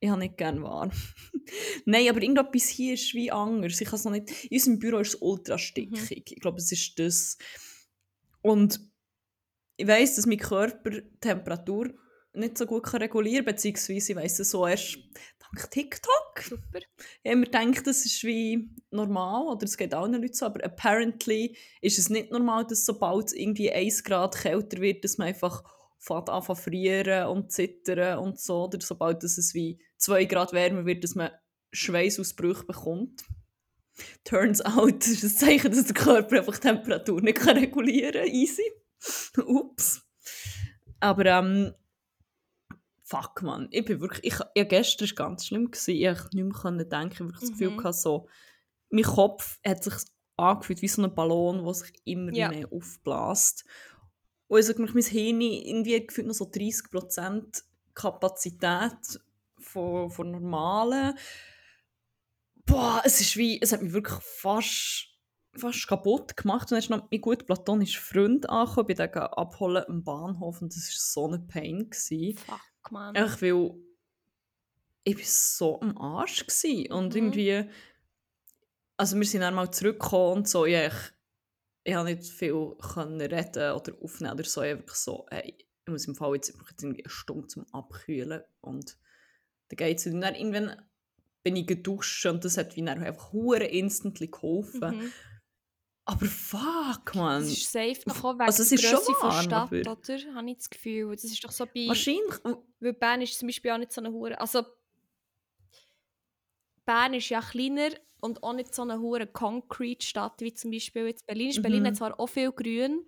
ich 0.00 0.08
habe 0.08 0.20
nicht 0.20 0.36
gerne 0.36 0.62
warm. 0.62 0.92
Nein, 1.84 2.08
aber 2.08 2.22
irgendetwas 2.22 2.68
hier 2.68 2.94
ist 2.94 3.14
wie 3.14 3.32
anders. 3.32 3.80
Ich 3.80 3.90
noch 3.90 4.10
nicht... 4.10 4.44
In 4.44 4.56
unserem 4.56 4.78
Büro 4.78 4.98
ist 4.98 5.14
es 5.14 5.20
ultra 5.20 5.54
Mhm. 5.54 5.58
stickig. 5.58 6.32
Ich 6.32 6.40
glaube, 6.40 6.58
es 6.58 6.70
ist 6.70 6.98
das. 6.98 7.36
Und 8.42 8.80
ich 9.76 9.86
weiss, 9.86 10.16
dass 10.16 10.26
mein 10.26 10.38
Körper 10.38 10.90
die 10.90 11.18
Temperatur 11.20 11.94
nicht 12.34 12.58
so 12.58 12.66
gut 12.66 12.92
regulieren 12.94 13.44
kann, 13.44 13.54
beziehungsweise 13.54 14.12
ich 14.12 14.16
weiss 14.16 14.38
es 14.38 14.50
so 14.50 14.66
erst 14.66 14.98
dank 15.38 15.70
TikTok. 15.70 16.40
Super. 16.40 16.80
Ich 17.22 17.30
habe 17.30 17.40
mir 17.40 17.46
gedacht, 17.46 17.86
das 17.86 18.04
ist 18.04 18.22
wie 18.22 18.70
normal, 18.90 19.46
oder 19.46 19.64
es 19.64 19.76
geht 19.76 19.94
allen 19.94 20.12
Leuten 20.12 20.34
so, 20.34 20.46
aber 20.46 20.62
apparently 20.64 21.56
ist 21.80 21.98
es 21.98 22.10
nicht 22.10 22.30
normal, 22.30 22.66
dass 22.66 22.84
sobald 22.84 23.26
es 23.28 23.32
irgendwie 23.32 23.72
1 23.72 24.04
Grad 24.04 24.36
kälter 24.36 24.80
wird, 24.80 25.04
dass 25.04 25.18
man 25.18 25.28
einfach 25.28 25.64
fängt 25.98 26.28
an 26.28 26.42
zu 26.42 26.54
frieren 26.54 27.28
und 27.28 27.50
zittern 27.50 28.18
und 28.18 28.38
so, 28.38 28.64
oder 28.64 28.78
sobald 28.80 29.24
es 29.24 29.54
wie 29.54 29.80
2 29.96 30.26
Grad 30.26 30.52
wärmer 30.52 30.86
wird, 30.86 31.02
dass 31.02 31.14
man 31.14 31.30
Schweißausbrüche 31.72 32.66
bekommt. 32.66 33.24
Turns 34.24 34.60
out, 34.64 35.00
das 35.00 35.08
ist 35.08 35.24
ein 35.24 35.30
Zeichen, 35.30 35.70
dass 35.72 35.84
der 35.84 35.94
Körper 35.94 36.38
einfach 36.38 36.54
die 36.56 36.60
Temperatur 36.68 37.20
nicht 37.20 37.38
kann 37.38 37.56
regulieren 37.56 38.12
kann. 38.24 38.26
Easy. 38.32 38.62
Ups. 39.46 40.02
Aber 41.00 41.24
ähm, 41.26 41.74
fuck 43.02 43.42
man, 43.42 43.68
ich 43.70 43.84
bin 43.84 44.00
wirklich, 44.00 44.32
ich, 44.34 44.38
ja, 44.56 44.64
gestern 44.64 45.08
war 45.08 45.14
ganz 45.28 45.46
schlimm, 45.46 45.70
gewesen. 45.70 45.90
ich 45.90 46.52
konnte 46.52 46.76
nicht 46.76 46.90
mehr 46.90 47.00
denken, 47.00 47.12
ich 47.14 47.20
wirklich 47.20 47.40
das 47.40 47.50
Gefühl 47.52 47.70
Mhm. 47.70 47.76
gehabt, 47.78 47.94
so, 47.96 48.28
mein 48.90 49.04
Kopf 49.04 49.58
hat 49.64 49.84
sich 49.84 49.94
angefühlt 50.36 50.82
wie 50.82 50.88
so 50.88 51.02
ein 51.02 51.14
Ballon, 51.14 51.64
der 51.64 51.74
sich 51.74 51.92
immer 52.04 52.32
Ja. 52.32 52.48
mehr 52.50 52.70
aufbläst. 52.72 53.64
Und 54.48 54.60
ich 54.60 54.66
sage 54.66 54.80
mir, 54.82 54.90
mein 54.92 55.02
Hirn 55.02 55.40
irgendwie 55.40 56.06
gefühlt 56.06 56.26
noch 56.26 56.34
so 56.34 56.44
30% 56.46 57.62
Kapazität 57.94 59.20
von, 59.58 60.10
von 60.10 60.30
normalen. 60.30 61.14
Boah, 62.68 63.02
es 63.04 63.20
ist 63.20 63.36
wie, 63.36 63.60
es 63.60 63.72
hat 63.72 63.82
mich 63.82 63.92
wirklich 63.92 64.18
fast, 64.22 65.08
fast 65.56 65.88
kaputt 65.88 66.36
gemacht. 66.36 66.64
Und 66.64 66.72
dann 66.72 66.78
ist 66.78 66.90
noch 66.90 67.08
mein 67.10 67.20
guter 67.20 67.44
platonischer 67.44 68.00
Freund 68.00 68.48
angekommen, 68.48 68.86
ich 68.90 68.96
bin 68.96 69.10
den 69.10 69.22
abholen 69.22 69.84
am 69.88 70.04
Bahnhof 70.04 70.62
und 70.62 70.74
das 70.74 70.88
war 70.88 71.28
so 71.28 71.34
ein 71.34 71.46
Pain. 71.48 71.90
Gewesen. 71.90 72.36
Fuck, 72.38 72.92
man. 72.92 73.16
Einfach 73.16 73.42
weil 73.42 73.74
ich 75.04 75.16
war 75.16 75.24
so 75.24 75.80
am 75.80 75.96
Arsch 75.96 76.46
gsi 76.46 76.88
und 76.92 77.14
Mhm. 77.14 77.16
irgendwie 77.16 77.70
also 78.98 79.16
wir 79.16 79.24
sind 79.24 79.40
dann 79.40 79.54
mal 79.54 79.70
zurückgekommen 79.70 80.38
und 80.38 80.48
so, 80.48 80.66
ich, 80.66 80.92
ich 81.84 81.94
habe 81.94 82.10
nicht 82.12 82.24
viel 82.30 82.74
können 82.78 83.20
reden 83.20 83.72
oder 83.72 83.94
aufnehmen 84.02 84.34
oder 84.34 84.44
so, 84.44 84.62
ich 84.62 84.76
wirklich 84.76 84.96
so, 84.96 85.26
hey, 85.30 85.56
ich 85.56 85.90
muss 85.90 86.06
im 86.06 86.16
Fall 86.16 86.34
jetzt 86.34 86.52
einfach 86.52 86.70
jetzt 86.70 86.84
eine 86.84 86.96
Stunde 87.06 87.46
zum 87.46 87.64
Abkühlen 87.72 88.42
und 88.60 88.98
dann 89.68 89.76
geht 89.76 89.98
es 89.98 90.04
dann 90.04 90.22
irgendwann 90.34 90.76
bin 91.42 91.56
ich 91.56 91.66
geduscht 91.66 92.26
und 92.26 92.44
das 92.44 92.56
hat 92.56 92.76
wie 92.76 92.84
dann 92.84 93.02
einfach 93.02 93.32
hure 93.32 93.64
instantly 93.64 94.28
geholfen. 94.28 94.98
Mhm. 94.98 95.12
Aber 96.04 96.24
fuck, 96.26 97.14
man. 97.14 97.42
Das 97.42 97.50
ist 97.52 97.70
safe 97.70 98.00
noch 98.06 98.24
auch 98.24 98.32
wegen 98.34 98.40
Also 98.42 98.62
es 98.62 98.70
der 98.70 98.78
ist 98.78 98.84
schon 98.86 98.98
Grösse 98.98 99.14
von 99.14 99.32
Stadt, 99.32 99.52
aber- 99.72 99.80
oder? 99.80 100.34
Habe 100.34 100.50
ich 100.50 100.56
das 100.56 100.70
Gefühl. 100.70 101.10
Das 101.14 101.24
ist 101.24 101.44
doch 101.44 101.52
so 101.52 101.66
bei... 101.66 101.86
Wahrscheinlich, 101.86 102.34
Weil 102.80 102.92
Bern 102.94 103.20
ist 103.20 103.38
zum 103.38 103.48
Beispiel 103.48 103.70
auch 103.72 103.78
nicht 103.78 103.92
so 103.92 104.00
eine 104.00 104.10
Hure. 104.10 104.40
Also 104.40 104.64
Bern 106.86 107.14
ist 107.14 107.28
ja 107.28 107.40
kleiner 107.40 107.90
und 108.20 108.42
auch 108.42 108.54
nicht 108.54 108.74
so 108.74 108.82
eine 108.82 108.98
hure 109.00 109.26
Concrete-Stadt 109.26 110.40
wie 110.40 110.54
zum 110.54 110.70
Beispiel 110.70 111.06
jetzt 111.06 111.26
Berlin. 111.26 111.50
ist. 111.50 111.62
Berlin 111.62 111.82
Mhm. 111.82 111.86
hat 111.88 111.96
zwar 111.96 112.18
auch 112.18 112.26
viel 112.26 112.50
Grün, 112.52 113.06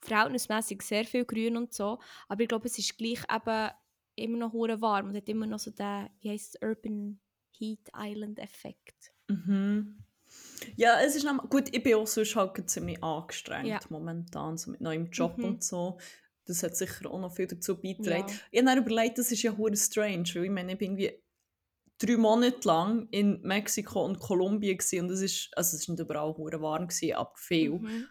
verhältnismäßig 0.00 0.82
sehr 0.82 1.04
viel 1.04 1.24
Grün 1.24 1.56
und 1.56 1.72
so, 1.72 1.98
aber 2.28 2.42
ich 2.42 2.48
glaube, 2.48 2.66
es 2.66 2.78
ist 2.78 2.98
gleich 2.98 3.20
eben 3.32 3.70
immer 4.16 4.38
noch 4.38 4.52
hure 4.52 4.80
warm 4.80 5.08
und 5.08 5.16
hat 5.16 5.28
immer 5.28 5.46
noch 5.46 5.60
so 5.60 5.70
den, 5.70 6.08
wie 6.20 6.30
heißt 6.30 6.56
es, 6.56 6.62
Urban 6.68 7.20
Heat 7.60 7.90
Island 7.96 8.38
Effekt. 8.38 9.12
Mhm. 9.28 9.98
Ja, 10.76 11.00
es 11.00 11.14
ist 11.16 11.24
noch, 11.24 11.48
gut, 11.48 11.68
ich 11.74 11.82
bin 11.82 11.94
auch 11.94 12.06
sonst 12.06 12.34
halt 12.36 12.70
ziemlich 12.70 13.02
angestrengt 13.02 13.66
Ja. 13.68 13.80
momentan, 13.88 14.56
so 14.56 14.70
mit 14.70 14.80
neuem 14.80 15.10
Job 15.10 15.38
Mhm. 15.38 15.44
und 15.44 15.64
so. 15.64 15.98
Das 16.46 16.62
hat 16.62 16.76
sicher 16.76 17.10
auch 17.10 17.20
noch 17.20 17.34
viel 17.34 17.46
dazu 17.46 17.80
beigetragen. 17.80 18.28
Ja. 18.28 18.34
Ich 18.50 18.58
habe 18.60 18.66
dann 18.66 18.78
überlegt, 18.78 19.18
das 19.18 19.30
ist 19.30 19.42
ja 19.42 19.56
hure 19.56 19.76
strange, 19.76 20.28
weil 20.34 20.44
ich 20.44 20.50
meine, 20.50 20.72
ich 20.72 20.78
bin 20.78 20.96
irgendwie 20.98 21.22
drei 21.98 22.16
Monate 22.16 22.66
lang 22.66 23.08
in 23.10 23.40
Mexiko 23.42 24.04
und 24.04 24.18
Kolumbien 24.18 24.78
gewesen, 24.78 25.00
und 25.04 25.10
es 25.10 25.20
ist, 25.20 25.50
also 25.56 25.76
es 25.76 25.82
ist 25.82 25.88
nicht 25.88 26.00
überall 26.00 26.34
hure 26.36 26.60
warm 26.60 26.88
gewesen, 26.88 27.12
aber 27.14 27.32
viel. 27.36 27.72
Mhm. 27.78 28.06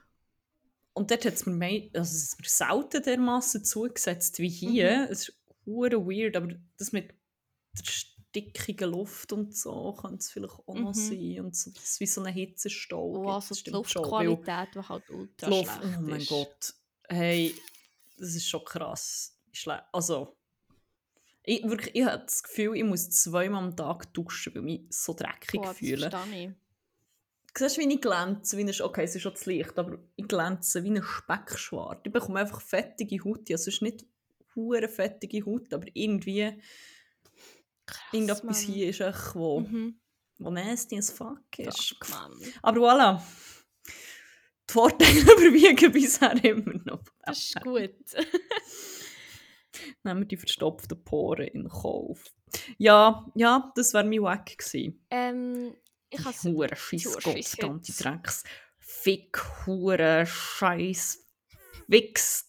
Und 0.93 1.12
dort 1.12 1.26
hat 1.26 1.34
es 1.34 1.45
mir, 1.45 1.54
mei- 1.54 1.89
also 1.93 2.16
es 2.16 2.38
mir 2.38 2.47
selten 2.50 3.02
dermassen 3.04 3.64
zugesetzt 3.64 4.39
wie 4.39 4.50
hier. 4.50 5.06
Mhm. 5.06 5.12
Es 5.12 5.30
ist 5.30 5.39
hure 5.66 6.06
weird, 6.06 6.36
aber 6.36 6.54
das 6.78 6.91
mit 6.91 7.10
der 7.78 7.84
stickigen 8.30 8.92
Luft 8.92 9.34
und 9.34 9.56
so 9.56 9.94
kann 9.94 10.16
es 10.16 10.32
vielleicht 10.32 10.54
auch 10.54 10.76
noch 10.76 10.90
Mhm. 10.90 10.94
sein. 10.94 11.40
Und 11.46 11.56
so, 11.56 11.72
das 11.72 11.84
ist 11.84 12.00
wie 12.00 12.06
so 12.06 12.22
eine 12.22 12.32
Hitzestau. 12.32 13.24
Oh, 13.26 13.30
also 13.30 13.56
die 13.56 13.62
schon, 13.62 13.74
Luftqualität, 13.74 14.76
die 14.76 14.80
halt 14.80 15.10
ultra 15.10 15.48
Luft, 15.48 15.72
schlecht 15.72 15.98
oh 15.98 16.02
mein 16.02 16.22
ist. 16.22 16.30
Gott. 16.30 16.74
Hey, 17.10 17.56
das 18.18 18.36
ist 18.36 18.48
schon 18.48 18.64
krass. 18.64 19.36
Schle 19.52 19.84
also, 19.94 20.36
ich, 21.44 21.64
wirklich, 21.64 21.96
ich 21.96 22.04
habe 22.06 22.24
das 22.24 22.44
Gefühl, 22.44 22.76
ich 22.76 22.84
muss 22.84 23.10
zweimal 23.10 23.64
am 23.64 23.76
Tag 23.76 24.14
duschen, 24.14 24.54
weil 24.54 24.62
ich 24.62 24.82
mich 24.82 24.88
so 24.92 25.14
dreckig 25.14 25.62
das 25.64 25.78
fühle. 25.78 26.12
ich. 26.32 26.50
Siehst 27.58 27.78
du, 27.78 27.82
wie 27.82 27.94
ich 27.94 28.00
glänze? 28.02 28.58
Wie 28.58 28.64
ein, 28.64 28.82
okay, 28.82 29.04
es 29.04 29.16
ist 29.16 29.24
schon 29.24 29.36
zu 29.36 29.50
Licht, 29.50 29.78
aber 29.80 29.98
ich 30.16 30.28
glänze 30.28 30.84
wie 30.84 30.92
ein 30.92 31.02
Speckschwart. 31.02 32.06
Ich 32.06 32.14
bekomme 32.14 32.40
einfach 32.40 32.62
fettige 32.62 33.24
Haut. 33.24 33.50
Ja, 33.50 33.56
es 33.56 33.66
ist 33.68 33.82
nicht 33.82 34.06
hure 34.56 34.88
fettige 34.88 35.44
Haut, 35.46 35.74
aber 35.74 35.88
irgendwie 35.94 36.62
Krass, 37.90 38.00
irgendetwas 38.14 38.44
Mann. 38.68 38.74
hier 38.74 38.90
ist 38.90 39.02
echt, 39.02 39.36
wo, 39.36 39.60
Mhm. 39.62 40.00
wo 40.40 40.52
nasty 40.52 40.98
as 40.98 41.12
fuck 41.12 41.40
ist. 41.58 41.96
Fuck. 42.04 42.10
Aber 42.62 42.80
voilà. 42.80 43.22
Die 44.70 44.74
Vorteile 44.74 45.20
überwiegen 45.22 45.92
bisher 45.92 46.44
immer 46.44 46.74
noch. 46.86 47.04
Das 47.26 47.40
ist 47.40 47.62
gut. 47.62 47.96
Nehmen 50.04 50.22
wir 50.22 50.26
die 50.28 50.38
verstopften 50.38 51.04
Poren 51.04 51.48
in 51.48 51.68
Kauf. 51.70 52.24
Ja, 52.78 53.26
ja, 53.36 53.72
das 53.76 53.94
wäre 53.94 54.04
mein 54.04 54.22
Wack 54.24 54.58
gewesen. 54.58 55.06
ähm, 55.10 55.76
ich 56.10 56.24
habe 56.26 56.36
Hure 56.44 56.76
Scheiss 56.76 57.56
jetzt. 57.56 58.04
Drecks. 58.04 58.44
Fick, 58.80 59.38
Hure, 59.68 60.26
Scheiß, 60.26 61.20
Wix, 61.88 62.46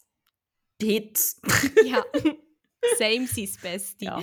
Hits. 0.81 1.41
ja. 1.85 2.03
Same 2.99 3.27
sein 3.27 3.49
Beste. 3.63 4.05
ja. 4.05 4.23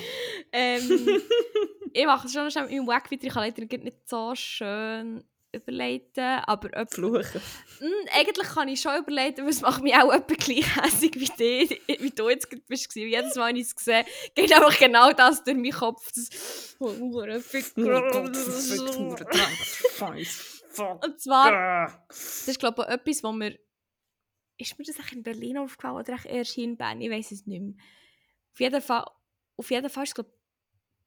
Ähm, 0.52 1.22
ich 1.94 2.06
mache 2.06 2.28
es 2.28 2.34
schon 2.34 2.50
schnell 2.52 2.66
mit 2.66 2.74
meinem 2.74 2.88
Wack 2.88 3.12
weiter. 3.12 3.26
Ich 3.28 3.34
kann 3.34 3.44
leider 3.44 3.78
nicht 3.78 4.10
so 4.10 4.34
schön 4.36 5.24
überleiten, 5.54 6.40
aber 6.46 6.70
ob, 6.82 6.94
Fluchen. 6.94 7.42
Hm, 7.80 7.92
eigentlich 8.14 8.48
kann 8.48 8.68
ich 8.68 8.82
schon 8.82 8.98
überleiten, 8.98 9.42
aber 9.42 9.50
es 9.50 9.62
macht 9.62 9.82
mich 9.82 9.96
auch 9.96 10.12
etwa 10.14 10.36
gleich 10.36 10.76
hässig 10.76 11.16
wie, 11.16 11.32
die, 11.40 11.82
wie 12.02 12.12
du 12.12 12.30
jetzt 12.30 12.50
bist. 12.68 12.94
Jedes 12.96 13.36
Mal, 13.36 13.50
wenn 13.50 13.56
ich 13.56 13.68
es 13.68 13.84
sehe, 13.84 14.06
geht 14.36 14.52
einfach 14.54 14.78
genau 14.78 15.12
das 15.14 15.44
durch 15.44 15.56
meinen 15.58 15.72
Kopf. 15.72 16.12
Das, 16.14 16.76
fuck. 20.70 21.04
Und 21.04 21.20
zwar, 21.20 21.52
Ah. 21.54 22.06
das 22.08 22.48
ist 22.48 22.60
glaube 22.60 22.84
ich 22.88 22.94
etwas, 22.94 23.24
wo 23.24 23.32
mir... 23.32 23.58
Ist 24.60 24.78
mir 24.80 24.86
das 24.86 24.96
in 25.12 25.22
Berlin 25.22 25.60
aufgefallen 25.60 25.98
oder 25.98 26.18
erst 26.26 26.58
in 26.58 26.78
Bern? 26.78 27.00
Ich 27.00 27.12
weiß 27.12 27.32
es 27.32 27.46
nicht 27.46 27.62
mehr. 27.62 27.74
Auf 28.58 28.62
jeden 28.62 28.82
Fall, 28.82 29.06
auf 29.56 29.70
jeden 29.70 29.88
Fall 29.88 30.04
ist 30.04 30.10
es 30.10 30.16
glaube 30.16 30.34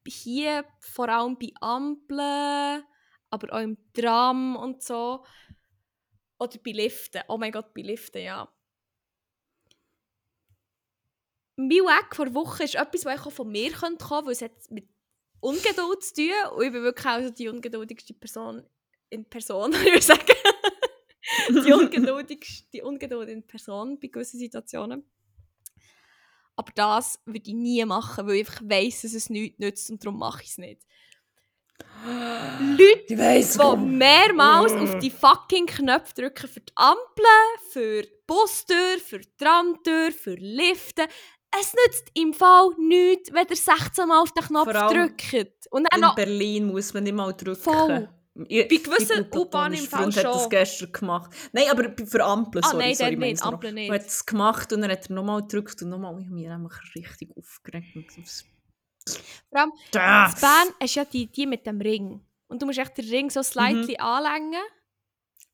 ich 0.05 0.15
hier 0.15 0.65
vor 0.79 1.09
allem 1.09 1.37
bei 1.37 1.51
Ampeln, 1.61 2.85
aber 3.29 3.53
auch 3.53 3.61
im 3.61 3.77
Tram 3.93 4.55
und 4.55 4.85
so. 4.85 5.25
Oder 6.39 6.59
bei 6.65 6.71
Liften. 6.71 7.23
Oh 7.27 7.39
mein 7.39 7.51
Gott, 7.51 7.75
bei 7.75 7.83
Liften, 7.83 8.23
ja. 8.23 8.49
Mein 11.57 11.71
Weg 11.71 12.15
vor 12.15 12.33
Woche 12.35 12.63
ist 12.63 12.77
etwas, 12.77 13.05
was 13.05 13.27
auch 13.27 13.33
von 13.33 13.51
mir 13.51 13.73
kommen 13.73 13.99
könnte, 13.99 14.27
weil 14.27 14.33
es 14.33 14.43
hat 14.43 14.71
mit 14.71 14.89
Ungeduld 15.41 16.05
zu 16.05 16.15
tun. 16.15 16.53
Und 16.55 16.63
ich 16.63 16.73
bin 16.73 16.85
wirklich 16.85 17.07
auch 17.07 17.31
die 17.35 17.49
ungeduldigste 17.49 18.15
Person 18.15 18.65
in 19.09 19.29
Person, 19.29 19.73
würde 19.73 19.99
ich 19.99 20.07
sagen. 20.07 20.23
die, 21.49 21.73
ungeduldigste, 21.73 22.71
die 22.73 22.83
Ungeduld 22.83 23.29
in 23.29 23.45
Person 23.45 23.99
bei 23.99 24.07
gewissen 24.07 24.39
Situationen. 24.39 25.05
Aber 26.61 26.73
das 26.75 27.19
würde 27.25 27.49
ich 27.49 27.55
nie 27.55 27.83
machen, 27.87 28.27
weil 28.27 28.35
ich 28.37 28.41
einfach 28.49 28.61
weiss, 28.67 29.01
dass 29.01 29.15
es 29.15 29.31
nichts 29.31 29.59
nützt 29.59 29.91
und 29.91 30.05
darum 30.05 30.19
mache 30.19 30.43
ich 30.43 30.51
es 30.51 30.59
nicht. 30.59 30.83
Leute, 32.61 33.05
die 33.09 33.59
komm. 33.59 33.97
mehrmals 33.97 34.75
Mm. 34.75 34.79
auf 34.83 34.99
die 34.99 35.11
fucking 35.11 35.65
Knöpfe 35.67 36.15
drücken 36.15 36.49
für 36.49 36.61
die 36.61 36.73
Ampeln, 36.75 37.51
für 37.71 38.03
die 38.03 38.09
Bustür, 38.27 38.99
für 39.05 39.21
die 39.21 39.37
Tramtür, 39.39 40.13
für 40.13 40.35
Liften. 40.35 41.07
Es 41.59 41.73
nützt 41.75 42.09
im 42.15 42.35
Fall 42.35 42.71
nichts, 42.79 43.33
wenn 43.33 43.47
ihr 43.49 43.57
16 43.57 44.07
Mal 44.07 44.21
auf 44.23 44.33
den 44.33 44.45
Knopf 44.45 44.67
drückt. 44.71 45.67
Und 45.71 45.85
dann 45.91 45.99
In 46.01 46.07
noch 46.07 46.15
Berlin 46.15 46.67
muss 46.67 46.93
man 46.95 47.05
nicht 47.05 47.15
mal 47.15 47.33
drücken. 47.33 47.57
voll. 47.63 48.09
Ich, 48.49 48.69
Bei 48.69 48.77
gewissen 48.77 49.27
U-Bahnen 49.35 49.79
im 49.79 49.85
Fall 49.87 50.03
Freund 50.03 50.17
hat 50.17 50.25
das 50.25 50.41
schon. 50.43 50.51
gestern 50.51 50.93
gemacht. 50.93 51.31
Nein, 51.53 51.65
aber 51.71 51.93
für 52.07 52.25
Ampeln, 52.25 52.65
Ah, 52.65 52.71
sorry, 52.71 52.85
nein, 52.85 52.95
sorry, 52.95 53.17
nicht. 53.17 53.43
Ampeln 53.43 53.75
nicht. 53.75 53.89
Er 53.91 53.95
hat 53.97 54.07
es 54.07 54.25
gemacht 54.25 54.73
und 54.73 54.81
dann 54.83 54.91
hat 54.91 55.09
er 55.11 55.15
nochmal 55.15 55.43
gedrückt 55.43 55.83
und 55.83 55.89
nochmal. 55.91 56.17
Ich 56.21 56.27
habe 56.27 56.35
mich 56.35 56.49
einfach 56.49 56.81
richtig 56.95 57.31
aufgeregt. 57.37 57.87
Vor 59.49 59.59
allem, 59.61 59.73
«Da!» 59.91 60.27
in 60.27 60.41
Bern 60.41 60.75
hast 60.81 60.95
ja 60.95 61.05
die, 61.05 61.27
die 61.27 61.47
mit 61.47 61.67
dem 61.67 61.81
Ring. 61.81 62.25
Und 62.47 62.63
du 62.63 62.67
musst 62.67 62.79
echt 62.79 62.97
den 62.99 63.09
Ring 63.09 63.31
so 63.31 63.43
slightly 63.43 63.97
anlängen. 63.97 64.63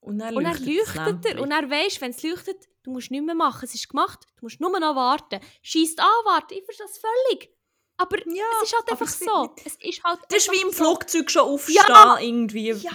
Und 0.01 0.18
dann 0.18 0.37
Und 0.37 0.45
er 0.45 0.53
leuchtet 0.53 0.95
leuchtet 0.95 1.24
er. 1.24 1.41
Und 1.41 1.51
er 1.51 1.70
weisst, 1.70 2.01
wenn 2.01 2.11
es 2.11 2.22
leuchtet, 2.22 2.68
du 2.83 2.91
musst 2.93 3.11
nichts 3.11 3.27
mehr 3.27 3.35
machen. 3.35 3.64
Es 3.64 3.74
ist 3.74 3.89
gemacht. 3.89 4.27
Du 4.37 4.45
musst 4.45 4.61
nur 4.61 4.70
noch 4.79 4.95
warten. 4.95 5.41
Schießt 5.62 5.99
an, 5.99 6.07
warten. 6.24 6.55
Ich 6.55 6.64
verstehe 6.64 6.87
das 6.87 6.99
völlig. 6.99 7.51
Aber 7.99 8.17
Ja, 8.27 8.45
es 8.63 8.69
ist 8.71 8.75
halt 8.77 8.91
einfach 8.91 9.09
so. 9.09 9.55
Es 9.65 9.77
ist 9.77 10.05
halt 10.05 10.21
Das 10.29 10.39
ist 10.39 10.53
wie 10.53 10.61
im 10.61 10.71
so. 10.71 10.85
Flugzeug 10.85 11.31
schon 11.31 11.43
aufstehen, 11.43 11.83
Ja! 11.89 12.19
irgendwie, 12.21 12.73
Ja! 12.73 12.93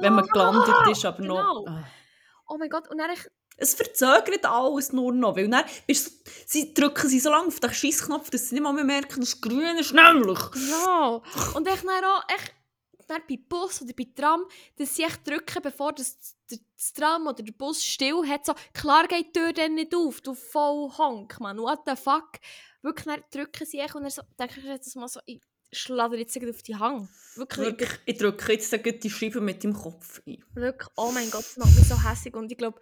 wenn 0.00 0.14
man 0.14 0.26
gelandet 0.26 0.74
ist, 0.90 1.04
aber 1.04 1.18
genau. 1.18 1.34
noch... 1.36 1.66
Ah. 1.66 1.84
Oh 2.48 2.56
mein 2.58 2.68
Gott. 2.68 2.88
Und 2.90 2.98
dann 2.98 3.10
ich, 3.10 3.26
Es 3.56 3.74
verzögert 3.74 4.44
alles 4.44 4.92
nur 4.92 5.12
noch, 5.12 5.36
weil 5.36 5.48
dann 5.48 5.64
bist 5.86 6.26
du, 6.26 6.30
sie 6.46 6.74
drücken 6.74 7.08
sie 7.08 7.20
so 7.20 7.30
lange 7.30 7.46
auf 7.48 7.60
den 7.60 7.72
Scheissknopf, 7.72 8.28
dass 8.30 8.48
sie 8.48 8.56
nicht 8.56 8.62
mal 8.64 8.72
mehr 8.72 8.84
merken, 8.84 9.20
dass 9.20 9.30
es 9.30 9.40
grün 9.40 9.78
ist, 9.78 9.92
nämlich. 9.94 10.38
Genau. 10.52 11.22
Und 11.54 11.66
ich 11.68 11.80
dann 11.80 12.04
auch 12.04 12.22
echt, 12.28 12.52
dann 13.08 13.22
bei 13.28 13.38
Bus 13.48 13.80
oder 13.82 13.92
bei 13.96 14.06
Tram, 14.14 14.44
dass 14.76 14.94
sie 14.94 15.04
echt 15.04 15.26
drücken, 15.26 15.62
bevor 15.62 15.92
das, 15.92 16.18
das, 16.50 16.60
das 16.76 16.92
Tram 16.92 17.26
oder 17.26 17.42
der 17.42 17.52
Bus 17.52 17.82
still 17.84 18.26
hat. 18.28 18.44
So, 18.44 18.54
klar 18.74 19.06
geht 19.06 19.34
die 19.34 19.38
Tür 19.40 19.52
dann 19.52 19.74
nicht 19.74 19.94
auf, 19.94 20.20
du 20.20 20.34
voll 20.34 20.90
Honk, 20.98 21.40
man. 21.40 21.58
What 21.58 21.80
the 21.86 21.96
fuck? 21.96 22.32
Wirklich, 22.82 23.06
dann 23.06 23.24
drücken 23.30 23.66
sie 23.66 23.80
und 23.80 24.02
dann 24.02 24.10
so, 24.10 24.22
denke 24.38 24.60
ich 24.60 24.66
jetzt 24.66 24.96
mal 24.96 25.08
so, 25.08 25.20
ich 25.26 25.40
schlage 25.72 26.16
jetzt 26.16 26.36
auf 26.36 26.62
die 26.62 26.76
Hang. 26.76 27.08
Wirklich, 27.36 27.66
Wirklich, 27.66 27.90
ich 28.04 28.18
drücke 28.18 28.52
jetzt 28.52 28.72
die 29.02 29.10
Scheibe 29.10 29.40
mit 29.40 29.62
dem 29.64 29.72
Kopf 29.72 30.20
ein. 30.26 30.44
wirklich, 30.54 30.88
oh 30.96 31.10
mein 31.12 31.30
Gott, 31.30 31.44
das 31.44 31.56
macht 31.56 31.74
mich 31.74 31.88
so 31.88 32.02
hässlich. 32.02 32.34
Und 32.34 32.52
ich 32.52 32.58
glaube, 32.58 32.80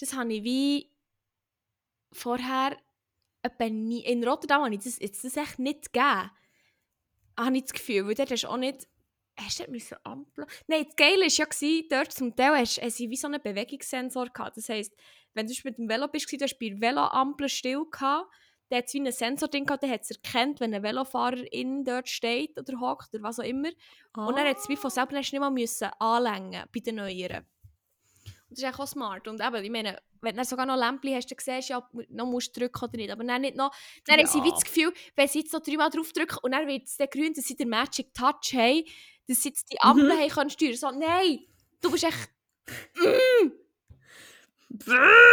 das 0.00 0.14
habe 0.14 0.32
ich 0.32 0.42
wie 0.42 0.90
vorher 2.12 2.76
nie, 3.60 4.04
in 4.04 4.26
Rotterdam 4.26 4.64
habe 4.64 4.74
ich 4.74 4.80
das, 4.82 4.98
jetzt 4.98 5.24
das 5.24 5.36
echt 5.36 5.58
nicht 5.58 5.92
gegeben. 5.92 6.30
Habe 7.38 7.56
ich 7.56 7.64
das 7.64 7.72
Gefühl, 7.72 8.06
weil 8.06 8.14
dort 8.14 8.30
hast 8.30 8.44
du 8.44 8.48
auch 8.48 8.56
nicht, 8.56 8.88
hast 9.38 9.60
du 9.60 9.70
müssen 9.70 9.98
Ampel? 10.04 10.46
Nein, 10.66 10.84
das 10.86 10.96
Geile 10.96 11.22
war 11.22 11.28
ja, 11.28 11.44
gewesen, 11.44 11.86
dort 11.90 12.12
zum 12.12 12.34
Teil 12.34 12.56
hast, 12.56 12.80
hast 12.80 12.96
sie 12.96 13.10
wie 13.10 13.16
so 13.16 13.26
einen 13.26 13.42
Bewegungssensor 13.42 14.30
gehabt. 14.30 14.56
Das 14.56 14.68
heisst, 14.68 14.94
wenn 15.34 15.46
du 15.46 15.54
mit 15.64 15.78
dem 15.78 15.88
Velo 15.88 16.08
bist, 16.08 16.30
du 16.32 16.38
hast 16.40 16.58
bei 16.58 16.70
der 16.70 16.80
Veloampel 16.80 17.48
still 17.48 17.84
gehabt, 17.90 18.30
dann 18.70 18.78
hat 18.78 18.92
wie 18.92 18.98
einen 19.00 19.12
Sensor 19.12 19.48
drin 19.48 19.66
gehabt, 19.66 19.82
der 19.82 19.90
hat 19.90 20.02
es 20.02 20.10
erkannt, 20.10 20.60
wenn 20.60 20.72
ein 20.74 20.82
Velofahrerin 20.82 21.84
dort 21.84 22.08
steht 22.08 22.58
oder 22.58 22.80
hockt 22.80 23.12
oder 23.14 23.22
was 23.22 23.38
auch 23.38 23.44
immer. 23.44 23.68
Und 24.16 24.36
dann 24.38 24.46
hat 24.48 24.56
es 24.58 24.68
wie 24.68 24.76
von 24.76 24.90
selber 24.90 25.12
du 25.12 25.18
nicht 25.18 25.32
mal 25.38 25.50
müssen 25.50 25.90
anlängen 25.98 26.64
bei 26.72 26.80
den 26.80 26.96
neueren. 26.96 27.44
Und 28.48 28.50
das 28.50 28.58
ist 28.58 28.64
eigentlich 28.64 28.78
auch 28.80 28.86
smart. 28.86 29.26
Und 29.28 29.40
eben, 29.40 29.64
ich 29.64 29.70
meine, 29.70 29.98
wenn 30.20 30.36
du 30.36 30.44
sogar 30.44 30.64
noch 30.66 30.76
Lämpchen 30.76 31.14
hast, 31.14 31.30
dann 31.30 31.38
siehst 31.38 31.68
du 31.68 31.72
ja, 31.74 31.88
du 31.92 32.04
noch 32.10 32.26
musst 32.26 32.56
drücken 32.56 32.84
oder 32.84 32.96
nicht. 32.96 33.10
Aber 33.10 33.24
dann 33.24 33.40
nicht 33.42 33.56
noch. 33.56 33.74
Dann 34.06 34.18
haben 34.18 34.26
sie 34.26 34.42
wie 34.42 34.48
Ja. 34.48 34.54
das 34.54 34.64
Gefühl, 34.64 34.92
wenn 35.16 35.28
sie 35.28 35.40
jetzt 35.40 35.52
noch 35.52 35.60
dreimal 35.60 35.90
drauf 35.90 36.12
drücken 36.12 36.38
und 36.42 36.52
dann 36.52 36.66
wird 36.66 36.84
es 36.84 36.96
dann 36.96 37.08
grün, 37.10 37.32
dass 37.34 37.44
sie 37.44 37.56
den 37.56 37.68
Magic 37.68 38.14
Touch 38.14 38.54
haben, 38.54 38.84
dass 39.28 39.42
sie 39.42 39.48
jetzt 39.50 39.70
die 39.72 39.80
Ampel 39.80 40.06
Mhm. 40.14 40.18
haben 40.20 40.28
können 40.30 40.50
steuern. 40.50 40.76
So, 40.76 40.90
nein! 40.90 41.40
Du 41.82 41.90
bist 41.90 42.04
echt. 42.04 42.30
Du 44.68 44.92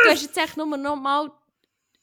hast 0.09 0.21
jetzt 0.23 0.37
echt 0.37 0.57
nur 0.57 0.65
noch 0.77 0.95
mal 0.95 1.31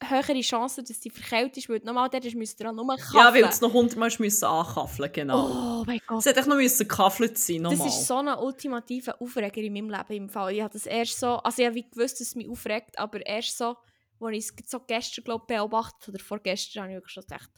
höhere 0.02 0.40
Chancen, 0.40 0.84
dass 0.84 1.00
die 1.00 1.10
verkältet 1.10 1.58
ist, 1.58 1.68
weil 1.68 1.80
du 1.80 1.86
normal 1.86 2.08
dort 2.08 2.24
hast, 2.24 2.34
müsst 2.34 2.60
ihr 2.60 2.70
auch 2.70 2.72
nur 2.72 2.86
kaffeln. 2.96 3.14
Ja, 3.14 3.34
weil 3.34 3.44
es 3.44 3.60
noch 3.60 3.72
hundertmal 3.72 4.10
müssen 4.18 4.44
ankaffeln 4.44 5.12
genau. 5.12 5.80
Oh 5.80 5.84
mein 5.84 6.00
Gott. 6.06 6.20
Es 6.20 6.26
hätte 6.26 6.48
noch 6.48 6.56
müssen 6.56 6.88
gekaffelt 6.88 7.36
sein, 7.38 7.64
Das 7.64 7.72
nochmal. 7.72 7.88
ist 7.88 8.06
so 8.06 8.16
ein 8.16 8.28
ultimativer 8.28 9.20
Aufreger 9.20 9.60
in 9.60 9.72
meinem 9.72 9.90
Leben 9.90 10.24
im 10.24 10.28
Fall. 10.28 10.54
Ich 10.54 10.62
habe 10.62 10.72
das 10.72 10.86
erst 10.86 11.18
so, 11.18 11.36
also 11.38 11.60
ich 11.62 11.66
habe 11.66 11.74
wie 11.76 11.88
gewusst, 11.88 12.20
dass 12.20 12.28
es 12.28 12.34
mich 12.36 12.48
aufregt, 12.48 12.98
aber 12.98 13.24
erst 13.26 13.58
so, 13.58 13.76
als 14.20 14.36
ich 14.36 14.50
es 14.64 14.70
so 14.70 14.80
gestern 14.80 15.24
glaub, 15.24 15.46
beobachtet 15.46 16.08
oder 16.08 16.18
vorgestern, 16.18 16.84
habe 16.84 16.92
ich 16.92 16.96
wirklich 16.98 17.12
schon 17.12 17.24
gedacht, 17.24 17.50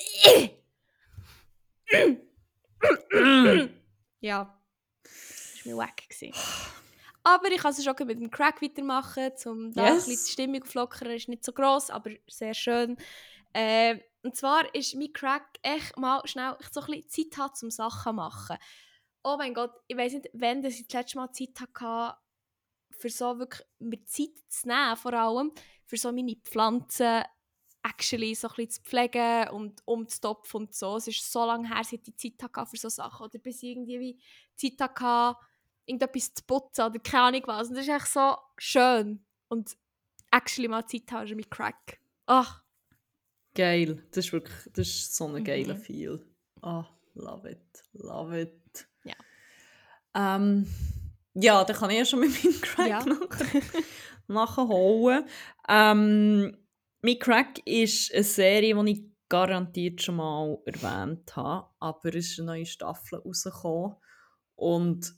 ja, 4.20 4.60
das 5.02 5.64
war 5.64 5.72
mir 5.72 5.76
wack. 5.76 6.02
Aber 7.22 7.50
ich 7.50 7.58
kann 7.58 7.72
es 7.72 7.84
schon 7.84 7.94
mit 8.06 8.18
dem 8.20 8.30
Crack 8.30 8.62
weitermachen, 8.62 9.30
um 9.46 9.72
da 9.72 9.92
Yes. 9.92 10.04
ein 10.06 10.10
bisschen 10.10 10.24
die 10.26 10.32
Stimmung 10.32 10.62
auflockern. 10.62 11.10
ist 11.10 11.28
nicht 11.28 11.44
so 11.44 11.52
gross, 11.52 11.90
aber 11.90 12.10
sehr 12.28 12.54
schön. 12.54 12.96
Äh, 13.52 13.98
und 14.22 14.36
zwar 14.36 14.74
ist 14.74 14.94
mein 14.94 15.12
Crack 15.12 15.58
echt 15.62 15.96
mal 15.96 16.22
schnell 16.26 16.56
ich 16.60 16.68
so 16.68 16.80
ein 16.80 16.86
bisschen 16.86 17.30
Zeit 17.30 17.38
hat 17.38 17.56
zum 17.56 17.70
Sachen 17.70 18.16
machen. 18.16 18.56
Oh 19.22 19.36
mein 19.36 19.52
Gott, 19.54 19.72
ich 19.86 19.96
weiß 19.96 20.14
nicht, 20.14 20.30
wann 20.32 20.62
das 20.62 20.74
ich 20.74 20.86
das 20.86 20.94
letzte 21.02 21.18
Mal 21.18 21.30
Zeit 21.32 21.60
hatte, 21.60 22.16
für 22.90 23.10
so 23.10 23.38
wirklich 23.38 23.66
mir 23.78 24.04
Zeit 24.04 24.30
zu 24.48 24.68
nehmen, 24.68 24.96
vor 24.96 25.12
allem 25.12 25.52
für 25.86 25.96
so 25.96 26.12
meine 26.12 26.36
Pflanzen 26.36 27.22
actually 27.82 28.34
so 28.34 28.48
ein 28.48 28.54
bisschen 28.56 28.70
zu 28.70 28.82
pflegen 28.82 29.48
und 29.50 29.80
umzutopfen 29.86 30.62
und 30.62 30.74
so. 30.74 30.96
Es 30.96 31.08
ist 31.08 31.32
so 31.32 31.44
lange 31.44 31.68
her, 31.68 31.82
seit 31.82 32.06
ich 32.08 32.16
Zeit 32.16 32.42
hatte 32.42 32.66
für 32.70 32.76
so 32.76 32.88
Sachen. 32.88 33.24
Oder 33.24 33.38
bis 33.38 33.62
ich 33.62 33.70
irgendwie 33.70 34.00
wie 34.00 34.20
Zeit 34.56 34.80
hatte, 34.80 35.38
irgendetwas 35.90 36.32
zu 36.34 36.42
putzen 36.44 36.86
oder 36.86 36.98
keine 37.00 37.24
Ahnung 37.24 37.42
was. 37.46 37.68
Und 37.68 37.76
das 37.76 37.84
ist 37.86 37.90
echt 37.94 38.06
so 38.08 38.36
schön. 38.58 39.24
Und 39.48 39.76
actually 40.30 40.68
mal 40.68 40.86
Zeit 40.86 41.10
haben, 41.12 41.26
ist 41.26 41.34
mein 41.34 41.50
Crack. 41.50 41.98
Ach, 42.26 42.62
Geil. 43.54 44.00
Das 44.12 44.26
ist 44.26 44.32
wirklich 44.32 44.54
das 44.72 44.86
ist 44.86 45.16
so 45.16 45.26
ein 45.26 45.42
geiler 45.42 45.74
Mhm. 45.74 45.80
Feel. 45.80 46.26
Ah, 46.62 46.84
love 47.14 47.50
it. 47.50 47.82
Love 47.94 48.40
it. 48.42 48.88
Ja. 49.02 49.14
Ähm, 50.14 50.66
ja, 51.34 51.64
dann 51.64 51.76
kann 51.76 51.90
ich 51.90 51.98
ja 51.98 52.04
schon 52.04 52.20
mit 52.20 52.30
meinem 52.44 52.60
Crack 52.60 52.88
Ja. 52.88 53.04
nachher, 53.04 53.62
nachholen. 54.28 55.24
Ähm, 55.68 56.56
mein 57.02 57.18
Crack 57.18 57.58
ist 57.66 58.14
eine 58.14 58.22
Serie, 58.22 58.84
die 58.84 58.92
ich 58.92 59.04
garantiert 59.28 60.00
schon 60.02 60.16
mal 60.16 60.58
erwähnt 60.64 61.34
habe, 61.34 61.68
aber 61.80 62.14
es 62.14 62.30
ist 62.30 62.38
eine 62.38 62.46
neue 62.46 62.66
Staffel 62.66 63.18
rausgekommen 63.18 63.96
und 64.54 65.12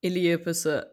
ich 0.00 0.12
liebe 0.12 0.54
sie 0.54 0.86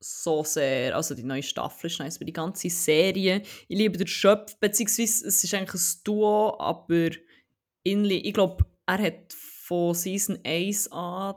so 0.00 0.44
sehr. 0.44 0.94
Also 0.94 1.14
die 1.14 1.22
neue 1.22 1.42
Staffel 1.42 1.86
ist 1.86 1.98
nice, 1.98 2.16
aber 2.16 2.26
die 2.26 2.32
ganze 2.32 2.68
Serie. 2.68 3.42
Ich 3.68 3.78
liebe 3.78 3.96
den 3.96 4.06
Schöpf, 4.06 4.56
beziehungsweise 4.58 5.28
es 5.28 5.42
ist 5.42 5.54
eigentlich 5.54 5.80
ein 5.80 6.00
Duo, 6.04 6.58
aber 6.58 7.10
Inli, 7.82 8.18
ich 8.18 8.34
glaube, 8.34 8.64
er 8.86 8.98
hat 8.98 9.32
von 9.32 9.94
Season 9.94 10.38
1 10.44 10.92
an 10.92 11.36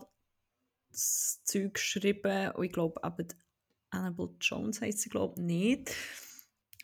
das 0.91 1.41
Zeug 1.43 1.75
geschrieben 1.75 2.51
und 2.51 2.65
ich 2.65 2.71
glaube 2.71 2.99
eben 3.05 3.27
Annabelle 3.89 4.35
Jones 4.41 4.81
heisst 4.81 4.99
sie 4.99 5.09
glaube 5.09 5.41
nicht. 5.41 5.93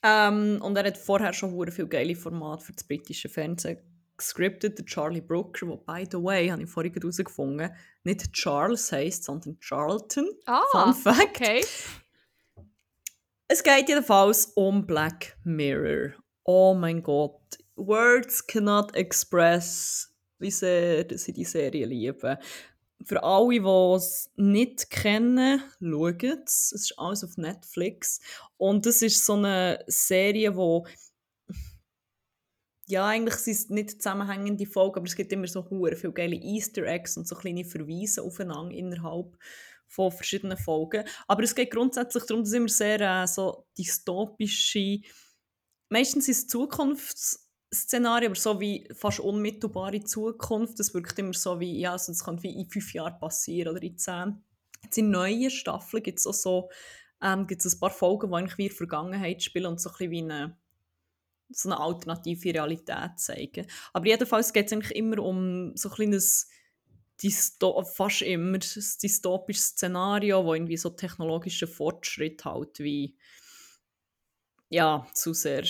Ähm, 0.04 0.60
und 0.62 0.78
er 0.78 0.86
hat 0.86 0.98
vorher 0.98 1.34
schon 1.34 1.52
hure 1.52 1.72
viel 1.72 1.88
geile 1.88 2.16
Formate 2.16 2.66
für 2.66 2.74
das 2.74 2.84
britische 2.86 3.30
Fernsehen 3.30 3.80
gescriptet. 4.24 4.78
Der 4.78 4.86
Charlie 4.86 5.22
Brooker, 5.22 5.66
der 5.66 5.78
by 5.78 6.08
the 6.10 6.18
way, 6.18 6.48
habe 6.50 6.64
ich 6.64 6.70
vorhin 6.70 6.94
herausgefunden, 6.94 7.72
nicht 8.04 8.34
Charles 8.34 8.92
heisst, 8.92 9.24
sondern 9.26 9.58
Charlton. 9.60 10.30
ah, 10.46 10.62
Fun 10.72 10.94
Fact. 10.94 11.42
okay. 11.42 11.66
Es 13.48 13.62
geht 13.62 13.88
jedenfalls 13.90 14.46
um 14.56 14.86
Black 14.86 15.38
Mirror. 15.44 16.14
Oh 16.44 16.74
mein 16.74 17.04
Gott. 17.04 17.40
Words 17.76 18.46
cannot 18.48 18.96
express, 18.96 20.12
wie 20.40 20.52
sehr 20.52 21.06
sie 21.18 21.34
die 21.34 21.46
Serie 21.46 21.86
lieben. 21.86 22.38
Für 23.06 23.22
alle, 23.22 23.50
die 23.50 23.96
es 23.96 24.30
nicht 24.36 24.90
kennen, 24.90 25.62
schaut 25.82 26.24
es. 26.24 26.72
Es 26.74 26.82
ist 26.84 26.94
alles 26.98 27.24
auf 27.24 27.38
Netflix. 27.38 28.22
Und 28.58 28.86
es 28.86 29.02
ist 29.02 29.26
so 29.26 29.34
eine 29.34 29.84
Serie, 29.88 30.56
wo 30.56 30.86
ja, 32.94 33.08
eigentlich 33.08 33.36
sind 33.36 33.54
es 33.54 33.70
nicht 33.70 34.04
zusammenhängende 34.04 34.68
Folgen, 34.68 34.98
aber 34.98 35.08
es 35.08 35.16
gibt 35.16 35.32
immer 35.32 35.48
so 35.48 35.68
hure 35.68 35.96
viele 35.96 36.14
geile 36.14 36.36
Easter 36.36 36.84
Eggs 36.84 37.18
und 37.18 37.28
so 37.28 37.36
kleine 37.36 37.66
Verweise 37.66 38.22
aufeinander 38.22 38.76
innerhalb 38.76 39.36
von 39.88 40.12
verschiedenen 40.12 40.58
Folgen. 40.58 41.04
Aber 41.28 41.42
es 41.42 41.56
geht 41.56 41.72
grundsätzlich 41.72 42.24
darum, 42.26 42.44
dass 42.44 42.54
immer 42.54 42.70
sehr 42.70 43.02
äh, 43.02 43.26
so 43.26 43.66
dystopische, 43.76 45.02
meistens 45.90 46.30
ist 46.30 46.38
es 46.38 46.48
Zukunftsszenario, 46.48 48.28
aber 48.28 48.40
so 48.40 48.62
wie 48.62 48.88
fast 48.94 49.20
unmittelbare 49.20 50.04
Zukunft. 50.04 50.80
Das 50.80 50.94
wirkt 50.94 51.18
immer 51.18 51.34
so 51.34 51.60
wie, 51.60 51.80
ja, 51.80 51.94
also 51.94 52.12
das 52.12 52.24
kann 52.24 52.44
wie 52.44 52.62
in 52.62 52.70
fünf 52.70 52.94
Jahren 52.94 53.20
passieren 53.20 53.76
oder 53.76 53.82
in 53.82 53.98
zehn. 53.98 54.44
Jetzt 54.84 55.00
in 55.00 55.10
neuen 55.10 55.50
Staffeln 55.50 56.04
gibt 56.04 56.20
es 56.20 56.28
auch 56.28 56.34
so, 56.34 56.70
ähm, 57.24 57.48
gibt's 57.48 57.66
ein 57.66 57.80
paar 57.80 57.90
Folgen, 57.90 58.30
die 58.30 58.36
eigentlich 58.36 58.58
wie 58.60 58.64
in 58.66 58.70
der 58.70 58.78
Vergangenheit 58.78 59.42
spielen 59.42 59.66
und 59.66 59.82
so 59.82 59.90
ein 59.90 59.94
bisschen 59.94 60.12
wie 60.12 60.22
eine 60.22 60.63
so 61.54 61.70
eine 61.70 61.80
alternative 61.80 62.54
Realität 62.54 63.18
zeigen. 63.18 63.68
Aber 63.94 64.06
jedenfalls 64.08 64.54
geht 64.54 64.68
es 64.68 64.74
eigentlich 64.74 64.96
immer 64.96 65.20
um 65.20 65.76
so 65.76 65.90
ein 65.90 65.96
kleines, 65.96 66.50
Dysto 67.22 67.84
fast 67.84 68.24
immer 68.24 68.56
ein 68.58 68.60
dystopisches 68.60 69.68
Szenario, 69.70 70.44
wo 70.44 70.54
irgendwie 70.56 70.78
so 70.78 70.90
technologische 70.90 71.68
Fortschritt 71.68 72.44
halt 72.44 72.80
wie 72.80 73.16
ja, 74.70 75.06
zu 75.14 75.34
sehr 75.34 75.64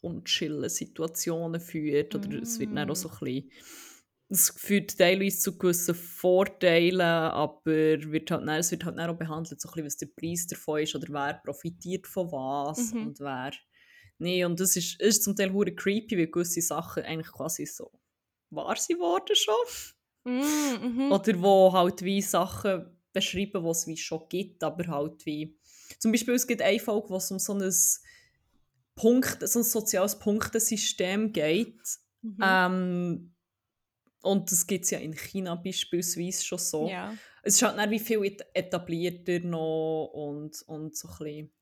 unchillen 0.00 0.68
Situationen 0.68 1.60
führt 1.60 2.14
oder 2.14 2.40
es 2.42 2.58
wird 2.58 2.76
dann 2.76 2.90
auch 2.90 2.96
so 2.96 3.08
ein 3.08 3.18
bisschen 3.18 3.50
es 4.28 4.48
führt 4.56 4.96
teilweise 4.96 5.38
zu 5.38 5.58
gewissen 5.58 5.94
Vorteilen, 5.94 7.00
aber 7.02 7.60
wird 7.66 8.30
halt, 8.30 8.48
dann, 8.48 8.58
es 8.58 8.70
wird 8.70 8.84
halt 8.84 8.96
dann 8.96 9.10
auch 9.10 9.18
behandelt, 9.18 9.60
so 9.60 9.68
ein 9.68 9.72
bisschen, 9.72 9.86
was 9.86 9.96
der 9.98 10.06
Preis 10.06 10.46
davon 10.46 10.80
ist 10.80 10.94
oder 10.94 11.08
wer 11.10 11.34
profitiert 11.44 12.06
von 12.06 12.32
was 12.32 12.94
Mhm. 12.94 13.08
und 13.08 13.20
wer 13.20 13.52
Nee, 14.18 14.44
und 14.44 14.60
das 14.60 14.76
ist, 14.76 15.00
ist 15.00 15.24
zum 15.24 15.34
Teil 15.34 15.52
hure 15.52 15.74
creepy, 15.74 16.16
weil 16.16 16.28
gewisse 16.28 16.62
Sachen 16.62 17.02
eigentlich 17.02 17.32
quasi 17.32 17.66
so 17.66 17.90
wahr 18.50 18.76
sind 18.76 19.00
worden 19.00 19.34
schon. 19.34 19.54
Mm, 20.24 20.86
mhm. 20.86 21.12
Oder 21.12 21.42
wo 21.42 21.72
halt 21.72 22.02
wie 22.02 22.22
Sachen 22.22 22.96
beschreiben, 23.12 23.64
die 23.64 23.70
es 23.70 23.86
wie 23.86 23.96
schon 23.96 24.28
gibt, 24.28 24.62
aber 24.62 24.86
halt 24.86 25.26
wie... 25.26 25.56
Zum 25.98 26.12
Beispiel, 26.12 26.34
es 26.34 26.46
gibt 26.46 26.62
eine 26.62 26.78
Folge, 26.78 27.10
wo 27.10 27.16
es 27.16 27.30
um 27.30 27.38
so 27.38 27.54
ein, 27.54 27.72
Punkt, 28.94 29.48
so 29.48 29.60
ein 29.60 29.64
soziales 29.64 30.18
Punktesystem 30.18 31.32
geht. 31.32 31.80
Mhm. 32.22 32.38
Ähm, 32.42 33.34
und 34.22 34.52
das 34.52 34.66
gibt 34.66 34.84
es 34.84 34.90
ja 34.90 34.98
in 34.98 35.14
China 35.14 35.56
beispielsweise 35.56 36.44
schon 36.44 36.58
so. 36.58 36.88
Ja. 36.88 37.14
Es 37.42 37.56
ist 37.56 37.62
halt 37.62 37.76
dann 37.76 37.90
wie 37.90 37.98
viel 37.98 38.24
et- 38.24 38.46
etablierter 38.54 39.40
noch 39.40 40.10
und, 40.14 40.62
und 40.68 40.96
so 40.96 41.08
ein 41.08 41.18
bisschen, 41.18 41.52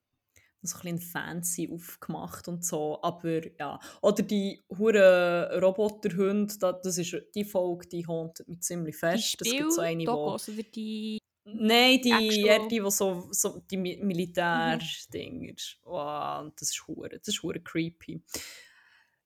so 0.63 0.77
ein 0.79 0.97
bisschen 0.97 0.99
fancy 1.01 1.71
aufgemacht 1.73 2.49
und 2.49 2.65
so. 2.65 2.99
Aber 3.03 3.41
ja. 3.59 3.79
Oder 4.03 4.23
die 4.23 4.63
hure 4.79 5.59
Roboterhunde, 5.61 6.55
da- 6.59 6.73
das 6.73 6.99
ist 6.99 7.17
die 7.35 7.45
Folge, 7.45 7.89
die 7.89 8.07
hauntet 8.07 8.49
mich 8.49 8.61
ziemlich 8.61 8.95
Die 8.97 8.99
fest. 8.99 9.37
Das 9.41 9.49
gibt 9.49 9.73
so 9.73 9.81
eine, 9.81 10.05
wo... 10.07 10.39
Spiel-Dogos 10.39 10.49
oder 10.51 10.63
die... 10.75 11.19
Nein, 11.45 12.01
die, 12.03 12.43
eher 12.45 12.69
die, 12.69 12.81
die 12.81 12.91
so, 12.91 13.27
so 13.31 13.61
die 13.71 13.77
Mi- 13.77 13.99
Militär-Dinger. 14.03 15.55
Wow, 15.83 16.53
das 16.57 16.71
ist 16.71 16.87
hure, 16.87 17.09
das 17.19 17.29
ist 17.29 17.43
hure 17.43 17.61
creepy. 17.61 18.23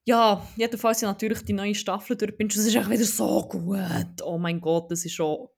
Ja, 0.05 0.47
jedenfalls 0.55 1.01
ja 1.01 1.09
natürlich 1.09 1.43
die 1.43 1.53
neue 1.53 1.75
Staffel 1.75 2.15
durch 2.15 2.37
bin. 2.37 2.47
Das 2.47 2.57
ist 2.57 2.75
echt 2.75 2.89
wieder 2.89 3.03
so 3.03 3.47
gut. 3.47 4.21
Oh 4.23 4.37
mein 4.37 4.61
Gott, 4.61 4.89
das 4.91 5.03
ist 5.03 5.13
schon 5.13 5.49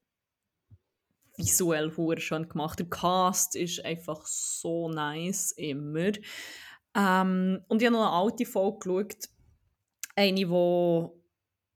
visuell 1.38 1.96
hure 1.96 2.20
schön 2.20 2.50
gemacht. 2.50 2.80
Der 2.80 2.90
Cast 2.90 3.56
ist 3.56 3.86
einfach 3.86 4.26
so 4.26 4.90
nice 4.90 5.52
immer. 5.54 6.12
Ähm, 6.96 7.64
und 7.68 7.82
ich 7.82 7.86
habe 7.86 7.96
noch 7.96 8.08
eine 8.08 8.12
alte 8.12 8.46
Folge 8.46 8.80
geschaut. 8.80 9.30
Eine, 10.16 10.50
wo, 10.50 11.24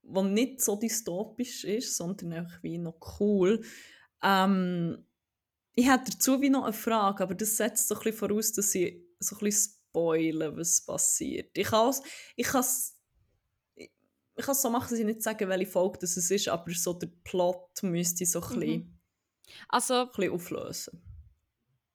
wo 0.02 0.24
nicht 0.24 0.62
so 0.62 0.76
dystopisch 0.76 1.64
ist, 1.64 1.96
sondern 1.96 2.34
einfach 2.34 2.64
wie 2.64 2.80
noch 2.80 2.98
cool. 3.20 3.62
Ähm, 4.24 5.06
ich 5.74 5.90
hätte 5.90 6.12
dazu 6.12 6.42
wie 6.42 6.50
noch 6.50 6.64
eine 6.64 6.74
Frage, 6.74 7.24
aber 7.24 7.36
das 7.36 7.56
setzt 7.56 7.88
so 7.88 7.96
ein 7.96 8.02
bisschen 8.02 8.18
voraus, 8.18 8.52
dass 8.52 8.74
ich 8.76 9.06
so 9.20 9.36
ein 9.36 9.40
bisschen 9.40 9.76
spoilern, 9.92 10.58
was 10.58 10.86
passiert. 10.86 11.56
Ich 11.58 11.68
kann 11.68 11.90
es 11.90 12.02
ich 12.36 12.48
kann's, 12.48 12.98
ich, 13.76 13.92
so 14.38 14.70
machen, 14.70 14.90
dass 14.90 15.00
ich 15.00 15.06
nicht 15.06 15.22
sagen, 15.22 15.48
welche 15.50 15.72
Folge 15.72 16.00
das 16.00 16.18
es 16.18 16.32
ist, 16.32 16.48
aber 16.48 16.72
so 16.74 16.94
der 16.94 17.12
Plot 17.24 17.84
müsste 17.84 18.26
so 18.26 18.42
ein 18.42 18.60
bisschen, 18.60 18.70
Mhm. 18.70 19.01
Also, 19.70 19.94
ein 20.02 20.08
bisschen 20.08 20.34
auflösen. 20.34 21.02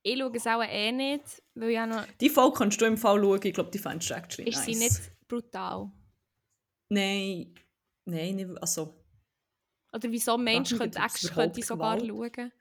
ich 0.03 0.19
schaue 0.19 0.33
es 0.37 0.47
auch 0.47 0.63
eh 0.63 0.93
nicht, 0.93 1.43
weil 1.55 1.71
ich 1.71 1.79
auch 1.79 1.87
noch... 1.87 2.07
Die 2.21 2.31
Folge 2.31 2.59
kannst 2.59 2.81
du 2.81 2.85
im 2.87 2.97
Fall 2.97 3.21
schauen, 3.21 3.41
ich 3.43 3.55
glaube, 3.55 3.71
die 3.71 3.79
fändest 3.79 4.11
du 4.11 4.15
actually 4.15 4.49
Ist 4.51 4.57
nice. 4.57 4.67
sie 4.67 4.75
nicht 4.77 5.29
brutal? 5.29 5.91
Nein, 6.89 7.55
nein, 8.05 8.37
nicht, 8.37 8.51
also... 8.63 9.03
Oder 9.93 10.11
wieso 10.11 10.35
ein 10.35 10.45
Mensch 10.45 10.77
könnte, 10.77 10.99
actually, 10.99 11.33
könnte 11.35 11.61
ich 11.61 11.67
sogar 11.67 11.97
Gewalt? 11.99 12.35
schauen? 12.37 12.53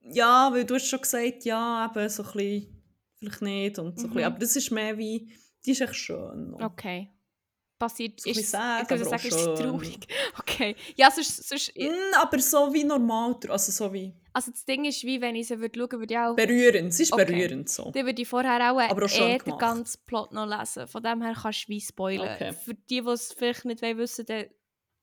Ja, 0.00 0.50
weil 0.52 0.64
du 0.64 0.74
hast 0.74 0.88
schon 0.88 1.00
gesagt, 1.00 1.44
ja, 1.44 1.86
eben 1.90 2.08
so 2.08 2.22
ein 2.24 2.32
bisschen, 2.32 2.82
vielleicht 3.18 3.42
nicht 3.42 3.78
und 3.78 3.98
so 4.00 4.06
ein 4.06 4.10
Mhm. 4.10 4.14
bisschen, 4.14 4.26
aber 4.32 4.38
das 4.38 4.56
ist 4.56 4.70
mehr 4.70 4.98
wie, 4.98 5.32
die 5.64 5.70
ist 5.72 5.80
echt 5.80 5.94
schön. 5.94 6.50
noch. 6.50 6.60
Okay. 6.60 7.08
Passiert... 7.82 8.24
Ist, 8.24 8.36
ich 8.36 8.52
würde 8.52 8.78
aber 8.78 9.04
sagen, 9.04 9.26
ist 9.26 9.34
es 9.34 9.42
schön. 9.42 9.56
traurig. 9.56 10.06
Okay. 10.38 10.76
Ja, 10.94 11.10
sonst... 11.10 11.48
sonst 11.48 11.76
Mm, 11.76 12.14
aber 12.16 12.38
so 12.38 12.72
wie 12.72 12.84
normal, 12.84 13.36
also 13.48 13.72
so 13.72 13.92
wie 13.92 14.14
also 14.32 14.52
das 14.52 14.64
Ding 14.64 14.84
ist, 14.84 15.02
wie 15.02 15.20
wenn 15.20 15.34
ich 15.34 15.48
sie 15.48 15.58
würde 15.58 15.76
schauen 15.78 15.98
würde, 15.98 16.14
ich 16.14 16.20
auch... 16.20 16.36
berührend, 16.36 16.92
es 16.92 17.00
ist 17.00 17.12
Okay. 17.12 17.24
berührend 17.24 17.68
so. 17.68 17.90
Dann 17.90 18.06
würde 18.06 18.22
ich 18.22 18.28
vorher 18.28 18.72
auch, 18.72 18.80
Aber 18.80 19.04
auch 19.04 19.08
schön 19.08 19.30
eh 19.30 19.38
den 19.38 19.58
ganzen 19.58 20.00
Plot 20.06 20.30
noch 20.30 20.46
lesen. 20.46 20.86
Von 20.86 21.02
dem 21.02 21.22
her 21.22 21.34
kannst 21.42 21.64
du 21.64 21.68
wie 21.70 21.80
spoilern. 21.80 22.34
Okay. 22.34 22.52
Für 22.52 22.74
die, 22.74 23.02
die 23.02 23.08
es 23.08 23.32
vielleicht 23.32 23.64
nicht 23.64 23.82
wollen 23.82 23.98
wissen, 23.98 24.24
dann 24.26 24.46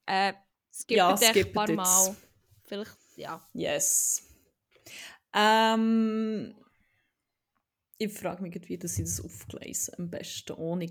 äh, 0.06 0.34
skippen 0.74 0.98
Ja, 0.98 1.20
ja, 1.20 1.30
ein 1.32 1.52
paar 1.52 1.68
jetzt. 1.68 1.76
Mal. 1.76 2.16
Vielleicht, 2.64 2.98
ja. 3.18 3.46
Yes. 3.54 4.24
Ähm, 5.34 6.56
ich 7.98 8.14
frage 8.14 8.42
mich, 8.42 8.56
wie 8.70 8.78
dass 8.78 8.98
ich 8.98 9.04
das 9.04 9.22
aufgelesen 9.22 9.96
am 9.98 10.10
besten, 10.10 10.54
ohne 10.54 10.90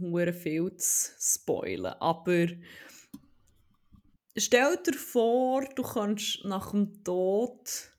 hure 0.00 0.32
viel 0.32 0.74
zu 0.76 1.10
spoilern. 1.18 1.96
Aber 2.00 2.46
stell 4.36 4.76
dir 4.86 4.94
vor, 4.94 5.64
du 5.74 5.82
kannst 5.82 6.44
nach 6.44 6.70
dem 6.70 7.02
Tod 7.04 7.90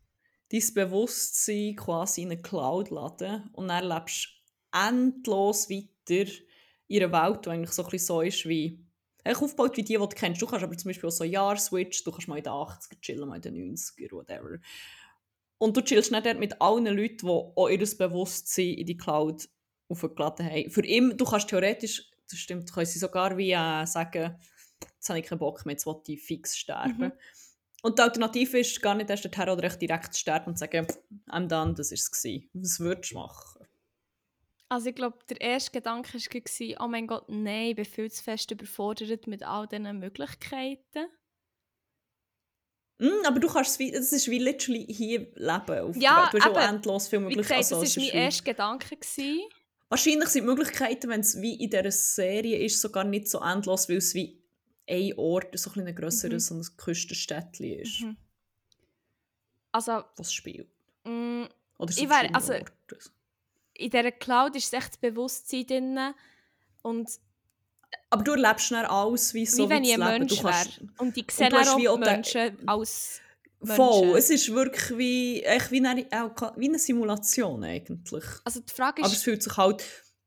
dein 0.52 0.74
Bewusstsein 0.74 1.76
quasi 1.76 2.24
in 2.24 2.32
eine 2.32 2.42
Cloud 2.42 2.90
laden 2.90 3.50
und 3.54 3.68
dann 3.68 3.88
lebst 3.88 4.30
endlos 4.72 5.70
weiter 5.70 6.32
in 6.88 7.04
einer 7.04 7.12
Welt, 7.12 7.46
die 7.46 7.50
eigentlich 7.50 7.72
so 7.72 7.86
ein 7.86 8.00
so 8.00 8.22
ist 8.22 8.48
wie 8.48 8.84
aufgebaut 9.24 9.78
wie 9.78 9.84
die, 9.84 9.94
die 9.94 10.00
du 10.00 10.08
kennst. 10.08 10.42
Du 10.42 10.48
kannst 10.48 10.64
aber 10.64 10.78
zum 10.78 10.90
Beispiel 10.90 11.08
auch 11.08 11.14
so 11.14 11.24
ein 11.24 11.32
Jahr 11.32 11.58
switchen, 11.58 12.04
du 12.04 12.12
kannst 12.12 12.28
mal 12.28 12.38
in 12.38 12.44
den 12.44 12.54
80er 12.54 13.02
chillen, 13.02 13.30
mal 13.30 13.36
in 13.36 13.42
den 13.42 13.76
90er, 13.76 14.12
whatever. 14.12 14.58
Und 15.60 15.76
du 15.76 15.82
chillst 15.82 16.12
nicht 16.12 16.26
dort 16.26 16.40
mit 16.40 16.62
allen 16.62 16.86
Leuten, 16.86 17.28
die 17.28 17.28
auch 17.28 17.70
ihr 17.70 17.78
Bewusstsein 17.78 18.74
in 18.74 18.86
die 18.86 18.98
Cloud 18.98 19.48
aufgeladen 19.90 20.46
haben. 20.46 20.70
Für 20.70 20.86
immer, 20.86 21.14
du 21.14 21.26
kannst 21.26 21.50
theoretisch, 21.50 22.10
das 22.30 22.40
stimmt, 22.40 22.72
können 22.72 22.86
sie 22.86 23.00
sogar 23.00 23.36
wie 23.38 23.52
äh, 23.52 23.86
sagen, 23.86 24.40
jetzt 24.96 25.10
habe 25.10 25.20
ich 25.20 25.26
keinen 25.26 25.40
Bock 25.40 25.66
mehr, 25.66 25.74
jetzt 25.74 25.86
will 25.86 26.00
ich 26.08 26.24
fix 26.24 26.58
sterben. 26.58 26.98
Mhm. 26.98 27.12
Und 27.82 27.98
die 27.98 28.04
Alternative 28.04 28.60
ist 28.60 28.82
gar 28.82 28.96
nicht 28.96 29.10
erst 29.10 29.26
dorthin 29.26 29.50
oder 29.50 29.64
echt 29.64 29.82
direkt 29.82 30.14
zu 30.14 30.20
sterben 30.20 30.48
und 30.48 30.58
zu 30.58 30.62
sagen, 30.66 30.86
I'm 31.30 31.48
done, 31.48 31.74
das 31.74 31.92
war 31.92 31.96
es. 31.96 32.42
Was 32.54 32.80
würdest 32.80 33.12
du 33.12 33.16
machen? 33.16 33.66
Also 34.68 34.90
ich 34.90 34.96
glaube, 34.96 35.18
der 35.28 35.42
erste 35.42 35.72
Gedanke 35.72 36.14
war, 36.14 36.86
oh 36.86 36.88
mein 36.88 37.08
Gott, 37.08 37.26
nein, 37.28 37.70
ich 37.70 37.76
bin 37.76 37.86
viel 37.86 38.12
zu 38.12 38.24
fest 38.24 38.52
überfordert 38.52 39.26
mit 39.26 39.44
all 39.44 39.68
diesen 39.68 39.98
Möglichkeiten. 39.98 41.08
Mm, 43.00 43.26
aber 43.26 43.40
du 43.40 43.48
kannst 43.48 43.80
es 43.80 43.94
es 43.94 44.12
ist 44.12 44.28
wie 44.30 44.40
literally 44.40 44.86
hier 44.86 45.22
leben 45.36 45.80
auf 45.80 45.94
der 45.94 46.02
Ja. 46.02 46.30
Du 46.32 46.38
hast 46.38 46.48
auch 46.48 46.52
eben. 46.52 46.76
endlos 46.76 47.08
viele 47.08 47.22
Wie 47.22 47.26
Möglichkeiten. 47.36 47.74
Also, 47.74 47.82
das 47.82 47.98
war 47.98 48.04
mein 48.04 48.14
erster 48.14 48.44
Gedanke. 48.44 48.96
Gewesen. 48.98 49.40
Wahrscheinlich 49.90 50.30
sind 50.30 50.44
die 50.44 50.48
Möglichkeiten, 50.48 51.10
wenn 51.10 51.22
es 51.22 51.42
wie 51.42 51.56
in 51.56 51.70
dieser 51.70 51.92
Serie 51.92 52.58
ist, 52.64 52.80
sogar 52.80 53.04
nicht 53.04 53.28
so 53.28 53.40
endlos, 53.42 53.90
weil 53.90 53.98
es 53.98 54.14
wie 54.14 54.40
ein 54.88 55.14
Ort, 55.18 55.58
so 55.58 55.72
ein 55.76 55.94
grösseres 55.96 56.50
Mhm. 56.52 56.62
so 56.64 56.70
ein 56.72 56.78
Küstenstädtchen 56.78 57.80
ist, 57.80 58.02
Mhm. 58.02 58.18
Also, 59.72 60.04
was 60.18 60.34
spielt. 60.34 60.68
mh, 61.06 61.48
Oder 61.78 61.92
so 61.94 62.04
Ich 62.04 62.10
wär- 62.10 62.36
also- 62.36 62.54
Orte. 62.54 62.72
in 63.76 63.90
dieser 63.90 64.12
Cloud 64.12 64.56
ist 64.56 64.74
echt 64.74 64.90
das 64.94 64.98
Bewusstsein 64.98 65.66
drin. 65.68 66.00
Und 66.82 67.10
Aber 68.10 68.24
du 68.24 68.32
erlebst 68.34 68.72
dann 68.72 68.86
alles 68.86 69.34
wie 69.34 69.46
so 69.46 69.66
wie 69.66 69.70
wenn 69.70 69.84
wie 69.84 69.90
ich 69.92 70.02
ein 70.02 70.20
Mensch 70.20 70.44
wäre. 70.44 70.90
Und 70.98 71.16
ich 71.18 71.32
sehe 71.32 71.48
auch 71.54 71.78
wie 71.78 71.88
auch 71.88 71.98
Menschen 71.98 72.68
als 72.68 73.22
Voll, 73.62 74.02
Menschen. 74.02 74.18
es 74.18 74.30
ist 74.30 74.54
wirklich 74.54 74.98
wie, 74.98 75.44
echt 75.44 75.70
wie, 75.72 75.86
eine, 75.86 76.06
wie 76.58 76.68
eine 76.70 76.80
Simulation 76.80 77.64
eigentlich. 77.64 78.24
Also 78.46 78.62
die 78.62 78.74
Frage 78.74 79.02
Aber 79.02 79.08
es 79.12 79.18
ist, 79.18 79.24
fühlt 79.24 79.44
sich 79.44 79.56
halt... 79.58 79.84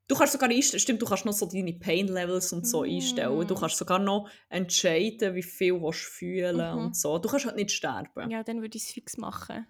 Du 0.08 0.16
kannst 0.18 0.32
sogar 0.34 0.50
einstellen, 0.50 0.80
stimmt, 0.80 1.00
du 1.00 1.06
kannst 1.06 1.24
noch 1.24 1.32
so 1.32 1.46
deine 1.46 1.72
Pain-Levels 1.72 2.52
und 2.52 2.66
so 2.66 2.82
Mm. 2.82 2.84
einstellen. 2.84 3.46
Du 3.46 3.54
kannst 3.54 3.76
sogar 3.78 3.98
noch 3.98 4.28
entscheiden, 4.50 5.34
wie 5.34 5.42
viel 5.42 5.78
du 5.78 5.92
fühlen 5.92 6.56
Mhm. 6.76 6.84
und 6.86 6.96
so. 6.96 7.16
Du 7.18 7.28
kannst 7.30 7.46
halt 7.46 7.56
nicht 7.56 7.70
sterben. 7.70 8.30
ja, 8.30 8.42
dann 8.42 8.60
würde 8.60 8.76
ich 8.76 8.84
es 8.84 8.90
fix 8.90 9.16
machen. 9.16 9.66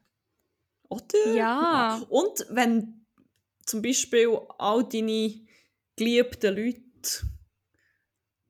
Oder? 0.88 1.34
Ja. 1.34 2.02
Und 2.08 2.44
wenn 2.50 3.06
zum 3.64 3.82
Beispiel 3.82 4.36
all 4.58 4.82
deine 4.88 5.32
geliebten 5.96 6.56
Leute 6.56 6.80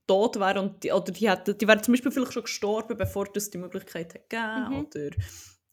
tot 0.07 0.39
wären 0.39 0.59
und 0.59 0.83
die, 0.85 0.93
oder 0.93 1.13
die, 1.13 1.29
hätten, 1.31 1.57
die 1.57 1.67
wären 1.69 1.83
zum 1.83 1.93
Beispiel 1.93 2.11
vielleicht 2.13 2.33
schon 2.33 2.43
gestorben, 2.43 2.97
bevor 2.97 3.27
es 3.35 3.51
die 3.51 3.59
Möglichkeit 3.59 4.13
gegeben 4.29 4.69
Mhm. 4.69 4.75
oder 4.87 5.11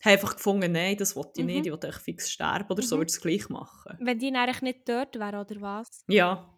haben 0.02 0.12
einfach 0.14 0.36
gefunden, 0.36 0.72
nein, 0.72 0.96
das 0.98 1.16
will 1.16 1.26
ich 1.36 1.40
Mhm. 1.42 1.46
nicht, 1.48 1.66
ich 1.68 1.84
echt 1.84 2.02
fix 2.02 2.32
sterben 2.32 2.70
oder 2.72 2.82
so, 2.82 2.96
Mhm. 2.96 3.00
würde 3.02 3.10
es 3.12 3.20
gleich 3.22 3.50
machen. 3.50 3.98
Wenn 4.00 4.20
die 4.20 4.34
eigentlich 4.34 4.62
nicht 4.62 4.88
dort 4.88 5.18
wären, 5.20 5.36
oder 5.46 5.62
was? 5.62 6.04
Ja, 6.08 6.56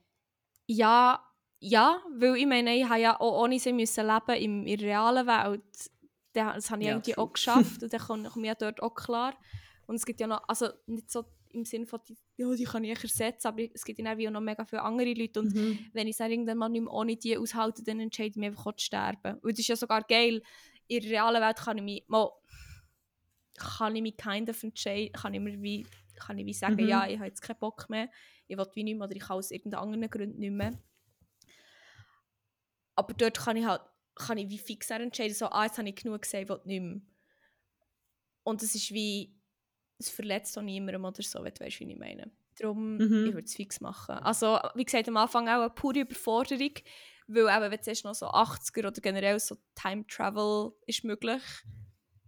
Ja, 0.67 1.23
ja, 1.59 1.99
weil 2.17 2.37
ich 2.37 2.45
meine, 2.45 2.75
ich 2.75 2.87
habe 2.87 2.99
ja 3.01 3.19
auch 3.19 3.43
ohne 3.43 3.59
sie 3.59 3.73
müssen 3.73 4.07
leben 4.07 4.65
in 4.65 4.65
der 4.65 4.79
realen 4.87 5.27
Welt. 5.27 5.63
Da- 6.33 6.53
Das 6.53 6.69
habe 6.71 6.81
ich 6.81 6.87
Ja, 6.87 6.93
irgendwie 6.93 7.11
true. 7.13 7.23
auch 7.25 7.33
geschafft 7.33 7.83
und 7.83 7.93
dann 7.93 7.99
komme 8.01 8.29
ich 8.35 8.47
ja 8.47 8.55
dort 8.55 8.81
auch 8.81 8.93
klar. 8.95 9.33
Und 9.87 9.95
es 9.95 10.05
gibt 10.05 10.21
ja 10.21 10.27
noch, 10.27 10.47
also 10.47 10.69
nicht 10.85 11.11
so 11.11 11.25
im 11.53 11.65
Sinne 11.65 11.85
von, 11.85 11.99
die, 12.07 12.17
ja, 12.37 12.53
die 12.53 12.63
kann 12.63 12.83
ich 12.83 13.03
ersetzen, 13.03 13.47
aber 13.47 13.63
es 13.73 13.83
gibt 13.83 13.99
ja 13.99 14.11
auch 14.11 14.31
noch 14.31 14.41
mega 14.41 14.65
viele 14.65 14.81
andere 14.81 15.13
Leute 15.13 15.39
und 15.41 15.53
mhm. 15.53 15.79
wenn 15.93 16.07
ich 16.07 16.11
es 16.11 16.17
dann 16.17 16.31
irgendwann 16.31 16.57
mal 16.57 16.69
nicht 16.69 16.83
mehr 16.83 16.93
ohne 16.93 17.15
die 17.15 17.37
aushalte, 17.37 17.83
dann 17.83 17.99
entscheide 17.99 18.29
ich 18.29 18.35
mich 18.35 18.47
einfach 18.47 18.67
auch 18.67 18.75
zu 18.75 18.85
sterben. 18.85 19.35
Und 19.39 19.51
das 19.51 19.59
ist 19.59 19.67
ja 19.67 19.75
sogar 19.75 20.03
geil. 20.03 20.41
In 20.87 21.01
der 21.01 21.11
realen 21.11 21.41
Welt 21.41 21.57
kann 21.57 21.77
ich 21.77 21.83
mich 21.83 22.03
mal, 22.07 22.29
kann 23.57 23.95
ich 23.95 24.01
mich 24.01 24.17
kind 24.17 24.49
of 24.49 24.63
entscheiden, 24.63 25.11
kann 25.13 25.33
ich 25.33 25.39
mir 25.39 25.61
wie, 25.61 25.85
kann 26.15 26.37
ich 26.37 26.45
wie 26.45 26.53
sagen, 26.53 26.75
Mhm. 26.75 26.87
ja, 26.89 27.07
ich 27.07 27.17
habe 27.17 27.27
jetzt 27.27 27.41
keinen 27.41 27.59
Bock 27.59 27.89
mehr, 27.89 28.09
ich 28.47 28.57
will 28.57 28.67
wie 28.73 28.83
nicht 28.83 28.97
mehr 28.97 29.07
oder 29.07 29.15
ich 29.15 29.21
kann 29.21 29.37
aus 29.37 29.51
irgendeinen 29.51 29.83
anderen 29.83 30.09
Gründen 30.09 30.39
nicht 30.39 30.53
mehr. 30.53 30.71
Aber 32.95 33.13
dort 33.13 33.37
kann 33.37 33.57
ich 33.57 33.65
halt 33.65 33.81
kann 34.15 34.37
ich 34.37 34.49
wie 34.49 34.57
fix 34.57 34.89
entscheiden, 34.89 35.33
so, 35.33 35.47
ah, 35.47 35.65
jetzt 35.65 35.77
habe 35.77 35.89
ich 35.89 35.95
genug 35.95 36.21
gesehen, 36.21 36.47
was 36.49 36.65
nicht 36.65 36.81
mehr. 36.81 37.01
Und 38.43 38.63
es 38.63 38.75
ist 38.75 38.91
wie, 38.91 39.35
es 40.01 40.09
verletzt 40.09 40.57
auch 40.57 40.61
niemandem 40.61 41.03
oder 41.05 41.21
so, 41.23 41.43
wenn 41.43 41.53
du 41.53 41.63
weißt, 41.65 41.79
wie 41.79 41.91
ich 41.91 41.97
meine. 41.97 42.31
Darum, 42.59 42.97
Mhm. 42.97 43.25
ich 43.27 43.33
würde 43.33 43.45
es 43.45 43.55
fix 43.55 43.79
machen. 43.81 44.15
Also, 44.17 44.59
wie 44.75 44.83
gesagt, 44.85 45.07
am 45.07 45.17
Anfang 45.17 45.47
auch 45.47 45.61
eine 45.61 45.69
pure 45.69 45.99
Überforderung, 46.01 46.73
weil 47.27 47.43
eben, 47.43 47.61
wenn 47.63 47.71
du 47.71 47.81
zuerst 47.81 48.03
noch 48.03 48.13
so 48.15 48.27
80er 48.27 48.87
oder 48.89 49.01
generell 49.01 49.39
so 49.39 49.55
Time 49.75 50.05
Travel 50.07 50.73
ist 50.85 51.03
möglich, 51.03 51.41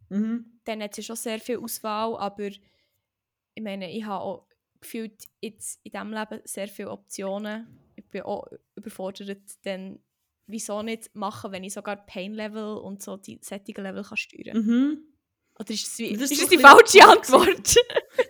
Mhm. 0.09 0.59
dann 0.65 0.81
hat 0.81 0.97
es 0.97 1.05
schon 1.05 1.15
sehr 1.15 1.39
viel 1.39 1.57
Auswahl, 1.59 2.15
aber 2.17 2.47
ich 2.47 3.61
meine, 3.61 3.91
ich 3.91 4.03
habe 4.05 4.23
auch 4.23 4.47
gefühlt 4.79 5.25
jetzt 5.41 5.79
in 5.83 5.91
diesem 5.91 6.13
Leben 6.13 6.41
sehr 6.45 6.67
viele 6.67 6.91
Optionen. 6.91 7.67
Ich 7.95 8.05
bin 8.09 8.23
auch 8.23 8.47
überfordert, 8.75 9.41
dann 9.63 9.99
wieso 10.47 10.81
nicht 10.81 11.15
machen, 11.15 11.51
wenn 11.51 11.63
ich 11.63 11.73
sogar 11.73 11.95
Pain-Level 12.05 12.77
und 12.77 13.01
so 13.01 13.15
die 13.17 13.39
Setting-Level 13.41 14.03
kann 14.03 14.17
steuern 14.17 14.53
kann. 14.53 14.65
Mhm. 14.65 15.12
Oder 15.59 15.69
ist 15.69 15.85
das, 15.85 15.99
wie, 15.99 16.17
Das 16.17 16.31
ist 16.31 16.31
ist 16.41 16.41
das 16.43 16.49
die 16.49 16.57
falsche 16.57 17.03
Antwort? 17.03 17.75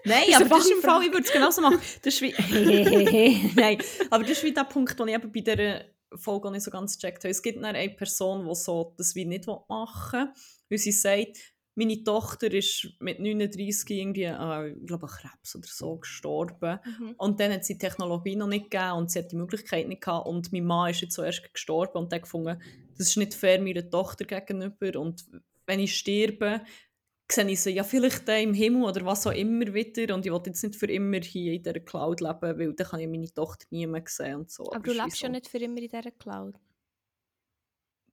Nein, 0.06 0.34
aber 0.36 0.50
das 0.50 0.66
ist 0.66 0.72
im 0.72 0.82
Fall, 0.82 1.04
ich 1.04 1.12
würde 1.12 1.26
es 1.26 1.32
genauso 1.32 1.62
machen. 1.62 1.80
Das 2.02 2.14
ist 2.14 2.22
wie, 2.22 3.52
Nein, 3.56 3.78
aber 4.10 4.24
das 4.24 4.32
ist 4.32 4.44
wie 4.44 4.54
der 4.54 4.66
Punkt, 4.66 5.00
den 5.00 5.08
ich 5.08 5.16
eben 5.16 5.32
bei 5.32 5.42
dieser 5.42 5.86
Folge 6.16 6.52
nicht 6.52 6.64
so 6.64 6.72
ganz 6.72 6.98
gecheckt 6.98 7.24
habe. 7.24 7.32
Es 7.32 7.42
gibt 7.42 7.64
eine 7.64 7.90
Person, 7.90 8.48
die 8.48 8.56
so 8.56 8.94
das 8.98 9.16
wie 9.16 9.26
nicht 9.26 9.48
machen 9.48 10.20
will, 10.20 10.34
weil 10.70 10.78
sie 10.78 10.92
sagt, 10.92 11.38
meine 11.76 12.04
Tochter 12.04 12.54
ist 12.54 12.88
mit 13.00 13.20
39 13.20 13.90
irgendwie, 13.90 14.24
äh, 14.26 14.74
ich 14.74 14.86
glaube, 14.86 15.08
Krebs 15.08 15.56
oder 15.56 15.68
so 15.68 15.98
gestorben. 15.98 16.80
Mhm. 16.86 17.16
Und 17.18 17.40
dann 17.40 17.52
hat 17.52 17.66
sie 17.66 17.74
die 17.74 17.80
Technologie 17.80 18.36
noch 18.36 18.48
nicht 18.48 18.70
gegeben 18.70 18.94
und 18.94 19.12
sie 19.12 19.20
hat 19.20 19.32
die 19.32 19.38
Möglichkeit 19.38 19.88
nicht 19.88 20.04
gehabt. 20.04 20.28
Und 20.28 20.52
mein 20.52 20.66
Mann 20.66 20.92
ist 20.92 21.02
jetzt 21.02 21.16
zuerst 21.16 21.52
gestorben 21.52 21.98
und 21.98 22.14
hat 22.14 22.24
gefunden, 22.24 22.62
das 22.98 23.08
ist 23.08 23.18
nicht 23.18 23.34
fair 23.34 23.60
meiner 23.60 23.90
Tochter 23.90 24.26
gegenüber. 24.26 25.00
Und 25.00 25.26
wenn 25.66 25.80
ich 25.80 25.98
sterbe, 25.98 26.62
sehe 27.32 27.48
ich 27.50 27.62
sie 27.62 27.72
ja 27.72 27.84
vielleicht 27.84 28.28
dann 28.28 28.42
im 28.42 28.54
Himmel 28.54 28.84
oder 28.84 29.06
was 29.06 29.26
auch 29.26 29.32
immer 29.32 29.74
wieder. 29.74 30.14
Und 30.14 30.26
ich 30.26 30.32
will 30.32 30.42
jetzt 30.46 30.64
nicht 30.64 30.76
für 30.76 30.88
immer 30.92 31.20
hier 31.22 31.54
in 31.54 31.64
dieser 31.64 31.80
Cloud 31.80 32.22
leben, 32.22 32.42
weil 32.42 32.74
dann 32.74 32.88
kann 32.88 33.00
ich 33.00 33.08
meine 33.08 33.34
Tochter 33.34 33.66
nie 33.72 33.88
mehr 33.88 34.04
sehen 34.08 34.36
und 34.42 34.52
so. 34.52 34.64
Aber 34.72 34.80
du 34.84 34.92
es 34.92 34.98
ist 34.98 35.04
lebst 35.04 35.22
wie 35.22 35.24
ja 35.26 35.30
so. 35.30 35.32
nicht 35.32 35.48
für 35.48 35.58
immer 35.58 35.78
in 35.78 35.90
dieser 35.90 36.12
Cloud. 36.12 36.56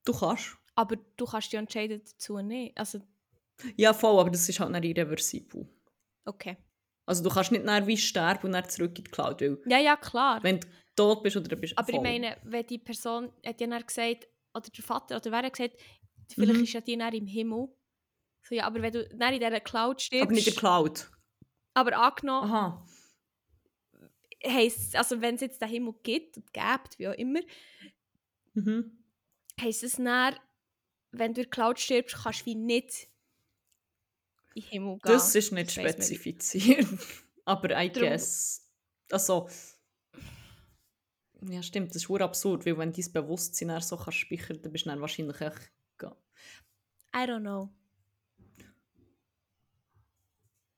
Du 0.05 0.13
kannst. 0.13 0.57
Aber 0.75 0.95
du 1.17 1.25
kannst 1.25 1.51
dich 1.51 1.59
entscheiden 1.59 2.01
dazu 2.03 2.37
nicht. 2.39 2.77
Also, 2.77 2.99
Ja, 3.75 3.93
voll, 3.93 4.19
aber 4.19 4.29
das 4.31 4.47
ist 4.49 4.59
halt 4.59 4.71
nicht 4.71 4.85
irreversibel. 4.85 5.67
okay. 6.25 6.57
Also 7.07 7.23
du 7.23 7.29
kannst 7.29 7.51
nicht 7.51 7.65
nachher 7.65 7.87
wie 7.87 7.97
sterben 7.97 8.45
und 8.47 8.51
dann 8.53 8.69
zurück 8.69 8.97
in 8.97 9.03
die 9.03 9.11
Cloud, 9.11 9.41
weil 9.41 9.57
Ja, 9.65 9.79
ja, 9.79 9.95
klar. 9.97 10.41
wenn 10.43 10.59
du 10.61 10.67
tot 10.95 11.23
bist 11.23 11.35
oder 11.35 11.55
bist 11.55 11.77
Aber 11.77 11.89
ich 11.89 11.95
voll. 11.95 12.03
meine, 12.03 12.37
wenn 12.43 12.65
die 12.65 12.77
Person 12.77 13.31
hat 13.45 13.59
ja 13.59 13.67
dann 13.67 13.85
gesagt, 13.85 14.27
oder 14.53 14.69
der 14.69 14.83
Vater, 14.83 15.17
oder 15.17 15.31
wer 15.31 15.39
hat 15.43 15.53
gesagt, 15.53 15.75
vielleicht 16.31 16.57
Mhm. 16.57 16.63
ist 16.63 16.73
ja 16.73 16.81
die 16.81 16.97
dann 16.97 17.13
im 17.13 17.25
Himmel. 17.27 17.67
So, 18.43 18.55
ja, 18.55 18.65
aber 18.65 18.81
wenn 18.81 18.91
du 18.93 19.07
dann 19.09 19.33
in 19.33 19.39
dieser 19.39 19.59
Cloud 19.59 20.01
stirbst, 20.01 20.23
aber 20.23 20.33
nicht 20.33 20.47
in 20.47 20.53
der 20.53 20.59
Cloud. 20.59 21.09
aber 21.73 21.97
angenommen, 21.97 22.51
Aha. 22.51 22.85
heisst, 24.45 24.95
also 24.95 25.21
wenn 25.21 25.35
es 25.35 25.41
jetzt 25.41 25.61
den 25.61 25.69
Himmel 25.69 25.93
gibt 26.03 26.37
und 26.37 26.51
gibt, 26.53 26.97
wie 26.99 27.07
auch 27.07 27.13
immer, 27.13 27.39
Mhm. 28.53 29.03
heisst 29.59 29.83
es 29.83 29.93
dann, 29.97 30.35
wenn 31.11 31.33
du 31.33 31.41
in 31.41 31.45
der 31.45 31.49
Cloud 31.51 31.79
stirbst, 31.79 32.15
kannst 32.23 32.41
du 32.41 32.45
wie 32.47 32.55
nicht 32.55 33.07
in 34.55 34.61
den 34.63 34.69
Himmel 34.69 34.93
gehen. 34.93 35.01
Das 35.03 35.35
ist 35.35 35.51
nicht 35.51 35.67
Das 35.67 35.73
spezifiziert. 35.83 36.85
Aber 37.45 37.69
I 37.81 37.89
Drum- 37.91 38.03
guess. 38.03 38.67
Also. 39.11 39.49
Ja, 41.43 41.63
stimmt, 41.63 41.89
das 41.89 41.97
ist 42.03 42.09
ur 42.09 42.21
absurd, 42.21 42.65
weil 42.65 42.77
wenn 42.77 42.91
dein 42.93 43.13
Bewusstsein 43.13 43.81
so 43.81 43.97
kannst 43.97 44.19
speichern, 44.19 44.61
dann 44.61 44.71
bist 44.71 44.85
du 44.85 44.89
dann 44.89 45.01
wahrscheinlich 45.01 45.39
echt. 45.41 45.71
I 47.13 47.17
don't 47.27 47.39
know. 47.41 47.69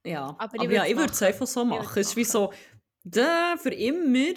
Ja, 0.06 0.28
Aber 0.38 0.42
aber, 0.42 0.64
ich 0.66 0.72
ja, 0.72 0.86
ich 0.86 0.96
würde 0.98 1.14
es 1.14 1.22
einfach 1.22 1.48
so 1.48 1.64
machen. 1.66 2.00
Es 2.00 2.10
ist 2.10 2.16
wie 2.16 2.24
so, 2.26 2.52
da 3.04 3.56
für 3.58 3.74
immer. 3.74 4.34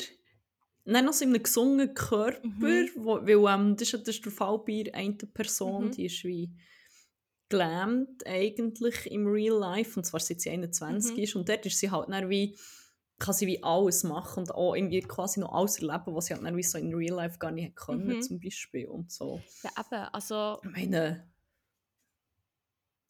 Dann 0.84 1.04
noch 1.06 1.12
so 1.12 1.24
in 1.24 1.34
einem 1.34 1.42
gesungenen 1.42 1.94
Körper, 1.94 2.46
Mhm. 2.46 2.90
wo, 2.94 3.16
weil 3.16 3.54
ähm, 3.60 3.76
das, 3.76 3.92
ist, 3.92 4.06
das 4.06 4.14
ist 4.16 4.24
der 4.24 4.30
Fall 4.32 4.58
bei 4.64 4.84
einer 4.94 5.16
Person, 5.34 5.86
Mhm. 5.86 5.90
die 5.90 6.06
ist 6.06 6.22
wie 6.22 6.52
gelähmt 7.48 8.26
eigentlich 8.26 9.06
im 9.10 9.26
Real 9.26 9.58
Life, 9.58 9.98
und 9.98 10.04
zwar 10.04 10.20
seit 10.20 10.40
sie 10.40 10.50
21 10.50 11.16
Mhm. 11.16 11.22
ist. 11.22 11.36
Und 11.36 11.48
dort 11.48 11.64
ist 11.66 11.78
sie 11.78 11.90
halt 11.90 12.08
dann 12.08 12.28
wie, 12.28 12.56
kann 13.18 13.34
sie 13.34 13.46
wie 13.46 13.62
alles 13.62 14.04
machen 14.04 14.40
und 14.40 14.54
auch 14.54 14.74
irgendwie 14.74 15.00
quasi 15.00 15.40
noch 15.40 15.52
alles 15.52 15.78
erleben, 15.80 16.14
was 16.14 16.26
sie 16.26 16.34
halt 16.34 16.44
dann 16.44 16.56
wie 16.56 16.62
so 16.62 16.78
in 16.78 16.94
Real 16.94 17.16
Life 17.16 17.38
gar 17.38 17.50
nicht 17.50 17.64
hätte 17.66 17.74
können, 17.74 18.08
Mhm. 18.16 18.22
zum 18.22 18.40
Beispiel. 18.40 18.88
Und 18.88 19.10
so. 19.10 19.40
Ja, 19.62 19.70
eben, 19.78 20.02
also, 20.12 20.58
Ich 20.64 20.70
meine, 20.70 21.32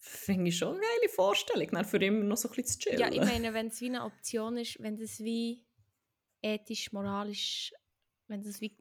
finde 0.07 0.49
ich 0.49 0.59
schon 0.59 0.69
eine 0.69 0.81
geile 0.81 1.09
Vorstellung, 1.13 1.69
dann 1.73 1.85
für 1.85 1.99
immer 1.99 2.25
noch 2.25 2.37
so 2.37 2.49
ein 2.49 2.55
bisschen 2.55 2.81
zu 2.81 2.91
chillen. 2.91 2.99
ja, 3.01 3.09
ich 3.11 3.21
meine, 3.21 3.53
wenn 3.53 3.69
es 3.69 3.81
wie 3.81 3.89
eine 3.89 4.05
Option 4.05 4.57
ist, 4.57 4.81
wenn 4.81 4.97
das 4.97 5.19
wie 5.21 5.65
ethisch, 6.43 6.93
moralisch, 6.93 7.73
wenn 8.29 8.43
das 8.43 8.61
wie, 8.61 8.77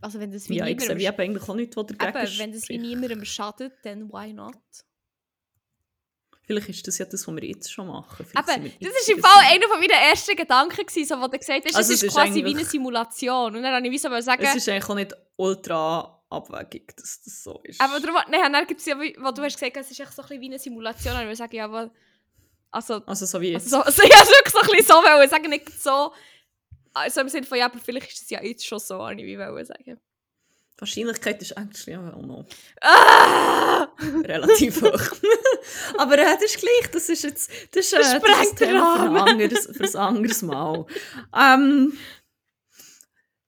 also 0.00 0.18
wenn 0.20 0.32
das 0.32 0.48
wie 0.48 0.56
ja, 0.56 0.66
ich 0.66 0.80
sehe 0.80 0.96
wie 0.96 1.08
eigentlich 1.08 1.48
auch 1.48 1.54
nichts, 1.54 1.76
was 1.76 1.86
dagegen 1.86 2.18
Eben, 2.18 2.38
wenn 2.38 2.52
das 2.52 2.68
wie 2.68 2.78
niemandem 2.78 3.24
schadet, 3.24 3.74
dann 3.82 4.10
why 4.12 4.32
not? 4.32 4.56
Vielleicht 6.42 6.70
ist 6.70 6.86
das 6.88 6.96
ja 6.96 7.04
das, 7.04 7.26
was 7.28 7.34
wir 7.34 7.44
jetzt 7.44 7.70
schon 7.70 7.88
machen. 7.88 8.24
Vielleicht 8.24 8.48
Eben, 8.56 8.72
das 8.80 9.00
ist 9.02 9.10
im 9.10 9.20
Fall 9.20 9.44
einer 9.52 9.68
von 9.68 9.78
meinen 9.80 9.90
ersten 9.90 10.34
Gedanken 10.34 10.86
gewesen, 10.86 11.06
so, 11.06 11.20
wo 11.20 11.28
du 11.28 11.38
gesagt 11.38 11.66
hast, 11.66 11.76
Also 11.76 11.92
es 11.92 11.98
es 11.98 12.02
ist 12.04 12.08
ist 12.08 12.14
quasi 12.14 12.42
wie 12.42 12.54
eine 12.54 12.64
Simulation. 12.64 13.54
Und 13.54 13.62
dann 13.62 13.74
habe 13.74 13.86
ich 13.86 13.92
wie 13.92 13.98
so 13.98 14.08
sagen, 14.20 14.42
Es 14.42 14.54
ist 14.54 14.66
eigentlich 14.66 14.88
auch 14.88 14.94
nicht 14.94 15.14
ultra 15.36 16.17
abwegig, 16.30 16.94
dass 16.96 17.22
das 17.22 17.42
so 17.42 17.60
ist. 17.64 17.80
aber 17.80 18.00
darum, 18.00 18.20
nein, 18.30 18.52
dann 18.52 18.66
gibt 18.66 18.80
es 18.80 18.86
ja, 18.86 19.00
wie, 19.00 19.16
wo 19.20 19.30
du 19.30 19.42
hast 19.42 19.54
gesagt, 19.58 19.76
es 19.76 19.90
ist 19.90 20.00
echt 20.00 20.12
so 20.12 20.22
ein 20.22 20.28
bisschen 20.28 20.40
wie 20.42 20.46
eine 20.46 20.58
Simulation. 20.58 21.14
Und 21.14 21.20
ich 21.20 21.26
würde 21.26 21.36
sagen, 21.36 21.56
ja, 21.56 21.64
aber, 21.64 21.90
also, 22.70 22.94
also 23.06 23.26
so 23.26 23.40
wie 23.40 23.52
jetzt. 23.52 23.72
also 23.72 23.78
so, 23.78 23.82
also, 23.84 24.02
ich 24.02 24.14
habe 24.14 24.28
wirklich 24.28 24.52
so 24.52 24.58
ein 24.60 24.66
bisschen 24.66 24.86
so 24.86 24.94
wollen 24.94 25.30
sagen, 25.30 25.48
nicht 25.50 25.82
so, 25.82 26.12
also 26.92 27.20
im 27.20 27.28
Sinne 27.28 27.46
von, 27.46 27.58
ja, 27.58 27.66
aber 27.66 27.78
vielleicht 27.78 28.12
ist 28.12 28.22
es 28.22 28.30
ja 28.30 28.42
jetzt 28.42 28.66
schon 28.66 28.78
so, 28.78 29.02
habe 29.02 29.14
ich 29.14 29.26
wie 29.26 29.38
wollen 29.38 29.64
sagen. 29.64 30.00
Die 30.76 30.80
Wahrscheinlichkeit 30.82 31.42
ist 31.42 31.56
eigentlich 31.56 31.86
ja 31.86 31.98
auch 32.14 32.22
noch 32.22 32.46
Ah! 32.82 33.88
relativ 34.24 34.80
hoch. 34.80 35.16
aber 35.98 36.18
äh, 36.18 36.34
das 36.34 36.44
ist 36.44 36.58
gleich, 36.60 36.90
das 36.92 37.08
ist 37.08 37.24
jetzt 37.24 37.50
das 37.74 37.86
ist, 37.86 37.92
äh, 37.94 37.98
Das 37.98 38.22
das 38.22 38.42
ist 38.46 38.56
Thema 38.58 38.96
für 38.96 39.08
ein 39.10 39.16
anderes, 39.16 39.66
für 39.76 39.82
ein 39.82 39.96
anderes 39.96 40.42
Mal. 40.42 40.86
ähm, 41.36 41.98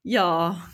ja, 0.03 0.67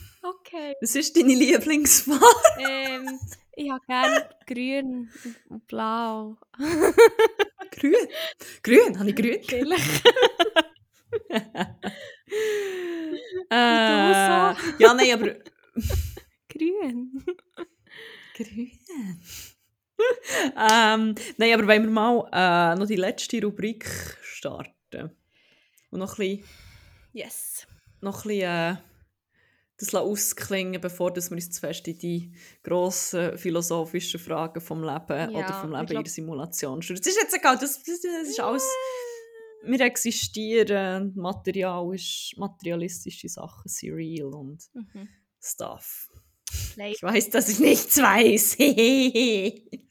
Okay. 0.47 0.75
was 0.79 0.95
ist 0.95 1.15
deine 1.17 1.33
Lieblingsfarbe? 1.35 2.23
ähm, 2.59 3.19
ich 3.55 3.69
habe 3.69 3.85
gerne 3.85 4.29
grün 4.45 5.09
und 5.49 5.67
blau. 5.67 6.37
Grün. 7.71 8.07
Grün, 8.63 8.97
habe 8.97 9.09
ich 9.09 9.15
grün? 9.15 9.39
Vielleicht. 9.43 10.03
Äh, 13.49 13.53
ja, 13.53 14.93
nein, 14.93 15.13
aber 15.13 15.27
Grün. 16.49 17.23
Grün. 18.35 18.71
ähm, 20.57 21.15
nein, 21.37 21.53
aber 21.53 21.67
wenn 21.67 21.83
wir 21.83 21.89
mal 21.89 22.27
äh, 22.33 22.75
noch 22.77 22.87
die 22.87 22.97
letzte 22.97 23.41
Rubrik 23.41 23.85
starten 24.21 25.15
und 25.91 25.99
noch 25.99 26.19
ein 26.19 26.37
bisschen, 26.39 26.43
Yes. 27.13 27.65
noch 28.01 28.25
ein 28.25 28.27
bisschen 28.27 28.75
äh, 28.75 28.75
das 29.79 29.93
ausklingen, 29.93 30.81
bevor 30.81 31.11
dass 31.13 31.29
wir 31.29 31.35
uns 31.35 31.49
zu 31.51 31.59
fest 31.59 31.87
in 31.87 31.97
die 31.99 32.31
grossen 32.63 33.37
philosophischen 33.37 34.19
Fragen 34.19 34.59
vom 34.59 34.83
Leben 34.83 35.31
Ja, 35.31 35.39
oder 35.39 35.53
vom 35.61 35.71
Leben 35.71 35.85
glaub- 35.85 35.99
in 35.99 36.03
der 36.03 36.11
Simulation 36.11 36.81
stürzen. 36.81 37.03
Das 37.03 37.13
ist 37.13 37.21
jetzt 37.21 37.35
egal, 37.35 37.57
das, 37.57 37.83
das, 37.83 38.01
das 38.01 38.27
ist 38.29 38.39
alles... 38.39 38.67
Wir 39.63 39.81
existieren, 39.81 41.13
Material 41.15 41.93
ist, 41.93 42.33
materialistische 42.37 43.27
Sachen 43.27 43.67
sind 43.67 43.93
real 43.93 44.33
und 44.33 44.63
Mhm. 44.73 45.09
Stuff. 45.41 46.07
Play. 46.73 46.91
Ich 46.93 47.03
weiß, 47.03 47.29
dass 47.31 47.49
ich 47.49 47.59
nichts 47.59 47.97
weiß. 47.97 48.57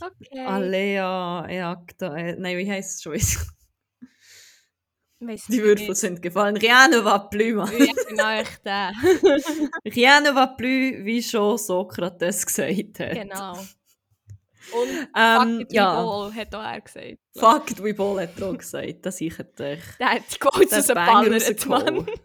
Okay. 0.00 0.40
Alea, 0.40 1.46
Eacta, 1.48 2.14
äh, 2.16 2.36
nein, 2.36 2.58
wie 2.58 2.70
heisst 2.70 2.96
es 2.96 3.02
schon? 3.02 3.14
Weiss 5.20 5.44
Die 5.46 5.56
ich 5.56 5.62
Würfel 5.62 5.88
nicht. 5.88 5.96
sind 6.00 6.20
gefallen. 6.22 6.56
Rien 6.56 6.90
ne 6.90 7.04
va 7.04 7.18
plus, 7.18 7.54
Mann. 7.54 7.72
Ja, 7.78 7.92
genau, 8.08 8.30
echt 8.30 8.64
der. 8.64 8.92
Rien 9.84 10.22
ne 10.22 10.34
va 10.34 10.46
plus, 10.48 11.04
wie 11.04 11.22
schon 11.22 11.56
Sokrates 11.58 12.44
gesagt 12.46 12.98
hat. 13.00 13.12
genau. 13.14 13.52
Und 14.72 15.08
Ähm, 15.14 15.58
Fuck 15.58 15.60
it, 15.60 15.72
ja, 15.74 15.92
we 15.92 15.96
ball, 16.06 16.34
hat 16.34 16.54
auch 16.54 16.62
er 16.62 16.80
gesagt. 16.80 17.18
fuck 17.36 17.70
it, 17.70 17.82
we 17.84 17.92
ball 17.94 18.18
hat 18.20 18.40
er 18.40 18.48
auch 18.48 18.56
gesagt. 18.56 19.04
Das 19.06 19.20
ich 19.20 19.36
hätte 19.38 19.66
echt. 19.66 20.00
Der 20.00 20.08
hat 20.12 20.22
die 20.32 20.38
Quotes 20.38 20.72
aus 20.72 20.86
dem 20.86 20.94
Ballert, 20.94 21.66
Mann. 21.66 22.06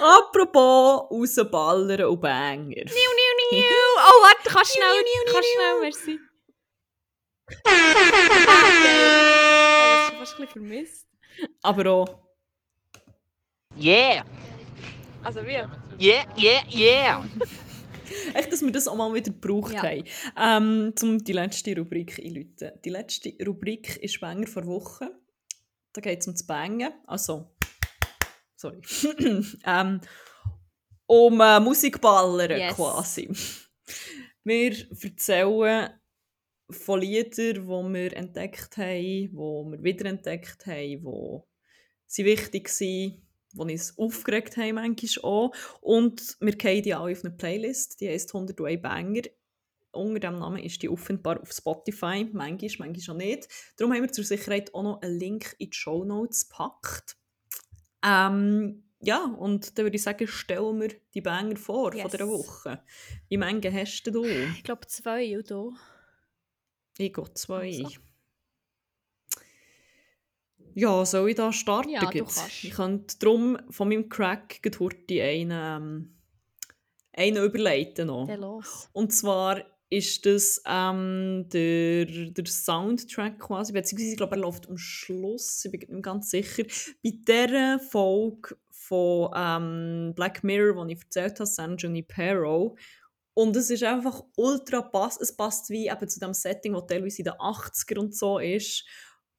Apropos 0.00 1.08
rausballern 1.10 2.04
und 2.06 2.20
Banger. 2.20 2.66
Niu, 2.84 2.84
niu, 2.84 3.32
niu. 3.52 3.62
Oh, 3.62 4.22
warte, 4.22 4.50
kannst 4.50 4.74
du 4.74 4.78
schnell, 4.80 5.04
kannst 5.32 5.48
schnell, 5.54 5.80
merci. 5.80 6.18
Geil. 10.24 10.36
Ich 10.36 10.36
habe 10.36 10.36
das 10.36 10.36
schon 10.36 10.36
fast 10.36 10.40
ein 10.40 10.46
bisschen 10.46 10.48
vermisst. 10.48 11.08
Aber 11.62 11.90
auch 11.90 12.24
Yeah! 13.76 14.24
Also 15.22 15.40
wie? 15.44 15.58
Yeah, 16.00 16.24
yeah, 16.38 16.62
yeah! 16.70 17.24
Echt, 18.34 18.52
dass 18.52 18.62
wir 18.62 18.70
das 18.70 18.86
auch 18.86 18.96
mal 18.96 19.12
wieder 19.14 19.32
gebraucht 19.32 19.72
Ja. 19.74 19.82
haben. 19.82 20.04
Ähm, 20.36 20.94
um 21.02 21.24
die 21.24 21.32
letzte 21.32 21.76
Rubrik 21.76 22.18
einzuläuten. 22.18 22.72
Die 22.84 22.90
letzte 22.90 23.34
Rubrik 23.44 23.96
ist 23.96 24.20
Banger 24.20 24.46
vor 24.46 24.66
Woche. 24.66 25.10
Da 25.92 26.00
geht 26.00 26.20
es 26.20 26.26
um 26.28 26.34
das 26.34 26.46
Bangen. 26.46 26.92
Also, 27.06 27.50
sorry. 28.56 28.80
ähm, 29.64 30.00
um 31.06 31.40
äh, 31.40 31.60
Musikballern 31.60 32.50
Yes. 32.50 32.74
quasi. 32.74 33.28
Wir 34.44 34.76
erzählen 35.02 35.90
von 36.70 37.00
Liedern, 37.00 37.54
die 37.54 37.68
wir 37.94 38.16
entdeckt 38.16 38.76
haben, 38.76 39.00
die 39.00 39.30
wir 39.32 39.82
wiederentdeckt 39.82 40.66
haben, 40.66 41.04
die 41.04 41.40
sie 42.06 42.24
wichtig 42.24 42.68
waren, 42.68 43.22
die 43.68 43.72
uns 43.72 43.98
aufgeregt 43.98 44.56
haben 44.56 44.74
manchmal 44.76 45.24
auch. 45.24 45.52
Und 45.80 46.36
wir 46.40 46.56
gehen 46.56 46.82
die 46.82 46.94
alle 46.94 47.12
auf 47.12 47.24
eine 47.24 47.34
Playlist, 47.34 48.00
die 48.00 48.08
heisst 48.08 48.34
101 48.34 48.82
Banger. 48.82 49.22
Unter 49.92 50.18
diesem 50.18 50.38
Namen 50.40 50.62
ist 50.62 50.82
die 50.82 50.88
offenbar 50.88 51.40
auf 51.40 51.52
Spotify, 51.52 52.26
manchmal, 52.32 52.88
manchmal 52.88 53.16
auch 53.16 53.18
nicht. 53.18 53.48
Darum 53.76 53.94
haben 53.94 54.02
wir 54.02 54.10
zur 54.12 54.24
Sicherheit 54.24 54.74
auch 54.74 54.82
noch 54.82 55.02
einen 55.02 55.18
Link 55.20 55.54
in 55.58 55.70
die 55.70 55.76
Show 55.76 56.04
Notes 56.04 56.48
gepackt. 56.48 57.16
Ähm, 58.04 58.82
ja, 59.00 59.24
und 59.24 59.78
dann 59.78 59.84
würde 59.84 59.96
ich 59.96 60.02
sagen, 60.02 60.26
stellen 60.26 60.80
wir 60.80 60.88
die 61.14 61.20
Banger 61.20 61.56
vor 61.56 61.92
von 61.92 62.00
Yes. 62.00 62.10
dieser 62.10 62.26
Woche. 62.26 62.82
Wie 63.28 63.38
viele 63.38 63.72
hast 63.72 64.06
du? 64.06 64.24
Ich 64.24 64.64
glaube 64.64 64.86
zwei, 64.88 65.40
du? 65.48 65.74
Ich 66.98 67.12
gehe 67.12 67.34
zwei. 67.34 67.66
Also. 67.66 67.88
Ja, 70.74 71.04
soll 71.04 71.30
ich 71.30 71.36
da 71.36 71.52
starten? 71.52 71.90
Ja, 71.90 72.00
du 72.00 72.18
kannst. 72.18 72.64
Ich 72.64 72.70
könnte 72.70 73.18
darum 73.18 73.58
von 73.70 73.88
meinem 73.88 74.08
Crack 74.08 74.60
heute 74.78 75.22
einen, 75.22 75.50
ähm, 75.52 76.18
einen 77.12 77.44
überleiten 77.44 78.08
noch. 78.08 78.28
Los. 78.36 78.88
Und 78.92 79.12
zwar 79.12 79.62
ist 79.90 80.26
das 80.26 80.60
ähm, 80.66 81.46
der, 81.52 82.06
der 82.06 82.46
Soundtrack 82.46 83.38
quasi, 83.38 83.72
beziehungsweise 83.72 84.10
ich 84.10 84.16
glaube, 84.16 84.34
er 84.34 84.42
läuft 84.42 84.68
am 84.68 84.76
Schluss, 84.76 85.64
ich 85.64 85.70
bin 85.70 85.80
nicht 85.80 85.90
mehr 85.90 86.02
ganz 86.02 86.30
sicher, 86.30 86.64
bei 87.02 87.10
dieser 87.12 87.78
Folge 87.78 88.56
von 88.70 89.30
ähm, 89.36 90.12
Black 90.16 90.42
Mirror, 90.42 90.86
die 90.86 90.94
ich 90.94 91.02
erzählt 91.02 91.38
habe, 91.38 91.46
San 91.46 91.76
Junipero. 91.76 92.76
Und 93.34 93.56
es 93.56 93.68
ist 93.68 93.82
einfach 93.82 94.22
ultra 94.36 94.80
pass, 94.80 95.20
es 95.20 95.36
passt 95.36 95.68
wie 95.68 95.88
eben 95.88 96.08
zu 96.08 96.20
dem 96.20 96.32
Setting, 96.32 96.72
das 96.74 96.86
teilweise 96.86 97.18
in 97.18 97.24
den 97.24 97.34
80er 97.34 97.98
und 97.98 98.16
so 98.16 98.38
ist, 98.38 98.84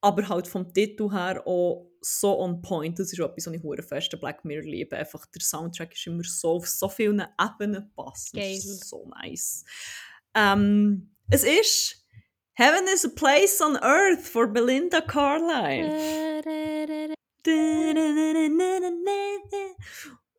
aber 0.02 0.28
halt 0.28 0.48
vom 0.48 0.72
Titel 0.74 1.12
her 1.12 1.42
auch 1.48 1.90
so 2.02 2.38
on 2.40 2.62
point. 2.62 3.00
Das 3.00 3.12
ist 3.12 3.20
auch 3.22 3.30
etwas, 3.30 3.48
was 3.48 3.54
ich 3.54 3.64
hure 3.64 3.82
fest 3.82 4.16
Black 4.20 4.44
Mirror 4.46 4.70
liebe. 4.70 4.96
Einfach 4.96 5.26
der 5.28 5.42
Soundtrack 5.42 5.94
ist 5.94 6.06
immer 6.06 6.24
so 6.24 6.58
auf 6.58 6.68
so 6.68 6.90
vielen 6.90 7.26
Ebenen 7.42 7.92
passend. 7.96 8.42
Geil. 8.42 8.56
Das 8.56 8.66
ist 8.66 8.88
so 8.88 9.08
nice. 9.08 9.64
Ähm, 10.36 11.16
es 11.30 11.44
ist 11.44 12.06
Heaven 12.54 12.86
is 12.94 13.06
a 13.06 13.10
Place 13.10 13.60
on 13.62 13.78
Earth 13.78 14.22
for 14.22 14.48
Belinda 14.48 15.02
Carlisle. 15.02 15.92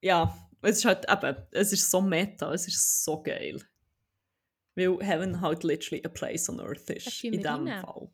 Ja, 0.01 0.46
es 0.63 0.79
ist 0.79 0.85
halt 0.85 1.07
eben, 1.11 1.37
es 1.53 1.73
ist 1.73 1.91
so 1.91 2.01
meta, 2.01 2.53
es 2.53 2.67
ist 2.67 3.05
so 3.05 3.23
geil. 3.23 3.63
Weil 4.75 4.99
Heaven 5.01 5.41
halt 5.41 5.65
literally 5.65 6.05
a 6.05 6.09
place 6.09 6.49
on 6.49 6.61
earth 6.61 6.91
ist, 6.91 7.25
in 7.25 7.33
diesem 7.33 7.67
rein. 7.67 7.81
Fall. 7.83 8.11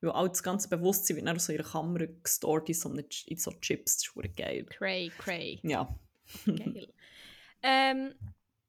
Weil 0.00 0.10
all 0.12 0.28
das 0.28 0.42
ganze 0.42 0.68
Bewusstsein 0.68 1.16
wird 1.16 1.26
dann 1.26 1.38
so 1.38 1.52
in 1.52 1.58
ihrer 1.58 1.68
Kamera 1.68 2.06
gestort 2.22 2.68
in 2.68 2.74
so, 2.74 2.88
eine, 2.88 3.04
in 3.26 3.36
so 3.36 3.50
Chips, 3.60 3.96
das 3.96 4.24
ist 4.24 4.36
geil. 4.36 4.64
Cray, 4.66 5.10
cray. 5.18 5.60
Ja. 5.64 5.92
Geil. 6.46 6.92
ähm, 7.62 8.14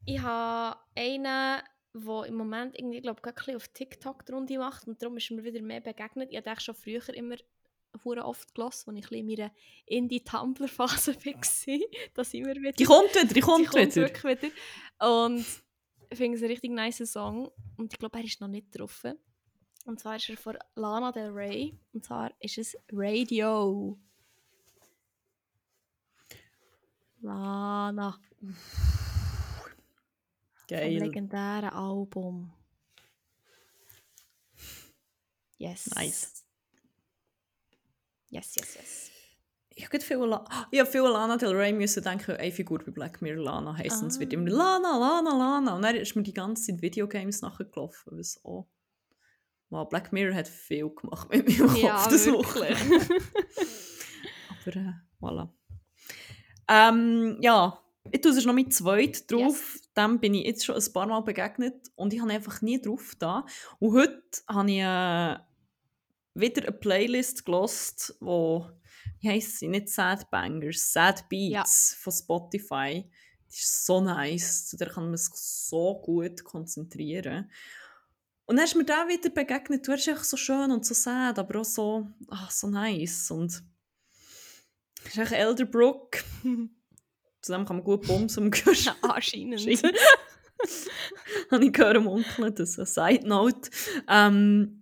ich 0.05 0.19
habe 0.21 0.79
einen, 0.95 1.61
der 1.93 2.25
im 2.25 2.35
Moment 2.35 2.79
irgendwie, 2.79 3.01
glaube 3.01 3.21
ich, 3.47 3.55
auf 3.55 3.67
TikTok 3.67 4.25
die 4.25 4.31
Runde 4.31 4.57
macht 4.57 4.87
und 4.87 5.01
darum 5.01 5.17
ist 5.17 5.29
mir 5.29 5.43
wieder 5.43 5.61
mehr 5.61 5.81
begegnet. 5.81 6.29
Ich 6.31 6.37
habe 6.37 6.59
schon 6.59 6.73
früher 6.73 7.07
immer 7.09 7.35
hure 8.03 8.23
oft 8.25 8.53
gelassen, 8.53 8.89
als 8.95 9.05
ich 9.05 9.11
in 9.11 9.25
meiner 9.25 9.51
Indie-Tumblr-Phase 9.85 11.15
war. 11.25 11.79
Da 12.13 12.23
sind 12.23 12.45
wir 12.45 12.55
wieder. 12.55 12.71
Die 12.73 12.83
kommt 12.83 13.13
wieder, 13.13 13.25
die 13.25 13.33
Die 13.33 13.39
kommt, 13.41 13.67
kommt 13.69 13.95
wieder. 13.95 14.07
wirklich 14.07 14.41
wieder. 14.43 14.53
Und 15.09 15.45
ich 16.11 16.17
finde 16.17 16.37
es 16.37 16.43
einen 16.43 16.51
richtig 16.51 16.71
nice 16.71 17.11
Song. 17.11 17.51
Und 17.77 17.93
ich 17.93 17.99
glaube, 17.99 18.17
er 18.19 18.23
ist 18.25 18.41
noch 18.41 18.47
nicht 18.47 18.67
drauf. 18.77 19.03
Und 19.85 19.99
zwar 19.99 20.15
ist 20.17 20.29
er 20.29 20.37
von 20.37 20.57
Lana 20.75 21.11
Del 21.11 21.29
Rey. 21.31 21.77
Und 21.93 22.05
zwar 22.05 22.31
ist 22.39 22.57
es 22.57 22.77
Radio. 22.91 23.97
Lana. 27.21 28.19
Vom 28.39 28.55
Geil. 30.67 30.99
legendären 30.99 31.69
Album. 31.69 32.53
Yes. 35.57 35.87
Nice. 35.95 36.45
Yes, 38.29 38.55
yes, 38.55 38.75
yes. 38.75 39.11
Ich 39.75 39.85
habe 39.85 39.99
viel, 40.01 40.17
La 40.17 40.45
ich 40.71 40.79
hab 40.79 40.87
viel 40.89 41.01
an 41.05 41.13
Lana 41.13 41.37
Del 41.37 41.55
Rey 41.55 41.71
müssen 41.73 42.03
denken, 42.03 42.35
eine 42.35 42.51
Figur 42.51 42.79
bei 42.79 42.91
Black 42.91 43.21
Mirror 43.21 43.43
Lana 43.43 43.77
heisst. 43.77 44.01
Und 44.01 44.09
es 44.09 44.19
wird 44.19 44.31
Ah. 44.31 44.35
immer 44.35 44.49
Lana, 44.49 44.97
Lana, 44.97 45.37
Lana. 45.37 45.75
Und 45.75 45.81
dann 45.83 45.95
ist 45.95 46.15
mir 46.15 46.23
die 46.23 46.33
ganze 46.33 46.63
Zeit 46.71 46.81
Videogames 46.81 47.41
nachgelaufen. 47.41 48.17
Was 48.17 48.39
auch. 48.43 48.67
Wow, 49.69 49.87
Black 49.87 50.11
Mirror 50.11 50.35
hat 50.35 50.47
viel 50.47 50.89
gemacht 50.89 51.29
mit 51.29 51.47
meinem 51.47 51.67
Kopf 51.69 51.77
Ja, 51.77 52.07
das. 52.09 52.27
Wochenende. 52.31 53.05
Aber 54.65 54.75
äh, 54.75 54.93
voilà. 55.21 55.49
Ähm, 56.67 57.37
ja, 57.41 57.79
ich 58.11 58.21
tue 58.21 58.31
es 58.31 58.45
noch 58.45 58.53
mit 58.53 58.73
zweit 58.73 59.31
drauf. 59.31 59.77
Dem 59.95 60.19
bin 60.19 60.33
ich 60.33 60.45
jetzt 60.45 60.65
schon 60.65 60.75
ein 60.75 60.93
paar 60.93 61.07
Mal 61.07 61.21
begegnet 61.21 61.89
und 61.95 62.13
ich 62.13 62.19
habe 62.21 62.31
einfach 62.31 62.61
nie 62.61 62.81
drauf 62.81 63.13
da. 63.19 63.45
Und 63.79 63.93
heute 63.93 64.21
habe 64.47 64.71
ich 64.71 64.79
äh, 64.79 65.37
wieder 66.33 66.63
eine 66.63 66.71
Playlist 66.71 67.45
gelost, 67.45 68.15
wo 68.19 68.67
wie 69.19 69.29
heisst 69.29 69.59
sie? 69.59 69.67
Nicht 69.67 69.89
Sad 69.89 70.29
Bangers, 70.31 70.93
Sad 70.93 71.27
Beats 71.29 71.95
von 71.99 72.13
Spotify. 72.13 73.05
Die 73.49 73.57
ist 73.57 73.85
so 73.85 73.99
nice, 73.99 74.75
der 74.79 74.89
kann 74.89 75.05
man 75.05 75.17
sich 75.17 75.33
so 75.33 75.99
gut 76.01 76.43
konzentrieren. 76.43 77.51
Und 78.45 78.55
dann 78.55 78.65
ist 78.65 78.75
mir 78.75 78.85
da 78.85 79.07
wieder 79.07 79.29
begegnet, 79.29 79.87
du 79.87 79.91
bist 79.91 80.07
echt 80.07 80.25
so 80.25 80.37
schön 80.37 80.71
und 80.71 80.85
so 80.85 80.93
sad, 80.93 81.37
aber 81.37 81.59
auch 81.59 81.65
so, 81.65 82.07
ach, 82.29 82.49
so 82.49 82.67
nice. 82.67 83.29
Und 83.31 83.63
es 85.05 85.11
ist 85.11 85.17
echt 85.17 85.31
Elderbrook. 85.33 86.23
Zusammen 87.41 87.65
kann 87.65 87.77
man 87.77 87.85
gut 87.85 88.07
bumsen 88.07 88.45
am 88.45 88.51
Gehör. 88.51 88.73
Anscheinend. 89.01 89.61
Habe 91.51 91.65
ich 91.65 91.73
gehört 91.73 91.97
am 91.97 92.07
Onkel, 92.07 92.51
das 92.51 92.77
ist 92.77 92.97
eine 92.99 93.17
Side 93.17 93.27
Note. 93.27 93.69
Ähm, 94.07 94.78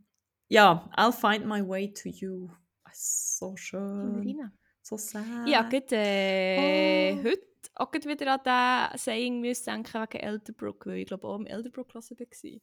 ja, 0.50 0.90
I'll 0.96 1.12
find 1.12 1.46
my 1.46 1.68
way 1.68 1.92
to 1.94 2.10
you. 2.10 2.50
So 2.94 3.56
schön. 3.56 4.52
So 4.82 4.98
sad. 4.98 5.48
Ja, 5.48 5.64
gerade 5.64 5.86
äh, 5.96 7.14
Oh. 7.14 7.24
heute 7.24 7.42
auch 7.76 7.94
wieder 7.94 8.34
an 8.46 8.90
diesen 8.94 8.98
Saying 9.04 9.42
müssen 9.42 9.66
denken 9.66 9.94
wegen 9.94 10.24
Elderbrook, 10.24 10.86
weil 10.86 10.98
ich 11.00 11.06
glaube 11.08 11.28
auch 11.28 11.36
im 11.36 11.46
Elderbrook 11.46 11.94
hören 11.94 12.04
war. 12.10 12.62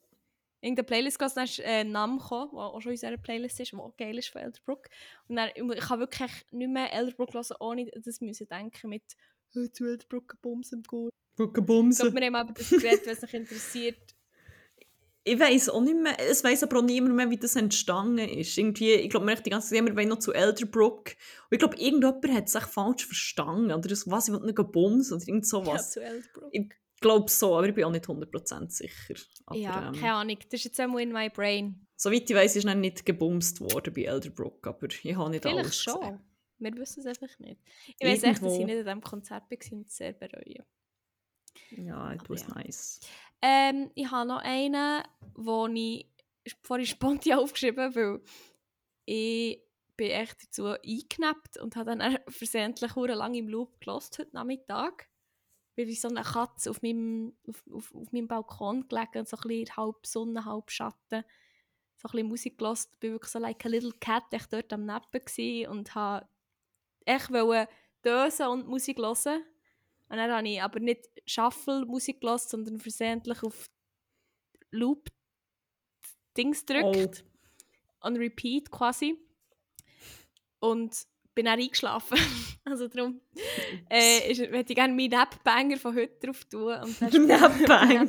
Irgendeine 0.63 0.87
Playlist 0.87 1.19
gehört, 1.19 1.37
dann 1.37 1.49
äh, 1.59 1.85
Nam 1.85 2.19
gekommen, 2.19 2.51
die 2.53 2.57
auch 2.57 2.81
schon 2.81 2.93
in 2.93 2.95
unserer 2.97 3.17
Playlist 3.19 3.61
ist, 3.61 3.73
die 3.73 3.77
auch 3.77 3.95
geil 3.99 4.17
ist 4.17 4.29
von 4.31 4.41
Elderbrook. 4.41 4.89
Und 5.29 5.37
dann, 5.37 5.51
ich 5.55 5.81
kann 5.85 5.99
wirklich 6.01 6.31
nicht 6.53 6.71
mehr 6.71 6.91
Elderbrook 6.91 7.35
hören, 7.35 7.57
ohne 7.61 7.91
das 7.95 8.21
müssen 8.23 8.49
denken 8.49 8.89
mit 8.89 9.03
«Hey, 9.53 9.71
zu 9.71 9.85
Elderbrook, 9.85 10.41
Bums 10.41 10.73
im 10.73 10.83
Goal». 10.83 11.11
Ich 11.37 11.99
glaube, 12.01 12.19
wir 12.19 12.27
haben 12.27 12.35
aber 12.37 12.53
das 12.55 12.71
geredet, 12.71 13.05
wenn 13.05 13.13
es 13.13 13.23
euch 13.25 13.35
interessiert. 13.35 14.14
Ich 15.27 15.39
weiß 15.41 15.71
auch 15.71 15.81
nicht 15.81 15.97
mehr, 15.99 16.19
es 16.21 16.45
weiß 16.45 16.65
aber 16.65 16.79
auch 16.81 16.83
niemand 16.83 17.15
mehr, 17.15 17.31
wie 17.31 17.39
das 17.39 17.57
entstanden 17.57 18.19
ist. 18.29 18.59
Irgendwie, 18.59 18.93
ich 18.93 19.09
glaube, 19.09 19.25
man 19.25 19.37
hat 19.37 19.47
die 19.47 19.51
ganze 19.51 19.71
Zeit 19.71 19.79
immer 19.79 20.05
noch 20.05 20.19
zu 20.19 20.33
Elderbrook. 20.35 21.07
Und 21.09 21.53
ich 21.53 21.59
glaube, 21.59 21.77
irgendjemand 21.79 22.29
hat 22.29 22.47
es 22.49 22.55
echt 22.55 22.67
falsch 22.69 23.07
verstanden. 23.07 23.73
Oder 23.73 23.89
das, 23.89 24.09
was, 24.11 24.29
ich 24.29 24.35
will 24.35 24.41
nicht 24.41 24.57
bumsen 24.73 25.17
oder 25.17 25.27
irgend 25.27 25.45
Ja, 25.45 25.49
sowas. 25.49 25.93
zu 25.93 26.03
Elderbrook. 26.03 26.51
Ich 26.53 26.69
glaube 27.01 27.31
so, 27.31 27.57
aber 27.57 27.69
ich 27.69 27.75
bin 27.75 27.85
auch 27.85 27.91
nicht 27.91 28.05
100% 28.07 28.71
sicher. 28.71 29.15
Aber, 29.47 29.59
Ja, 29.59 29.89
ähm, 29.89 29.95
keine 29.95 30.15
Ahnung. 30.15 30.37
Das 30.51 30.61
ist 30.61 30.65
jetzt 30.65 30.81
einmal 30.81 31.01
in 31.03 31.13
my 31.13 31.31
brain. 31.31 31.87
Soweit 31.97 32.29
ich 32.29 32.37
weiß, 32.37 32.57
ist 32.57 32.67
dann 32.67 32.81
nicht 32.81 33.07
gebumst 33.07 33.61
worden 33.63 33.95
bei 33.95 34.03
Elderbrook, 34.03 34.67
aber 34.67 34.89
ich 34.89 35.15
habe 35.17 35.31
nicht 35.31 35.43
Vielleicht 35.43 35.59
alles 35.59 35.77
schon. 35.83 36.01
gesehen. 36.01 36.21
Wir 36.59 36.75
wissen 36.77 37.01
es 37.01 37.07
einfach 37.07 37.39
nicht. 37.39 37.61
Ich 37.99 38.07
weiß 38.07 38.23
echt, 38.25 38.43
dass 38.43 38.53
ich 38.53 38.65
nicht 38.67 38.77
an 38.79 38.85
diesem 38.85 39.01
Konzert 39.01 39.45
war 39.51 39.73
und 39.73 39.87
es 39.87 39.97
sehr 39.97 40.13
bereue. 40.13 40.65
Ja, 41.71 42.13
it 42.13 42.21
Aber 42.21 42.29
was 42.31 42.43
ja. 42.43 42.55
nice. 42.55 43.01
Ähm, 43.47 43.91
ich 43.95 44.11
habe 44.11 44.27
noch 44.27 44.41
einen, 44.43 45.03
wo 45.35 45.67
ich 45.67 46.09
vorhin 46.63 46.87
spontan 46.87 47.33
aufgeschrieben 47.39 47.95
weil 47.95 48.23
ich 49.05 49.61
bin 49.99 50.11
echt 50.13 50.45
dazu 50.45 50.65
eingenappt 50.65 51.59
und 51.59 51.77
habe 51.77 51.95
dann 51.95 52.19
versehentlich 52.29 52.97
hure 52.97 53.13
lang 53.13 53.35
im 53.35 53.49
Loop 53.49 53.79
gelost 53.81 54.19
heute 54.19 54.35
Nachmittag. 54.35 55.11
Weil 55.77 55.89
wie 55.89 55.95
so 55.95 56.09
eine 56.09 56.23
Katze 56.23 56.71
auf 56.71 56.81
meinem, 56.81 57.37
auf, 57.47 57.63
auf, 57.71 57.95
auf 57.95 58.13
meinem 58.13 58.29
Balkon 58.29 58.89
gelegen 58.89 59.19
und 59.19 59.29
so 59.29 59.37
ein 59.37 59.47
bisschen 59.47 59.77
halb 59.77 60.07
Sonne, 60.07 60.47
halb 60.47 60.71
Schatten. 60.71 61.23
So 61.97 62.09
ein 62.09 62.13
bisschen 62.13 62.29
Musik 62.29 62.57
gelost. 62.57 62.97
Ich 62.97 63.03
war 63.03 63.13
wirklich 63.13 63.31
so 63.31 63.39
like 63.41 63.67
a 63.67 63.69
little 63.69 63.93
cat 64.01 64.25
echt 64.33 64.55
dort 64.55 64.73
am 64.73 64.87
Nappen 64.87 65.21
gsi 65.23 65.67
und 65.69 65.95
habe 65.95 66.27
echt 67.05 67.31
wollte 67.31 67.71
dösen 68.03 68.47
und 68.47 68.69
Musik 68.69 68.97
hören. 68.97 69.45
Und 70.09 70.17
dann 70.19 70.31
habe 70.31 70.49
ich 70.49 70.63
aber 70.63 70.81
nicht 70.81 71.11
Shuffle-Musik 71.27 72.21
gelassen, 72.21 72.49
sondern 72.51 72.79
versehentlich 72.79 73.43
auf 73.43 73.71
Loop-Dings 74.71 76.67
gedrückt. 76.67 77.25
On 78.01 78.17
Repeat 78.17 78.71
quasi. 78.71 79.19
Und 80.61 81.07
bin 81.35 81.47
dann 81.47 81.59
eingeschlafen. 81.59 82.19
also 82.65 82.89
darum 82.89 83.21
äh, 83.91 84.31
ist, 84.31 84.41
hätte 84.41 84.73
ich 84.73 84.77
gerne 84.77 84.95
meinen 84.95 85.11
Napbanger 85.11 85.77
von 85.79 85.95
heute 85.95 86.27
drauf 86.27 86.45
tun. 86.45 86.75
Und 86.75 87.01
der 87.01 87.09
ist 87.09 87.19
Napbanger. 87.19 88.01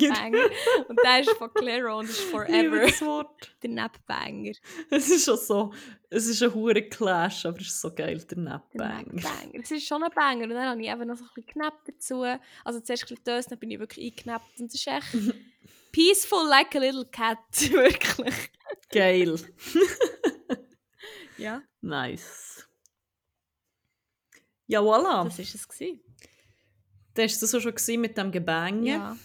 Und 0.88 1.00
der 1.04 1.20
ist 1.22 1.32
von 1.32 1.54
Clairo 1.54 2.00
und 2.00 2.10
ist 2.10 2.22
forever. 2.22 2.86
das 2.86 3.02
Wort. 3.02 3.56
Der 3.64 3.70
Napbanger. 3.72 4.54
Es 4.90 5.10
ist 5.10 5.26
schon 5.26 5.38
so, 5.38 5.74
es 6.10 6.28
ist 6.28 6.42
ein 6.44 6.54
hure 6.54 6.84
Clash, 6.84 7.46
aber 7.46 7.60
es 7.60 7.68
ist 7.68 7.82
so 7.82 7.94
geil, 7.94 8.18
der 8.18 8.26
Der 8.26 8.38
Napbanger. 8.38 9.24
Es 9.54 9.72
ist 9.72 9.88
schon 9.88 10.04
ein 10.04 10.12
Banger. 10.12 10.44
Und 10.44 10.52
dann 10.52 10.70
habe 10.70 10.82
ich 10.82 10.88
eben 10.90 11.08
noch 11.08 11.18
so 11.18 11.24
ein 11.24 11.30
bisschen 11.36 11.46
geknappt 11.48 11.88
dazu. 11.90 12.24
Also 12.64 12.80
zuerst 12.80 13.04
ein 13.04 13.08
bisschen 13.10 13.24
das, 13.26 13.48
dann 13.48 13.60
bin 13.60 13.72
ich 13.72 13.80
wirklich 13.80 14.06
eingeknappt. 14.06 14.60
Und 14.60 14.68
es 14.68 14.76
ist 14.76 14.88
echt 14.88 15.08
peaceful 15.92 16.48
like 16.48 16.76
a 16.76 16.80
little 16.80 17.06
cat. 17.06 17.40
wirklich. 17.72 18.36
Geil. 18.92 19.36
Ja, 21.38 21.62
Nice. 21.82 22.55
Ja, 24.68 24.80
voilà. 24.82 25.24
das 25.26 25.38
war 25.38 25.46
es. 25.46 25.68
Gewesen. 25.68 26.00
Das 27.14 27.34
war 27.34 27.40
das 27.40 27.56
auch 27.56 27.60
schon 27.62 27.76
gewesen 27.76 28.02
mit 28.02 28.18
dem 28.18 28.32
Gebänge. 28.32 28.90
Ja. 28.90 29.18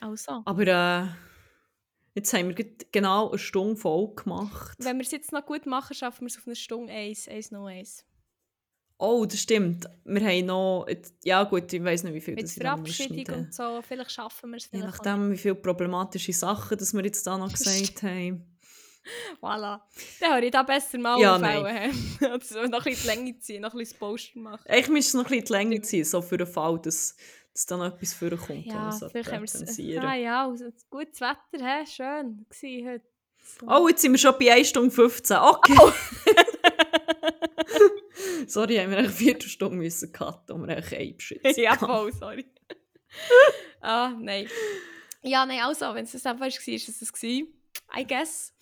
Also. 0.00 0.42
Aber 0.44 0.66
äh, 0.66 1.06
jetzt 2.14 2.32
haben 2.32 2.56
wir 2.56 2.66
genau 2.90 3.30
eine 3.30 3.38
Stunde 3.38 3.76
voll 3.76 4.14
gemacht. 4.14 4.76
Wenn 4.78 4.96
wir 4.96 5.04
es 5.04 5.10
jetzt 5.10 5.32
noch 5.32 5.44
gut 5.44 5.66
machen, 5.66 5.94
schaffen 5.94 6.22
wir 6.22 6.28
es 6.28 6.38
auf 6.38 6.46
eine 6.46 6.56
Stunde 6.56 6.92
1, 6.92 7.28
1 7.28 7.50
noch 7.50 7.66
1. 7.66 8.04
Oh, 8.98 9.24
das 9.24 9.40
stimmt. 9.40 9.88
Wir 10.04 10.20
haben 10.20 10.46
noch... 10.46 10.86
Ja 11.24 11.44
gut, 11.44 11.72
ich 11.72 11.82
weiß 11.82 12.04
nicht, 12.04 12.14
wie 12.14 12.20
viel 12.20 12.34
Mit 12.34 12.44
das 12.44 12.54
Verabschiedung 12.54 13.34
und 13.34 13.54
so, 13.54 13.80
vielleicht 13.82 14.12
schaffen 14.12 14.50
wir 14.50 14.58
es. 14.58 14.68
Je 14.70 14.80
nachdem, 14.80 15.32
wie 15.32 15.38
viele 15.38 15.54
problematische 15.54 16.34
Sachen 16.34 16.76
das 16.76 16.92
wir 16.92 17.02
jetzt 17.04 17.26
da 17.26 17.38
noch 17.38 17.50
gesagt 17.52 18.02
haben. 18.02 18.49
Voilà. 19.40 19.80
Dann 20.20 20.34
höre 20.34 20.42
ich 20.42 20.50
da 20.50 20.62
besser 20.62 20.98
mal 20.98 21.18
Ja, 21.20 21.36
aufhören. 21.36 21.90
Noch 22.70 22.86
ein 22.86 22.92
bisschen 22.92 23.02
die 23.02 23.06
Länge 23.06 23.38
ziehen, 23.38 23.62
noch 23.62 23.72
ein 23.72 23.78
bisschen 23.78 23.98
das 23.98 23.98
Poster 23.98 24.38
machen. 24.38 24.66
Eigentlich 24.66 24.88
müsste 24.88 25.08
es 25.08 25.14
noch 25.14 25.30
ein 25.30 25.30
bisschen 25.30 25.44
die 25.46 25.52
Länge 25.52 25.80
ziehen, 25.82 26.04
so 26.04 26.22
für 26.22 26.36
den 26.36 26.46
Fall, 26.46 26.78
dass, 26.80 27.16
dass 27.52 27.66
da 27.66 27.76
noch 27.76 27.86
etwas 27.86 28.14
vorkommt. 28.14 28.66
Ja, 28.66 28.90
vielleicht 28.92 29.32
haben 29.32 29.42
wir 29.42 29.44
es... 29.44 29.78
Ah 30.04 30.14
ja, 30.14 30.46
also, 30.46 30.66
gutes 30.90 31.20
Wetter, 31.20 31.38
he? 31.52 31.86
schön 31.86 32.46
gewesen 32.48 32.88
heute. 32.88 33.04
So. 33.58 33.66
Oh, 33.66 33.88
jetzt 33.88 34.02
sind 34.02 34.12
wir 34.12 34.18
schon 34.18 34.34
bei 34.38 34.52
1 34.52 34.68
Stunde 34.68 34.90
15. 34.90 35.36
Okay. 35.36 35.74
Sorry, 38.46 38.76
haben 38.76 38.90
wir 38.90 38.98
eine 38.98 39.08
Viertelstunde 39.08 39.76
müssen 39.76 40.12
cutten, 40.12 40.54
um 40.54 40.66
wir 40.66 40.76
eigentlich 40.76 40.98
einbeschützen. 40.98 41.62
ja, 41.62 41.76
voll, 41.76 42.12
sorry. 42.12 42.46
ah, 43.80 44.12
nein. 44.18 44.48
Ja, 45.22 45.46
nein, 45.46 45.60
also, 45.62 45.94
wenn 45.94 46.04
es 46.04 46.12
das 46.12 46.26
einfach 46.26 46.42
war, 46.42 46.48
ist 46.48 46.68
es 46.68 46.98
das. 46.98 47.12
I 47.22 48.06
guess. 48.06 48.52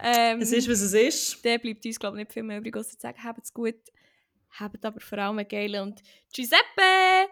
Ähm, 0.00 0.40
Es 0.40 0.52
ist, 0.52 0.68
was 0.68 0.80
es 0.80 0.92
ist. 0.92 1.44
Dann 1.44 1.60
bleibt 1.60 1.84
uns, 1.84 1.98
glaube 1.98 2.16
ich, 2.16 2.24
nicht 2.24 2.32
viel 2.32 2.42
mehr 2.42 2.58
übrig, 2.58 2.76
als 2.76 2.90
zu 2.90 2.96
sagen, 3.00 3.22
habt 3.22 3.44
es 3.44 3.52
gut, 3.52 3.76
habt 4.58 4.84
aber 4.84 5.00
vor 5.00 5.18
allem 5.18 5.38
einen 5.38 5.48
geilen 5.48 5.82
und 5.82 6.02
Giuseppe! 6.32 7.28